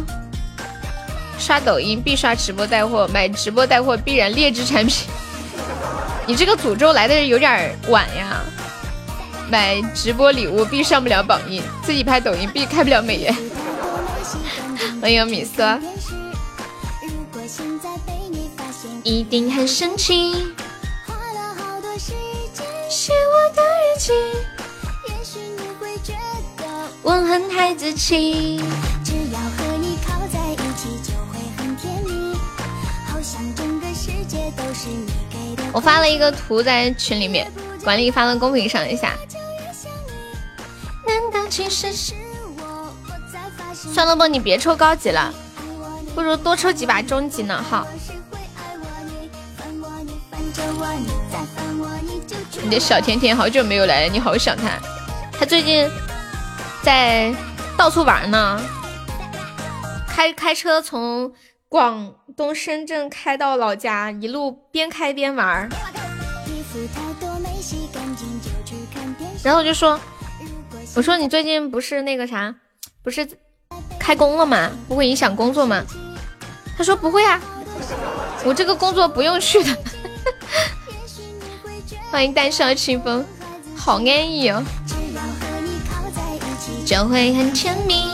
[1.47, 5.07] 刷抖音必刷直播带货，买直播带货必然劣质产品。
[6.25, 8.41] 你这个诅咒来的有点晚呀！
[9.49, 13.33] 买直播礼物必上不了榜一，自己拍抖音必开不了美颜。
[15.01, 15.79] 欢迎米色，
[19.03, 20.33] 一定很生气。
[22.89, 24.11] 写我的日记，
[25.07, 26.11] 也许你会觉
[26.57, 26.65] 得
[27.03, 28.61] 我很孩子气。
[29.01, 29.39] 只要
[35.73, 37.51] 我发了一个图在群里面，
[37.83, 39.13] 管理发到公屏上一下。
[43.93, 45.33] 算了吧，你别抽高级了，
[46.15, 47.63] 不如多抽几把中级呢。
[47.69, 47.87] 好。
[52.63, 54.79] 你的小甜甜好久没有来了，你好想他。
[55.31, 55.89] 他最近
[56.81, 57.33] 在
[57.77, 58.61] 到处玩呢，
[60.07, 61.33] 开开车从。
[61.69, 65.67] 广东深圳开到老家，一路边开边玩儿。
[69.43, 69.99] 然后我就说，
[70.95, 72.53] 我说你最近不是那个啥，
[73.01, 73.27] 不是
[73.97, 74.69] 开工了吗？
[74.87, 75.83] 不会影响工作吗？
[76.77, 77.41] 他说不会啊，
[78.45, 79.75] 我这个工作不用去的。
[82.11, 83.25] 欢迎单少清风，
[83.75, 84.63] 好安逸哦，
[86.85, 88.11] 就会很甜蜜，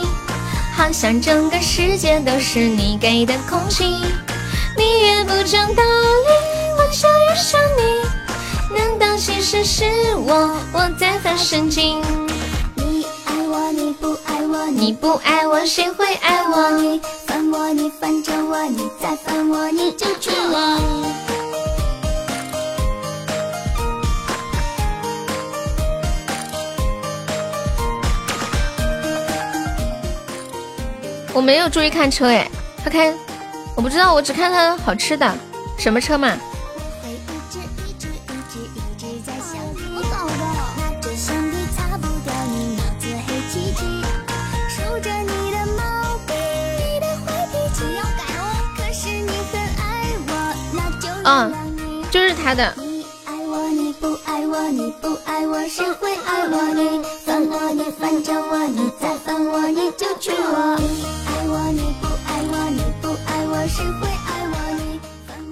[0.76, 3.84] 好像整个世界都是你给的空气。
[4.76, 6.30] 你越不讲道理，
[6.76, 8.76] 我就越想你。
[8.76, 9.84] 难道其实是
[10.16, 12.02] 我我在发神经？
[12.74, 16.70] 你爱我你不爱我，你不爱我谁会爱我？
[16.72, 21.33] 你烦我你烦着我，你再烦我你就娶我。
[31.34, 32.48] 我没有注意看车哎，
[32.82, 33.12] 他开，
[33.74, 35.36] 我不知道，我只看他好吃的，
[35.76, 36.38] 什么车嘛？
[51.26, 51.52] 嗯，
[52.12, 52.72] 就是他的。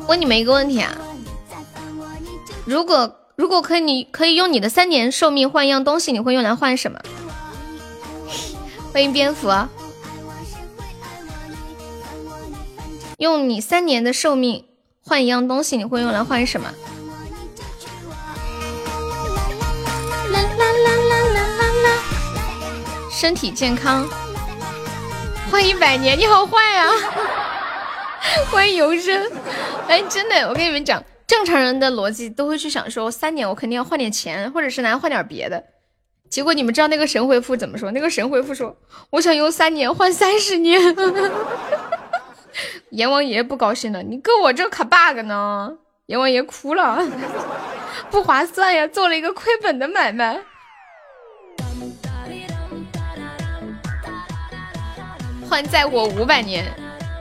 [0.08, 0.92] 问你们一个问题啊，
[2.66, 7.00] 如果如果可以，你可以用你的三年寿命换一样东西，你会用来换什么？
[8.92, 9.48] 欢迎蝙蝠，
[13.16, 14.66] 用你三年的寿命
[15.02, 16.68] 换一样东西，你会用来换什么？
[23.10, 24.06] 身体健康，
[25.52, 26.88] 换一百年，你好坏啊！
[28.50, 29.30] 欢迎游生，
[29.86, 35.62] 哎，真的，我跟你们讲，正常人的逻辑都会去想说，三年我肯定要换点钱，或者是来换点别的。
[36.30, 37.90] 结果你们知道那个神回复怎么说？
[37.90, 38.74] 那个神回复说，
[39.10, 40.80] 我想用三年换三十年。
[42.92, 45.70] 阎王爷不高兴了，你搁我这卡 bug 呢？
[46.06, 47.06] 阎王爷哭了，
[48.10, 50.40] 不划算呀，做了一个亏本的买卖。
[55.52, 56.64] 换再活五百年。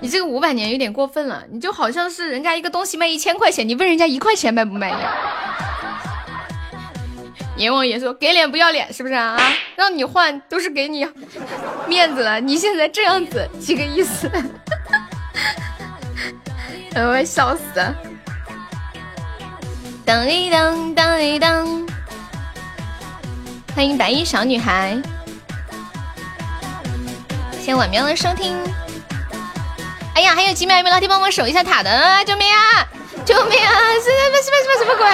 [0.01, 5.13] 你这个五百年有点过分了，你就好像是人家一个东西卖一千块钱，你问人家一块钱卖不卖呀？
[7.57, 9.37] 阎王爷说给脸不要脸是不是啊？
[9.75, 11.05] 让你换都是给你
[11.89, 14.31] 面子了，你现在这样子几个意思？
[16.95, 17.93] 哎我笑死了！
[20.05, 21.85] 当一当当一当，
[23.75, 24.97] 欢迎白衣小女孩，
[27.61, 28.57] 谢晚喵的收听。
[30.15, 32.25] 哎呀，还有几秒，有没有老铁帮我守一下塔的？
[32.25, 32.87] 救命啊！
[33.23, 33.71] 救命啊！
[34.01, 35.05] 什么什么什么什么鬼？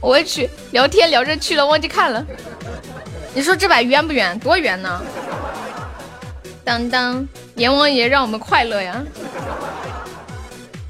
[0.00, 2.24] 我去，聊天聊着去了，忘记看了。
[3.34, 4.38] 你说这把冤不冤？
[4.38, 5.02] 多冤呢！
[6.64, 7.26] 当当，
[7.56, 9.02] 阎王爷让我们快乐呀！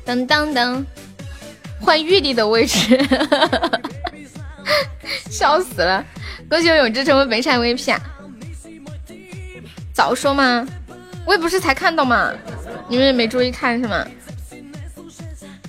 [0.04, 0.84] 当当当，
[1.80, 2.98] 换玉帝的位置，
[5.30, 6.04] 笑死了！
[6.50, 8.00] 恭喜我永志成为本场 VP 啊！
[9.98, 10.64] 早说嘛，
[11.26, 12.32] 我也不是才看到嘛。
[12.86, 14.06] 你们也没注意看是吗？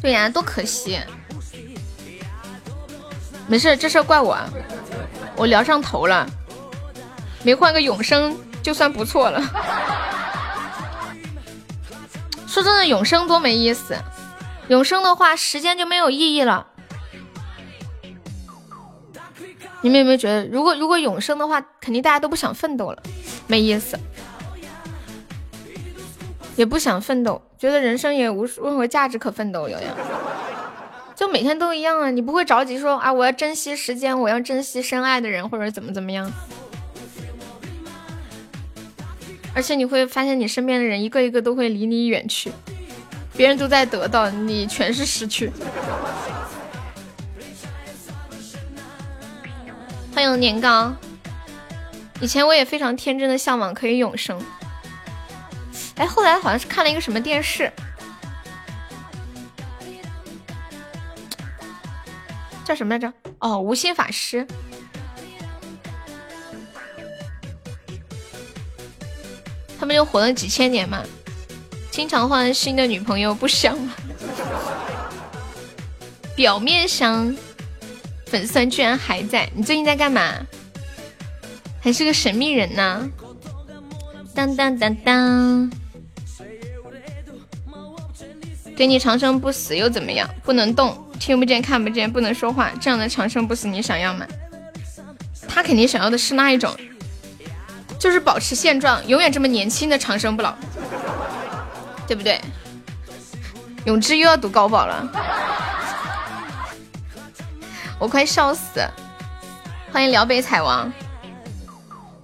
[0.04, 1.00] 对呀，多可惜。
[3.48, 4.38] 没事，这事怪我，
[5.36, 6.30] 我聊上头了，
[7.42, 9.42] 没换个永生就算不错了。
[12.46, 13.98] 说真的，永生多没意思，
[14.68, 16.68] 永生的话时间就没有意义了。
[19.82, 23.02] 你们有没有觉得，如果如果永生的话，肯定大家都不想奋斗了，
[23.48, 23.98] 没意思。
[26.60, 29.96] 也不想奋斗，觉得人生也无任何价值可奋斗了呀，
[31.16, 32.12] 就每天都一样啊！
[32.12, 36.30] 你不会着急说啊，我要珍惜时间，我要珍惜深爱的人，或者怎么怎么样。
[39.56, 42.52] 而且你会发现，你身边的人一个一个都会离你远去，
[43.38, 45.50] 别人都在得到，你全是失去。
[50.14, 50.94] 欢迎年糕，
[52.20, 54.38] 以前我也非常天真的向往可以永生。
[56.00, 57.70] 哎，后来好像是看了一个什么电视，
[62.64, 63.14] 叫什么来着？
[63.40, 64.48] 哦，无心法师。
[69.78, 71.04] 他们就活了几千年嘛，
[71.92, 73.94] 经常换新的女朋友，不香吗？
[76.34, 77.36] 表面香，
[78.26, 79.50] 粉丝居然还在。
[79.54, 80.34] 你最近在干嘛？
[81.82, 83.10] 还是个神秘人呢？
[84.34, 85.70] 当当当当。
[88.80, 90.26] 给你长生不死又怎么样？
[90.42, 94.26] 不能动，听不见，看不见，不能说话，这样的长生不死你想要吗？
[95.50, 96.74] 他肯定想要的是那一种，
[98.00, 100.56] 就是保持现状，永远这么年轻的长生不老，
[102.08, 102.40] 对不对？
[103.84, 105.06] 永志又要读高保了，
[108.00, 108.82] 我快笑死！
[109.92, 110.90] 欢迎辽北彩王，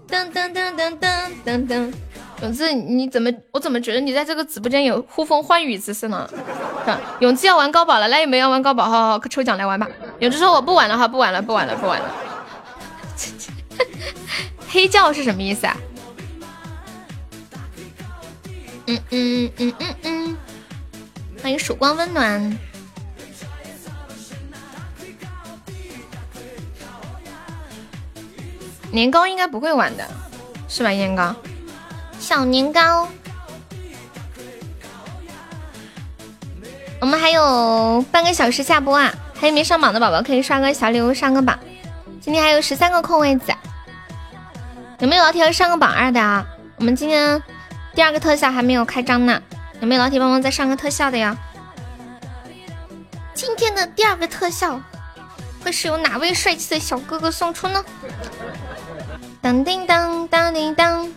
[0.08, 1.94] 噔噔噔噔噔噔噔。
[2.42, 3.32] 永志，你怎么？
[3.52, 6.30] 我怎么觉得你在这个直播间有呼风唤雨之势呢？
[7.20, 8.90] 永志要玩高保了，来有没有要玩高保？
[8.90, 9.88] 好好，抽奖来玩吧。
[10.20, 12.16] 永志说我不玩了哈，不玩了，不玩了，不玩了。
[14.70, 15.78] 黑教是什么意思啊？
[18.88, 20.38] 嗯嗯嗯嗯嗯，
[21.42, 22.60] 欢迎曙光温暖。
[28.92, 30.08] 年糕应该不会玩的，
[30.68, 30.90] 是吧？
[30.90, 31.36] 年糕。
[32.26, 33.08] 小年糕，
[37.00, 39.14] 我们还有半个小时下播啊！
[39.40, 41.60] 还有没上榜的宝宝可以刷个小礼物上个榜。
[42.20, 43.54] 今天还有十三个空位子，
[44.98, 46.44] 有没有老铁要上个榜二的啊？
[46.78, 47.44] 我们今天
[47.94, 49.40] 第二个特效还没有开张呢，
[49.80, 51.38] 有没有老铁帮忙再上个特效的呀？
[53.36, 54.82] 今天的第二个特效
[55.64, 57.86] 会是由哪位帅气的小哥哥送出呢？
[59.44, 61.08] 当叮当当叮当。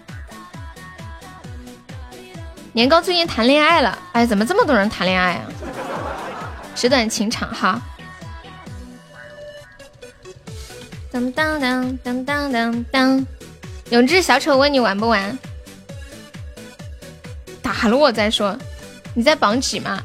[2.78, 5.42] 年糕最近谈恋爱了，哎，怎么这么多人谈恋爱啊？
[6.76, 7.82] 纸短情长哈。
[11.10, 13.26] 当当当当当当当，
[13.90, 15.36] 永志小丑问你玩不玩？
[17.60, 18.56] 打了我再说。
[19.12, 20.00] 你在榜几吗？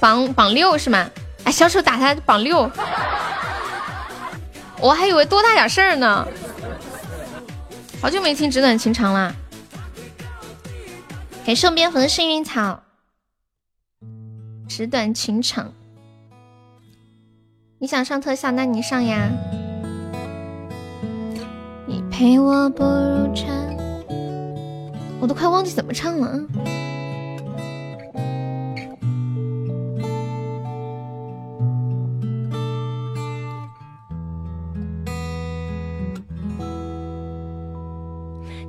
[0.00, 1.10] 榜榜六是吗？
[1.44, 2.70] 哎，小丑打他榜六，
[4.80, 6.26] 我还以为多大点事儿呢。
[8.00, 9.36] 好久没听纸短情长了
[11.48, 11.50] 了。
[11.50, 12.82] 给送蝙蝠的幸运草，
[14.68, 15.72] 纸短情长。
[17.78, 19.30] 你想上特效，那你上呀。
[21.86, 23.48] 你陪我步入蝉，
[25.22, 26.38] 我都快忘记怎么唱了。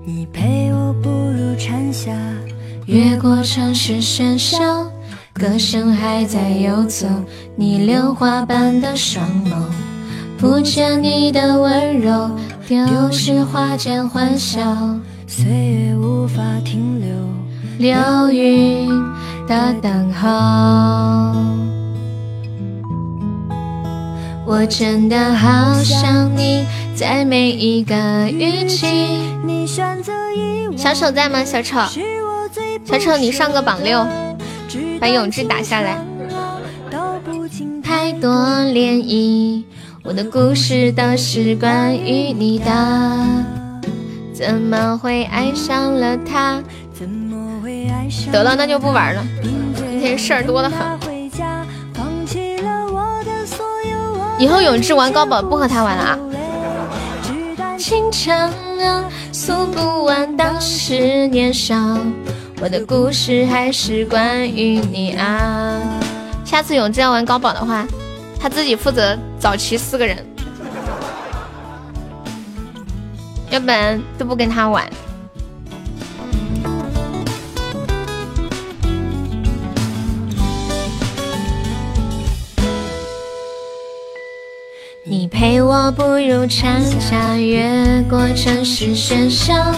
[0.06, 2.16] 你陪我步入蝉夏。
[2.90, 4.58] 越过城市喧嚣，
[5.32, 7.06] 歌声还在游走。
[7.56, 9.54] 你榴花般的双眸，
[10.40, 12.32] 不见你的温柔，
[12.68, 14.60] 丢失花间欢笑。
[15.28, 17.16] 岁月无法停留，
[17.78, 18.90] 流云
[19.48, 20.28] 的等候。
[24.48, 28.88] 我真的好想你，在每一个雨季。
[30.76, 31.46] 小丑在吗？
[31.46, 31.78] 小丑。
[32.90, 34.04] 小丑，你上个榜六，
[35.00, 36.04] 把永志打下来。
[37.84, 39.64] 太多涟漪，
[40.04, 42.66] 我的故事都是关于你的。
[44.34, 46.64] 怎么会爱上了他？
[48.32, 49.24] 得了，那就不玩了。
[49.76, 50.80] 今天事儿多的很。
[54.40, 56.18] 以后永志玩高宝不和他玩了啊。
[57.78, 58.50] 情长
[58.80, 61.76] 啊，诉不完当时年少。
[62.62, 65.80] 我的故事还是关于你啊！
[66.44, 67.88] 下次永志要玩高宝的话，
[68.38, 70.18] 他自己负责找齐四个人，
[73.50, 74.86] 要不然都不跟他玩。
[85.06, 89.74] 你陪我步入长夏，越过城市喧嚣。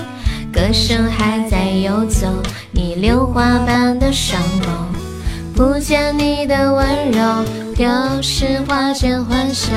[0.53, 2.27] 歌声还在游走，
[2.71, 4.65] 你榴花般的双眸，
[5.55, 7.89] 不见你的温柔，丢
[8.21, 9.71] 失花间欢笑，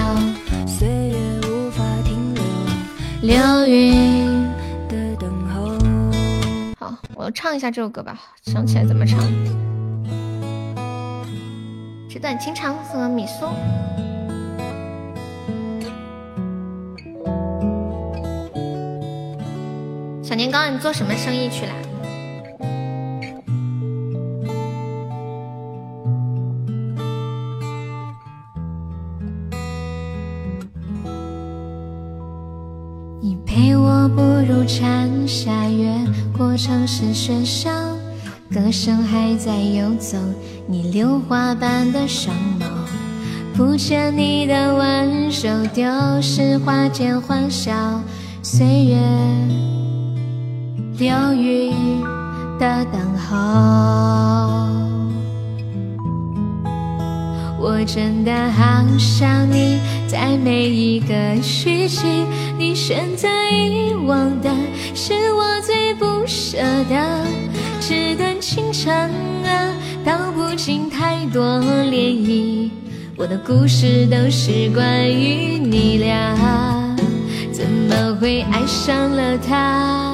[0.66, 1.16] 岁月
[1.48, 4.42] 无法停留，流云
[4.88, 5.78] 的等候。
[6.78, 9.20] 好，我唱一下这首歌吧，想起来怎么唱。
[12.09, 13.46] 纸短情长和米苏。
[20.26, 21.72] 小年糕，你做什么生意去了？
[33.20, 35.92] 你陪我步入蝉夏，越
[36.34, 37.70] 过城市喧嚣，
[38.51, 40.16] 歌声还在游走，
[40.66, 42.64] 你榴花般的双眸，
[43.55, 45.84] 不见你的温柔，丢
[46.22, 48.01] 失花间欢笑，
[48.42, 49.73] 岁月。
[50.96, 51.72] 流云
[52.56, 53.34] 的等候，
[57.58, 62.26] 我真的好想你，在每一个虚情，
[62.56, 64.48] 你选择遗忘的
[64.94, 67.26] 是我最不舍的。
[67.80, 72.70] 纸短情长啊，道不尽太多涟漪。
[73.16, 76.36] 我的故事都是关于你俩，
[77.52, 80.14] 怎么会爱上了他，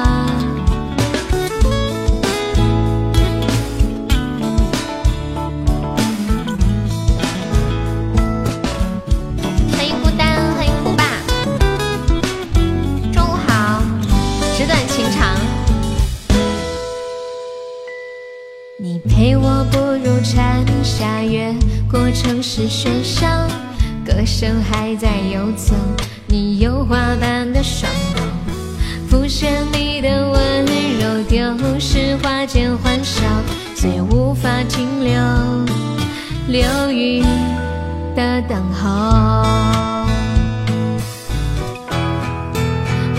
[20.23, 21.51] 蝉夏，越
[21.89, 23.27] 过城市喧嚣，
[24.05, 25.73] 歌声还在游走，
[26.27, 33.23] 你油画般的双眸，浮现你的温柔，丢失花间欢笑，
[33.75, 35.13] 岁月无法停留，
[36.47, 37.23] 流云
[38.15, 38.89] 的等候。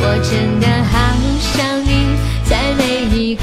[0.05, 0.99] 我真的好
[1.41, 3.43] 想你，在每一个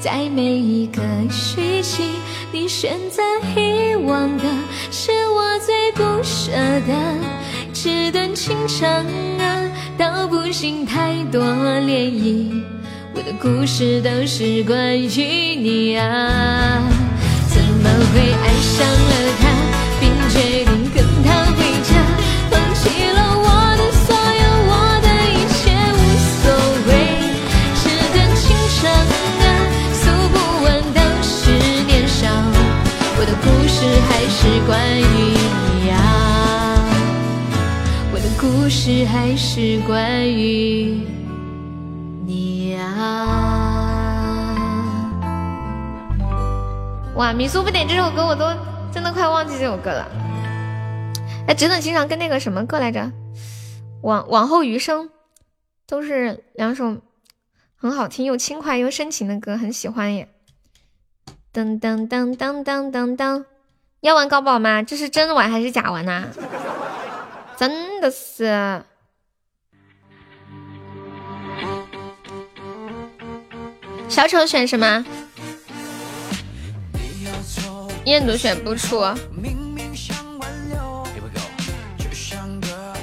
[0.00, 2.06] 在每一个虚情，
[2.52, 3.20] 你选择
[3.56, 4.44] 遗忘的
[4.92, 6.94] 是我最不舍的。
[7.72, 8.88] 纸短情长
[9.38, 12.62] 啊，道不尽太多涟漪。
[13.14, 15.06] 我的故事都是关于
[15.56, 16.80] 你啊，
[17.48, 19.48] 怎么会爱上了他，
[20.00, 20.64] 并决
[34.50, 35.04] 是关于
[35.82, 36.88] 你啊，
[38.10, 41.06] 我的故事还是关于
[42.24, 42.88] 你啊。
[47.16, 48.46] 哇，米苏不点这首歌，我都
[48.90, 50.08] 真的快忘记这首歌了。
[51.46, 53.12] 哎，纸短情长跟那个什么歌来着？
[54.00, 55.10] 往往后余生，
[55.86, 56.96] 都是两首
[57.76, 60.26] 很好听又轻快又深情的歌，很喜欢耶。
[61.52, 63.44] 噔噔噔噔噔噔噔，
[64.00, 64.82] 要玩高宝吗？
[64.82, 66.24] 这是真玩还是假玩呐、
[67.56, 68.82] 真的是。
[74.08, 75.04] 小丑选什么？
[78.04, 79.04] 燕朵选不出。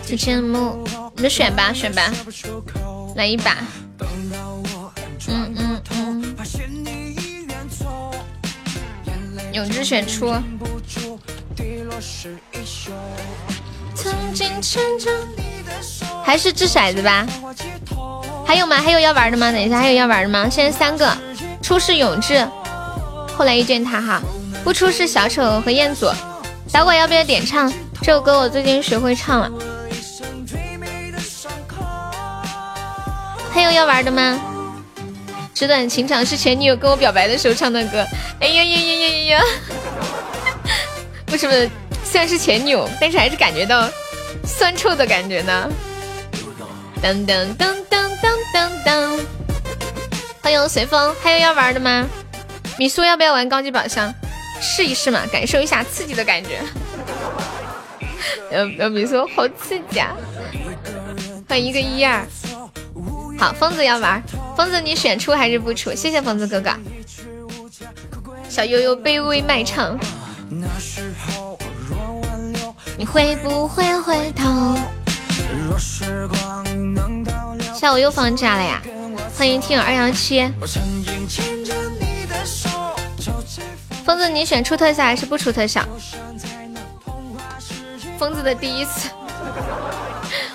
[0.03, 2.11] 提前木，你们选吧，选吧，
[3.15, 3.57] 来一把。
[9.56, 10.34] 永志选出。
[13.95, 15.10] 曾经牵着
[16.26, 17.26] 还是掷骰子吧。
[18.45, 18.76] 还有吗？
[18.76, 19.53] 还有要玩的吗？
[19.53, 20.49] 等一下，还有要玩的吗？
[20.49, 21.10] 现在三个，
[21.61, 22.45] 出是永志，
[23.38, 24.22] 后来遇见他哈，
[24.61, 26.11] 不出是小丑和彦祖。
[26.68, 27.72] 小鬼要不要点唱？
[28.02, 29.49] 这首歌我最近学会唱了。
[33.53, 34.38] 还有要玩的吗？
[35.56, 38.06] 纸短情长是前女友跟我表白的时候唱的歌。
[38.41, 39.44] 哎呀呀呀呀呀呀！
[41.32, 41.72] 为什么
[42.03, 43.90] 虽然是前女友，但是还是感觉到
[44.44, 45.72] 酸臭的感觉呢？
[47.02, 49.19] 噔噔噔噔噔噔噔！
[50.41, 52.06] 欢迎随风，还有要玩的吗？
[52.77, 54.14] 米苏要不要玩高级宝箱？
[54.61, 56.60] 试一试嘛，感受一下刺激的感觉。
[58.52, 60.14] 呃呃，米苏好刺激啊！
[61.48, 62.27] 欢迎一个一二。
[63.37, 64.23] 好，疯子要玩，
[64.55, 65.93] 疯子你选出还是不出？
[65.93, 66.71] 谢谢疯子哥哥。
[68.47, 69.99] 小悠悠卑微卖唱，
[72.97, 74.77] 你会不会回头？
[77.73, 78.81] 下午又放假了呀！
[79.37, 80.49] 欢迎听友二幺七。
[84.05, 85.85] 疯子，你选出特效还是不出特效？
[88.17, 89.09] 疯子的第一次，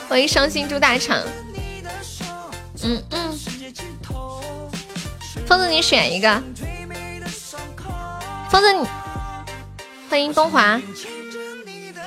[0.08, 1.18] 欢迎伤心猪大肠。
[2.82, 3.38] 嗯嗯，
[5.46, 6.42] 疯子你选一个。
[8.50, 8.86] 疯子你，
[10.08, 10.80] 欢迎东华。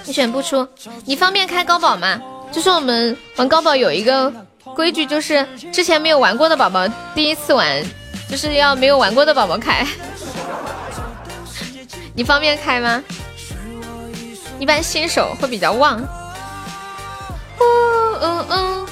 [0.05, 0.67] 你选不出，
[1.05, 2.19] 你方便开高宝吗？
[2.51, 4.31] 就是我们玩高宝有一个
[4.75, 7.83] 规矩，就是之前没有玩过的宝宝第一次玩，
[8.29, 9.85] 就是要没有玩过的宝宝开。
[12.15, 13.03] 你方便开吗？
[14.59, 15.99] 一般新手会比较旺。
[17.59, 18.87] 嗯嗯嗯。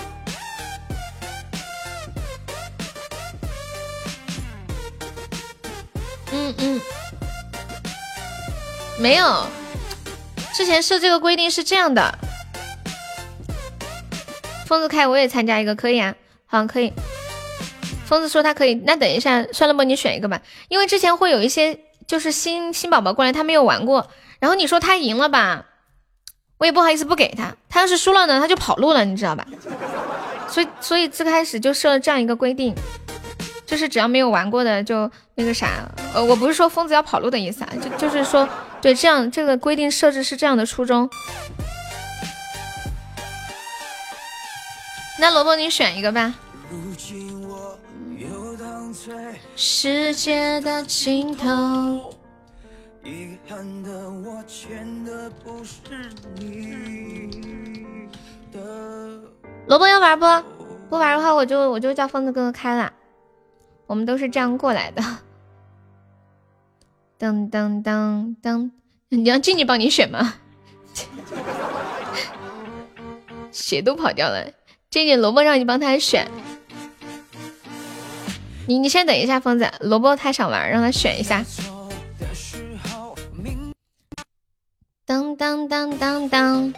[6.62, 6.80] 嗯。
[9.00, 9.48] 没有，
[10.54, 12.18] 之前设这个规定是这样的。
[14.68, 16.16] 疯子开我也参加一个，可以啊，
[16.46, 16.94] 好可以。
[18.06, 24.10] 疯子说他可以，那等一下算了吧，你选一个吧，因为之前会有一些就是新新宝宝过来，他没有玩过，
[24.40, 25.66] 然后你说他赢了吧，
[26.58, 29.48] 我也不好意思不给他，他要是输了呢，他就跑路了，你知道吧？
[30.48, 32.76] 所以所以最开始就设了这样一个规定，
[33.72, 38.46] 就是只要没有玩过的就那个啥，呃，我不是说疯子要跑路的意思啊，就就是说
[38.82, 41.10] 对这样这个规定设置是这样的初衷。
[45.18, 46.36] 那萝卜，你选一个吧。
[49.56, 52.14] 世界的尽头。
[59.68, 60.26] 萝卜要玩不？
[60.90, 62.92] 不玩的话，我就我就叫疯子哥哥开了。
[63.92, 65.04] 我们都是这样过来的。
[67.20, 68.72] 噔噔噔噔，
[69.10, 70.36] 你让静静帮你选吗？
[73.52, 74.50] 血都跑掉了。
[74.90, 76.26] 这点萝卜让你帮他选，
[78.66, 81.44] 你你先等一下，疯子，萝卜太想玩，让他选一下。
[85.06, 86.74] 当当当当当，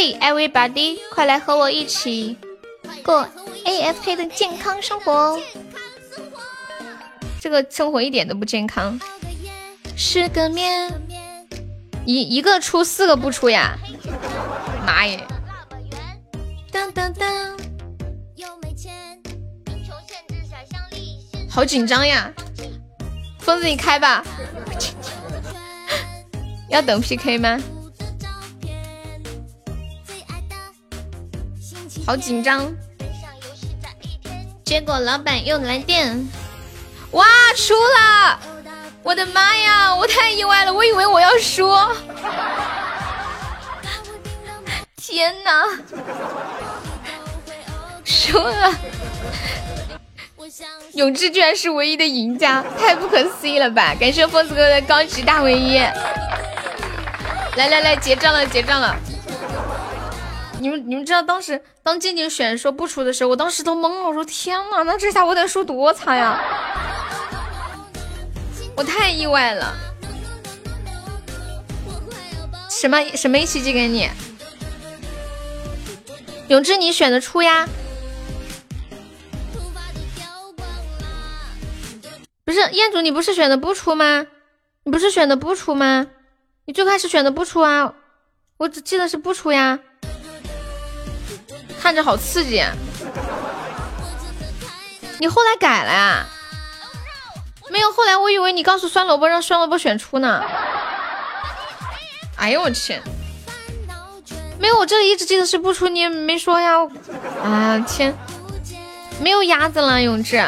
[0.00, 2.36] 嘿，everybody，快来和我一起
[3.02, 3.28] 过
[3.64, 5.36] AFK 的健康生活。
[7.40, 8.96] 这个生活一点都不健康，
[9.96, 10.88] 吃个面。
[12.06, 13.76] 一一个出四个不出呀，
[14.86, 15.26] 妈耶！
[16.70, 17.58] 当当当，
[21.50, 22.32] 好紧张呀！
[23.40, 24.24] 疯子你开吧，
[26.70, 27.60] 要等 PK 吗？
[32.08, 32.74] 好紧张！
[34.64, 36.26] 结果老板又来电，
[37.10, 38.40] 哇，出了！
[39.02, 39.94] 我的妈呀！
[39.94, 41.70] 我太意外了，我以为我要输。
[44.96, 45.66] 天哪，
[48.06, 48.74] 输了！
[50.94, 53.94] 永志居然是唯一的赢家，太不可思议了吧！
[54.00, 55.76] 感谢疯子哥的高级大唯一。
[55.76, 58.96] 来来来，结账了，结账了！
[60.60, 66.38] 你们你们知道当时当静静选说不出的时候，我当时都懵了，我说天哪，那这下我得输多惨呀！
[68.76, 69.74] 我太意外了，
[72.68, 74.06] 什么什么一起寄给你？
[76.48, 77.66] 永志，你选的出呀？
[82.44, 84.26] 不是彦祖，你不是选的不出吗？
[84.84, 86.06] 你不是选的不出吗？
[86.66, 87.94] 你最开始选的不出啊？
[88.58, 89.78] 我只记得是不出呀，
[91.80, 92.62] 看着好刺激。
[95.18, 96.26] 你后来改了呀？
[97.70, 100.42] 没有，后来我以为你告诉酸萝卜让酸萝卜选出呢。
[102.36, 103.00] 哎呦我去！
[104.58, 106.78] 没有，我这里一直记得是不出，你也没说呀。
[107.42, 108.16] 啊天，
[109.20, 110.42] 没有鸭子了，永志。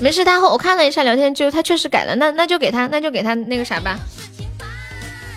[0.00, 3.98] 没事，他后我看了一下聊天记录，他确实改了，那那就给他，那就给他那个啥吧。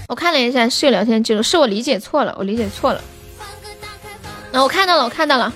[0.08, 3.02] 我看了一下是有聊天记录，是我理解错了，我理解错了。
[4.52, 5.52] 那我看到了，我看到了。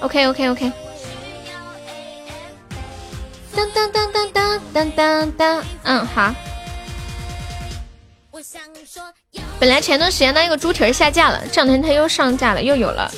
[0.00, 0.72] OK OK OK。
[3.54, 6.34] 当当当当当当当当，嗯好。
[9.58, 13.12] 本来前段时间那个猪蹄下架了，这两天它又上架了，又有了。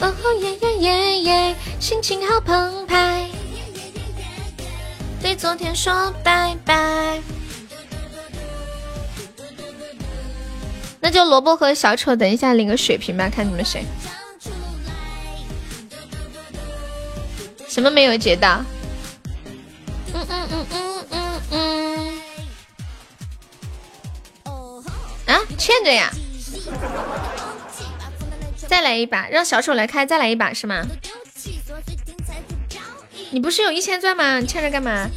[0.00, 3.28] 哦耶耶耶耶，心情好澎湃。
[5.20, 7.20] 对昨天说拜拜。
[11.00, 13.84] 那就萝卜和小丑，等一下领个血瓶吧，看你们谁。
[17.68, 18.64] 什么没有接到？
[20.12, 22.20] 嗯嗯嗯嗯嗯嗯。
[25.26, 26.10] 啊，欠着呀！
[28.68, 30.84] 再来一把，让小丑来开，再来一把是吗？
[33.30, 34.38] 你不是有一千钻吗？
[34.38, 35.08] 你欠着干嘛？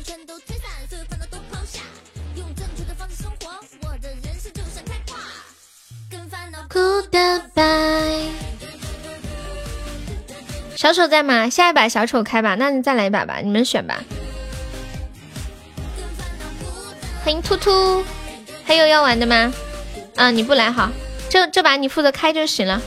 [10.76, 11.50] 小丑在吗？
[11.50, 14.02] 下一把小丑开吧，那你再来一把吧，你们选吧。
[17.24, 18.04] 欢迎突突，
[18.64, 19.54] 还有要玩的吗？
[20.16, 20.90] 啊，你不来好，
[21.30, 22.82] 这这把你负责开就行了。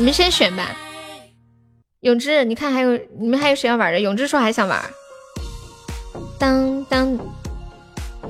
[0.00, 0.74] 你们先选吧。
[2.00, 4.00] 永志，你看还有你们还有谁要玩的？
[4.00, 4.82] 永志说还想玩。
[6.38, 7.18] 当当，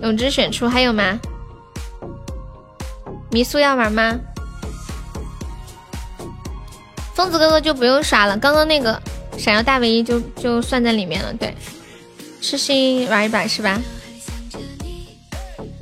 [0.02, 1.20] 永志选出还有吗？
[3.30, 4.18] 迷苏要玩吗？
[7.14, 9.00] 疯子哥哥就不用刷了，刚刚那个
[9.38, 11.32] 闪耀大唯一就就算在里面了。
[11.34, 11.54] 对，
[12.40, 13.80] 痴心玩一把是吧？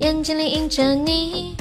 [0.00, 1.56] 眼睛里映着你。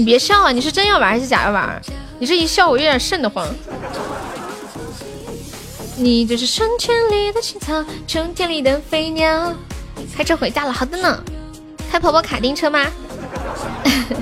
[0.00, 0.50] 你别笑啊！
[0.50, 1.78] 你是真要玩还是假要玩？
[2.18, 3.46] 你这一笑我有点瘆得慌。
[5.94, 9.52] 你就是春天里的青草，秋天里的飞鸟。
[10.16, 11.22] 开车回家了，好的呢。
[11.92, 12.86] 开跑跑卡丁车吗？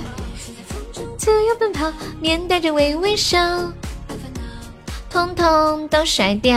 [1.17, 3.39] 自由奔跑，面带着微微笑，
[5.09, 6.57] 通通都甩掉。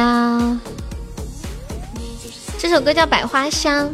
[2.57, 3.87] 这首歌叫《百花香》。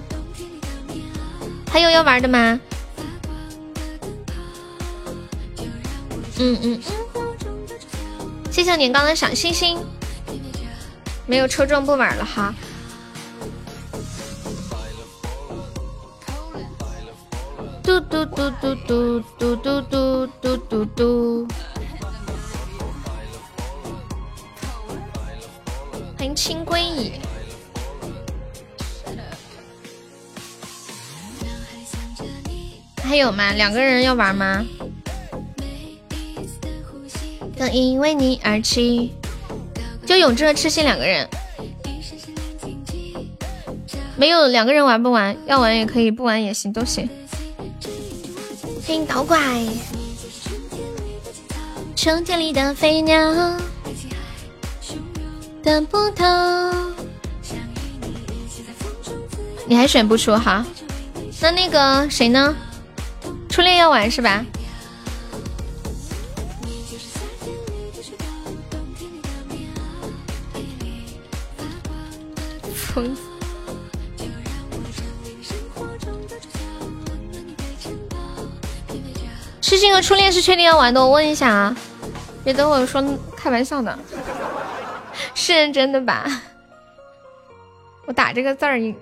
[1.69, 2.57] 还有要玩的吗？
[6.39, 6.81] 嗯嗯，
[8.51, 9.77] 谢谢年糕的小星星。
[11.25, 12.53] 没有抽中不玩了哈。
[17.83, 21.47] 嘟嘟嘟嘟嘟嘟嘟嘟嘟嘟嘟。
[26.17, 27.13] 欢迎青归矣。
[33.03, 33.53] 还有吗？
[33.53, 34.65] 两个人要玩吗？
[37.57, 39.13] 更因为你而起，
[40.05, 41.27] 就永志和痴心两个人，
[44.15, 45.35] 没有两个人玩不玩？
[45.47, 47.09] 要玩也可以，不玩也行，都行。
[48.85, 49.37] 欢迎导拐，
[51.95, 53.57] 秋天里的飞鸟，
[55.63, 56.23] 等不透。
[59.65, 60.65] 你还选不出哈？
[61.41, 62.55] 那那个谁呢？
[63.49, 64.45] 初恋要玩是吧？
[80.07, 81.75] 初恋是确定要玩的，我问一下啊，
[82.41, 83.03] 别等会说
[83.35, 83.99] 开玩笑呢，
[85.35, 86.43] 是认真的吧？
[88.05, 88.95] 我打这个字儿，你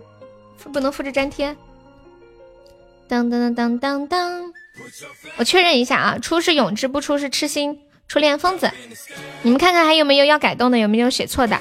[0.73, 1.55] 不能复制粘贴。
[3.07, 4.53] 当当当当当当，
[5.37, 8.71] 我确认一下啊，出是永志，不出是痴心，初恋疯子。
[9.43, 11.55] 你们看看还有没有要改动的，有没有写错的？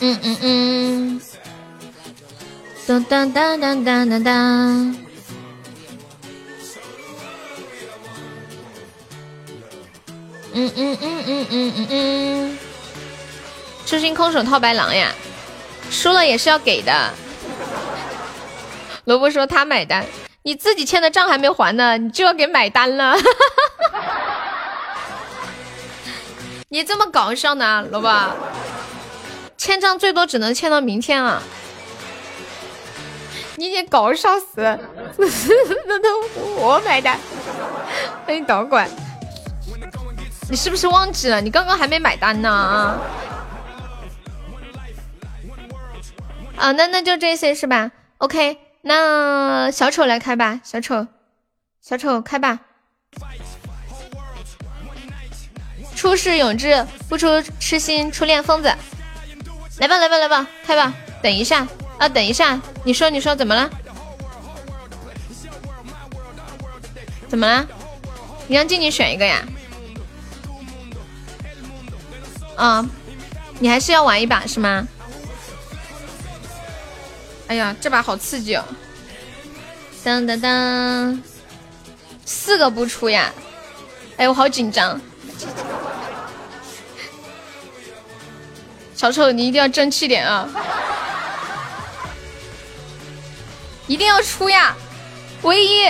[0.00, 1.20] 嗯嗯嗯，
[2.84, 4.96] 当当当当当当当，
[10.54, 12.58] 嗯嗯嗯嗯嗯嗯嗯，
[13.86, 15.12] 痴心空手套白狼呀，
[15.90, 17.10] 输了也是要给的。
[19.04, 20.04] 萝卜说他买单，
[20.42, 23.16] 你自己欠的账还没还呢，你就要给买单了，
[26.68, 28.08] 你这么搞笑呢，萝卜？
[29.56, 31.42] 欠账最多只能欠到明天啊！
[33.56, 34.46] 你也搞笑死，
[35.86, 36.22] 那都
[36.56, 37.18] 我买单，
[38.24, 38.88] 欢迎导管，
[40.50, 41.40] 你是不是忘记了？
[41.40, 42.98] 你刚刚还没买单呢啊！
[46.56, 51.06] 啊，那那就这些是吧？OK，那小丑来开吧，小丑，
[51.82, 52.60] 小丑开吧。
[55.94, 58.72] 出世永志，不出痴心，初恋疯子。
[59.78, 60.94] 来吧，来吧，来吧，开吧！
[61.22, 61.66] 等一下
[61.98, 63.70] 啊，等一下，你说，你说怎么了？
[67.28, 67.66] 怎么了？
[68.46, 69.42] 你让静静选一个呀？
[72.58, 72.84] 啊，
[73.60, 74.86] 你还是要玩一把是吗？
[77.46, 78.64] 哎呀，这把好刺激哦！
[80.02, 81.22] 当当当，
[82.24, 83.32] 四个不出呀！
[84.16, 84.98] 哎，我好紧张。
[88.94, 90.48] 小丑，你一定要争气点啊！
[93.86, 94.76] 一定要出呀！
[95.42, 95.88] 唯一，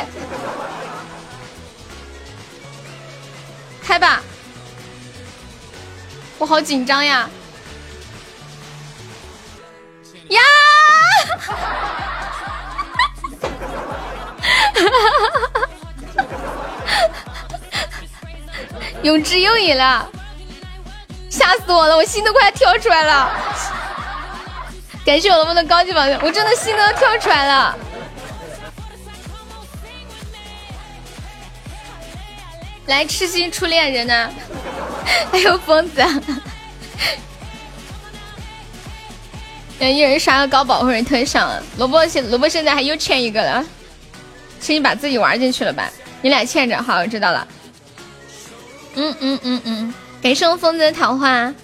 [3.83, 4.23] 开吧！
[6.39, 7.29] 我好紧张呀！
[10.29, 10.41] 呀！
[19.03, 20.09] 永志又赢了，
[21.31, 21.97] 吓死我了！
[21.97, 23.31] 我心都快跳出来了。
[25.05, 27.77] 感谢我龙龙的高级宝箱，我真的心都跳出来了。
[32.89, 34.31] 来，痴心初恋人呢？
[35.31, 36.03] 还有疯子。
[39.79, 43.65] 一人刷个高保或者特上，萝卜现萝卜现在还又欠一个了，
[44.61, 45.89] 是你把自己玩进去了吧？
[46.21, 47.47] 你俩欠着，好，我知道了。
[48.97, 51.55] 嗯嗯嗯嗯，感谢我疯子的桃花，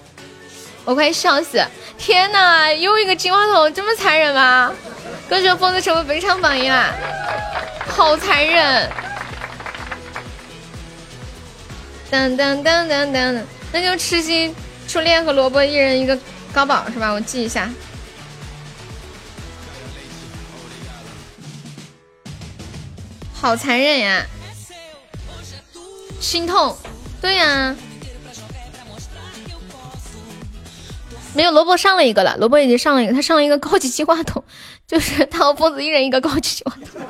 [0.85, 1.61] 我快笑死！
[1.99, 4.73] 天哪，又一个金话筒，这么残忍吗？
[5.28, 6.93] 恭喜疯子成为本场榜一啦，
[7.89, 8.89] 好残忍！
[12.15, 14.55] 当当当当当，那就吃鸡
[14.86, 16.17] 初恋和萝卜一人一个
[16.52, 17.10] 高保是吧？
[17.10, 17.68] 我记一下。
[23.33, 24.25] 好残忍呀，
[26.20, 26.76] 心痛。
[27.20, 27.75] 对呀，
[31.34, 34.44] 没有萝卜上了一个了，萝卜已经上了一个，他上了一个高级金话筒，
[34.86, 37.02] 就是他和疯子一人一个高级金话筒。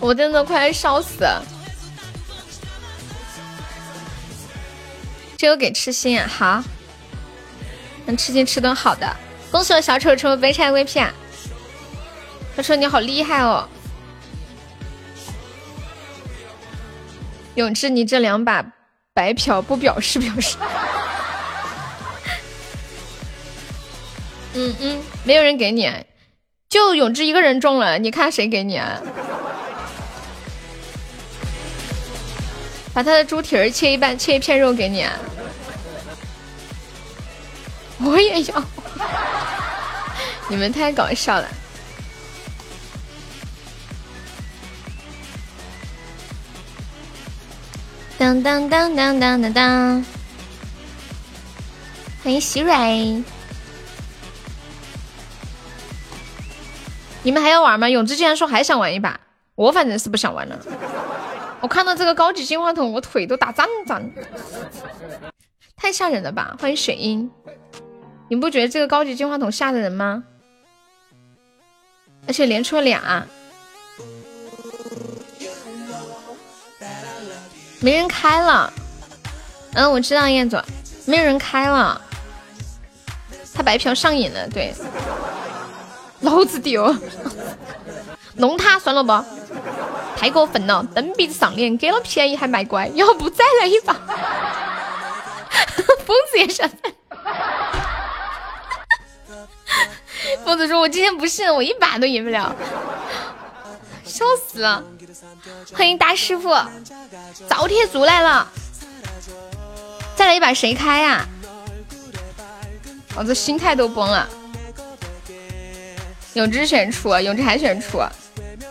[0.00, 1.44] 我真的快烧死了。
[5.36, 6.62] 这个给痴心啊，好，
[8.06, 9.16] 让痴心吃顿好的。
[9.50, 11.08] 恭喜我小丑成为白菜 VP！
[12.56, 13.68] 他说：“你好厉害哦，
[17.54, 18.64] 永志，你这两把
[19.14, 20.56] 白嫖不表示表示。
[24.54, 25.88] ”嗯嗯，没有人给你，
[26.68, 29.00] 就永志一个人中了，你看谁给你啊？
[32.98, 35.06] 把他的猪蹄儿切一半，切一片肉给你！
[38.04, 38.64] 我也要，
[40.50, 41.48] 你们太搞笑了。
[48.18, 50.04] 当当当当当当当！
[52.24, 53.22] 欢迎喜蕊，
[57.22, 57.88] 你们还要玩吗？
[57.88, 59.20] 永志竟然说还想玩一把，
[59.54, 60.58] 我反正是不想玩了。
[61.60, 64.10] 我看到这个高级金话筒，我腿都打颤颤，
[65.76, 66.56] 太吓人了吧！
[66.60, 67.30] 欢迎水英，
[68.28, 70.24] 你不觉得这个高级金话筒吓的人吗？
[72.26, 73.26] 而且连出了俩。
[77.80, 78.72] 没人开了，
[79.74, 80.60] 嗯，我知道燕总，
[81.06, 82.00] 没有人开了，
[83.54, 84.74] 他白嫖上瘾了，对，
[86.20, 86.94] 老子丢，
[88.34, 89.12] 弄他算了不，
[90.18, 93.94] 太过分了，蹬鼻子上脸，给了便宜还卖乖，要不再来一把？
[96.04, 96.68] 疯子也想，
[100.44, 102.54] 疯子说：“我今天不信，我一把都赢不了。”
[104.04, 104.82] 笑死了！
[105.74, 106.48] 欢迎大师傅，
[107.48, 108.48] 造铁柱来了！
[110.16, 111.24] 再来一把谁开呀？
[113.14, 114.28] 老子心态都崩了。
[116.34, 118.02] 永志选出，永志还选出，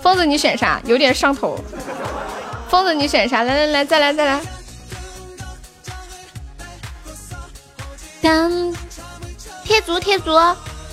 [0.02, 0.82] 疯子你选啥？
[0.86, 1.60] 有点上头。
[2.70, 3.44] 疯子你选啥？
[3.44, 4.42] 来来来，再来再来。
[8.22, 8.76] 当
[9.64, 10.32] 贴足贴足，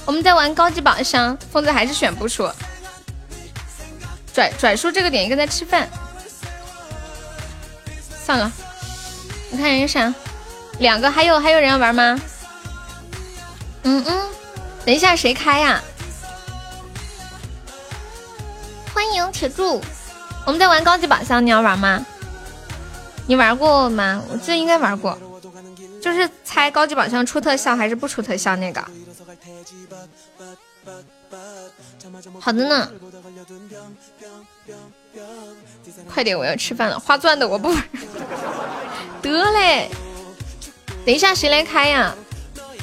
[0.05, 2.49] 我们在玩高级宝箱，疯子还是选不出。
[4.33, 5.89] 拽拽叔这个点一个在吃饭，
[8.24, 8.50] 算了，
[9.50, 10.12] 你看人啥，
[10.78, 12.20] 两个，还有还有人要玩吗？
[13.84, 14.28] 嗯嗯，
[14.84, 15.81] 等一下谁开呀？
[18.94, 19.82] 欢迎铁柱，
[20.47, 22.06] 我们在玩高级宝箱，你要玩吗？
[23.26, 24.23] 你玩过吗？
[24.31, 25.18] 我记得应该玩过，
[26.00, 28.81] 就是猜高级宝箱出特效还是不出特效那个。
[32.39, 32.89] 好的呢，
[36.08, 36.97] 快点，我要吃饭了。
[36.97, 37.84] 花钻的我不玩，
[39.20, 39.90] 得嘞。
[41.05, 42.14] 等一下谁来开呀？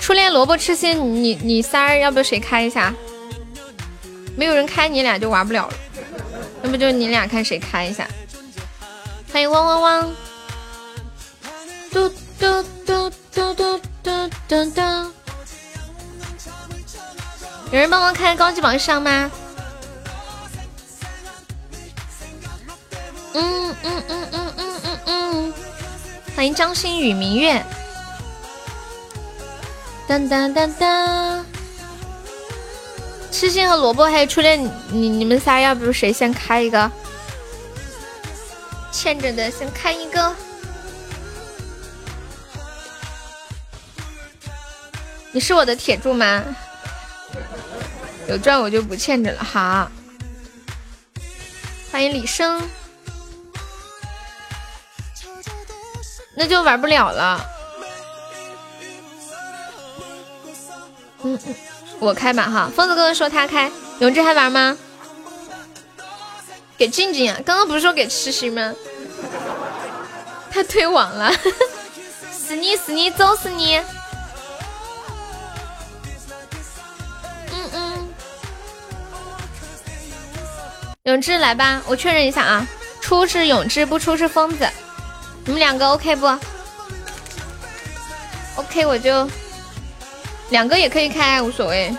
[0.02, 2.94] 初恋萝卜痴心，你你三儿要不要谁开一下？
[4.36, 5.74] 没有人开，你俩就玩不了了。
[6.64, 8.08] 要不就你俩看谁开一下。
[9.32, 10.12] 欢迎汪汪汪。
[11.92, 12.10] 嘟
[12.40, 14.82] 嘟嘟嘟嘟嘟嘟嘟。
[17.72, 19.32] 有人帮忙开高级榜上吗？
[23.34, 25.54] 嗯嗯嗯嗯嗯嗯嗯，
[26.36, 27.64] 欢迎张馨予明月。
[30.06, 31.46] 当当当当，
[33.32, 36.92] 痴心和萝卜还有初恋，你你们仨要不谁先开一个？
[38.92, 40.36] 欠着的先开一个。
[45.32, 46.44] 你是我的铁柱吗？
[48.28, 49.44] 有赚我就不欠着了。
[49.44, 49.90] 好，
[51.92, 52.62] 欢迎李生。
[56.36, 57.46] 那就玩不了了。
[61.24, 61.56] 嗯嗯，
[62.02, 62.70] 我开吧哈。
[62.76, 64.78] 疯子哥哥说他开，永志还玩吗？
[66.78, 67.40] 给静静啊！
[67.46, 68.74] 刚刚不是说给痴心吗？
[70.52, 71.32] 他退网了，
[72.34, 73.78] 死你死你，揍死你！
[77.54, 78.10] 嗯嗯，
[81.04, 82.68] 永志来吧，我确认一下啊，
[83.00, 84.68] 出是永志，不出是疯子。
[85.46, 86.26] 你们两个 OK 不
[88.56, 89.30] ？OK，我就
[90.52, 91.90] 两个也可以开，无所谓。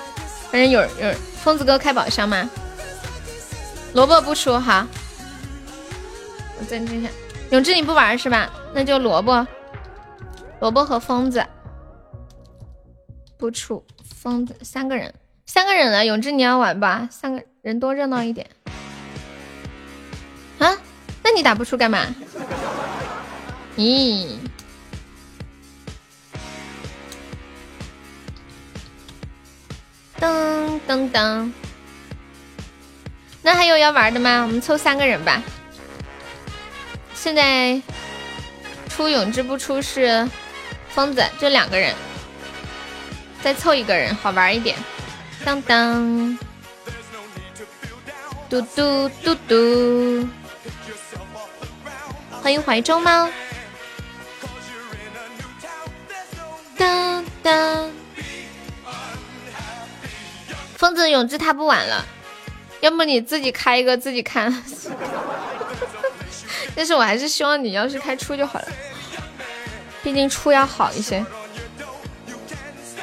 [0.51, 2.49] 反正有有疯子哥开宝箱吗？
[3.95, 4.87] 萝卜不出哈，
[6.59, 7.11] 我暂停一下。
[7.51, 8.51] 永志你不玩是吧？
[8.73, 9.47] 那就萝卜，
[10.61, 11.45] 萝卜和疯子
[13.37, 15.13] 不出，疯子三个人，
[15.47, 16.07] 三个人了。
[16.07, 17.09] 永志你要玩吧？
[17.11, 18.47] 三个人多热闹一点。
[20.59, 20.79] 啊？
[21.23, 22.07] 那你打不出干嘛？
[23.77, 24.37] 咦，
[30.23, 31.51] 噔噔噔，
[33.43, 34.43] 那还有要玩的吗？
[34.43, 35.43] 我们凑三个人吧。
[37.13, 37.83] 现在
[38.89, 40.29] 出永志不出是
[40.91, 41.93] 疯子，就两个人，
[43.43, 44.77] 再凑一个人好玩一点。
[45.45, 46.39] 当当，
[48.49, 50.29] 嘟嘟嘟嘟，
[52.41, 53.29] 欢迎怀中猫。
[56.77, 57.82] 当当，
[60.83, 62.05] 疯子永志他不玩了，
[62.81, 64.53] 要么你自己开一个自己看。
[66.75, 68.67] 但是我还是希望你要是开出就好了，
[70.03, 71.25] 毕竟出要好一些。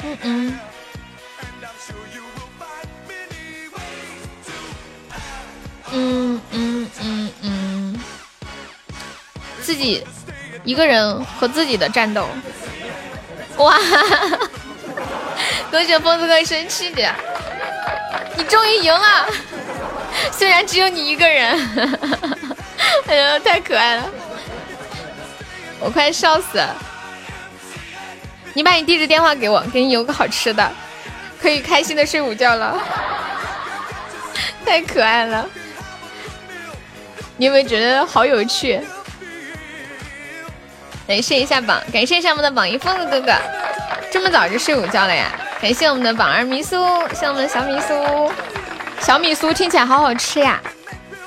[0.02, 0.58] 嗯嗯，
[5.90, 8.00] 嗯嗯嗯嗯，
[9.62, 10.04] 自己
[10.64, 12.28] 一个人和自己的战斗。
[13.56, 13.78] 哇！
[15.70, 17.14] 恭喜疯子哥生气的，
[18.40, 19.26] 你终于赢了，
[20.32, 21.54] 虽然只有你一个人。
[23.06, 24.10] 哎呀，太可爱了，
[25.78, 26.74] 我快笑死了！
[28.54, 30.72] 你把你地址电话给我，给你邮个好吃的，
[31.40, 32.80] 可以开心的睡午觉了。
[34.64, 35.46] 太可爱了，
[37.36, 38.80] 你有没有觉得好有趣？
[41.06, 43.34] 感谢一下榜，感谢一下我们的榜一疯子哥哥，
[44.10, 45.30] 这么早就睡午觉了呀？
[45.60, 46.76] 感谢我们的榜二米苏，
[47.12, 48.32] 谢我们的小米苏，
[49.00, 50.58] 小米苏听起来好好吃呀！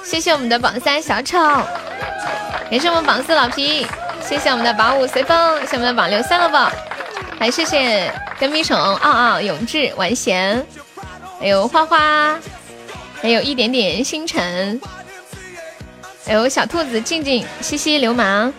[0.03, 1.37] 谢谢我们的榜三小丑，
[2.69, 3.85] 感谢我们榜四老皮，
[4.27, 6.71] 谢谢我们的榜五随风，谢谢我们的榜六三了宝，
[7.39, 10.65] 还谢谢跟屁虫傲傲永志完贤，
[11.39, 12.35] 还有花花，
[13.21, 14.81] 还有一点点星辰，
[16.25, 18.51] 还有小兔子静静西西流氓。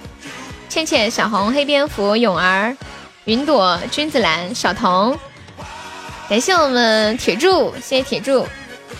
[0.69, 2.77] 倩倩、小红、黑蝙蝠、勇儿、
[3.25, 5.17] 云朵、君子兰、小童，
[6.35, 8.45] 感谢我们铁柱，谢谢铁柱，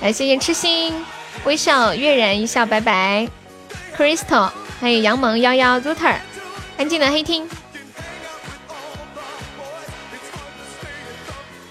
[0.01, 0.95] 来谢谢痴心、
[1.43, 3.27] 微笑、月然一笑，拜拜
[3.97, 4.49] ，Crystal，
[4.81, 6.15] 还有杨萌、幺幺、Zuter，
[6.79, 7.51] 安静的黑厅，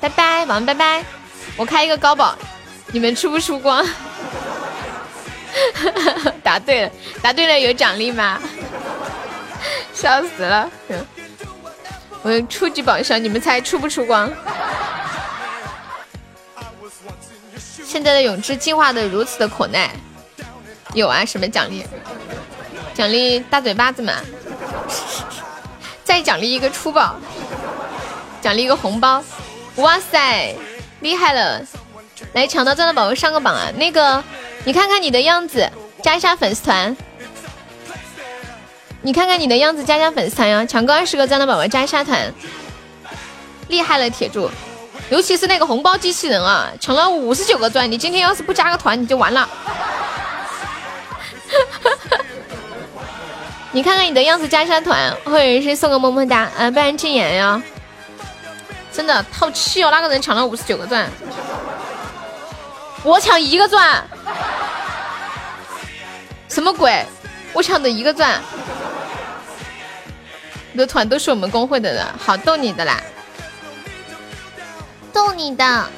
[0.02, 1.06] 拜拜，晚安，拜拜，
[1.56, 2.38] 我开一个高保，
[2.92, 3.88] 你们出不出光？
[6.44, 8.38] 答对了，答对了有奖励吗？
[9.94, 10.70] 笑死了！
[12.22, 14.30] 我初级宝箱，你们猜出不出光？
[17.94, 19.92] 现在的永志进化的如此的可耐，
[20.96, 21.24] 有啊？
[21.24, 21.86] 什么奖励？
[22.96, 24.14] 奖励大嘴巴子嘛？
[26.04, 27.18] 再奖励一个初宝，
[28.42, 29.24] 奖励一个红包！
[29.76, 30.56] 哇塞，
[31.02, 31.62] 厉害了！
[32.34, 33.72] 来抢到钻的宝宝上个榜啊！
[33.78, 34.24] 那个，
[34.66, 35.70] 你看看你的样子，
[36.02, 36.98] 加一下粉丝团。
[39.04, 40.66] 你看看你的样子，加加粉丝团呀！
[40.66, 42.34] 抢够二十个赞的宝宝加一下团，
[43.68, 44.50] 厉害了铁柱！
[45.10, 49.48] 尤其是那个红包机器人啊，抢了五十九个钻，你今天要是不加个团，你就完了。
[53.72, 57.62] 你看看你的样子，加一下团，或者是送个么么哒，啊，不然禁言呀！
[58.92, 61.10] 真的套气哦，那个人抢了五十九个钻，
[63.04, 64.04] 我抢一个钻，
[66.48, 67.06] 什么鬼？
[67.52, 68.42] 我抢的一个钻。
[70.72, 73.00] 你的团都是我们公会的人，好逗你的啦，
[75.14, 75.90] 逗你的。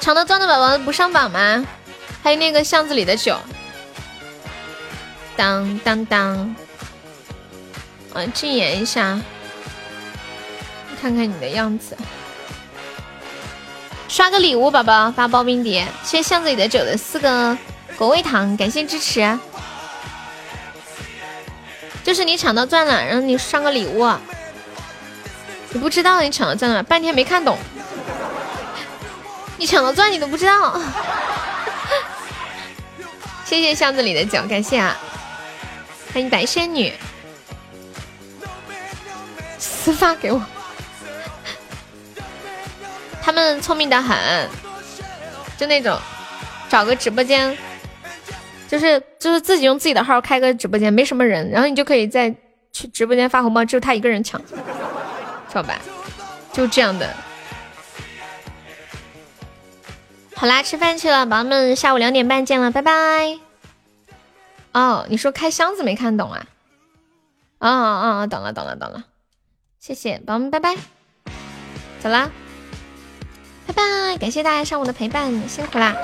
[0.00, 1.64] 抢到钻的宝宝不上榜吗？
[2.22, 3.36] 还有那个巷子里的酒，
[5.36, 6.54] 当当当，
[8.12, 9.20] 我禁言一下，
[11.00, 11.96] 看看你的样子，
[14.08, 17.56] 刷个礼物，宝宝发包冰碟，谢谢巷子里的酒的四个
[17.96, 19.38] 果味糖，感谢支持。
[22.04, 24.04] 就是你抢到钻了，然后你上个礼物，
[25.72, 27.56] 你不知道你抢了钻了，半天没看懂，
[29.56, 30.80] 你抢了钻你都不知道。
[33.44, 34.96] 谢谢箱子里的酒，感谢啊！
[36.12, 36.92] 欢迎白仙女，
[39.58, 40.42] 私发给我。
[43.22, 44.16] 他们聪明的很，
[45.58, 45.98] 就那种
[46.68, 47.56] 找个直播间。
[48.68, 52.34] 就是就是自己用自己的号开个直播间，没什么人，然后你就可以在
[52.72, 54.40] 去直播间发红包，只有他一个人抢，
[55.52, 55.78] 好吧？
[56.52, 57.14] 就这样的。
[60.34, 63.38] 好啦，吃饭去了，宝宝们，下午两点半见了，拜拜。
[64.72, 66.46] 哦，你说开箱子没看懂啊？
[67.58, 68.26] 哦哦哦！
[68.26, 69.04] 懂了懂了懂了，
[69.78, 70.76] 谢谢宝宝们，拜拜。
[72.00, 72.30] 走啦，
[73.66, 75.94] 拜拜，感谢大家上午的陪伴，辛苦啦。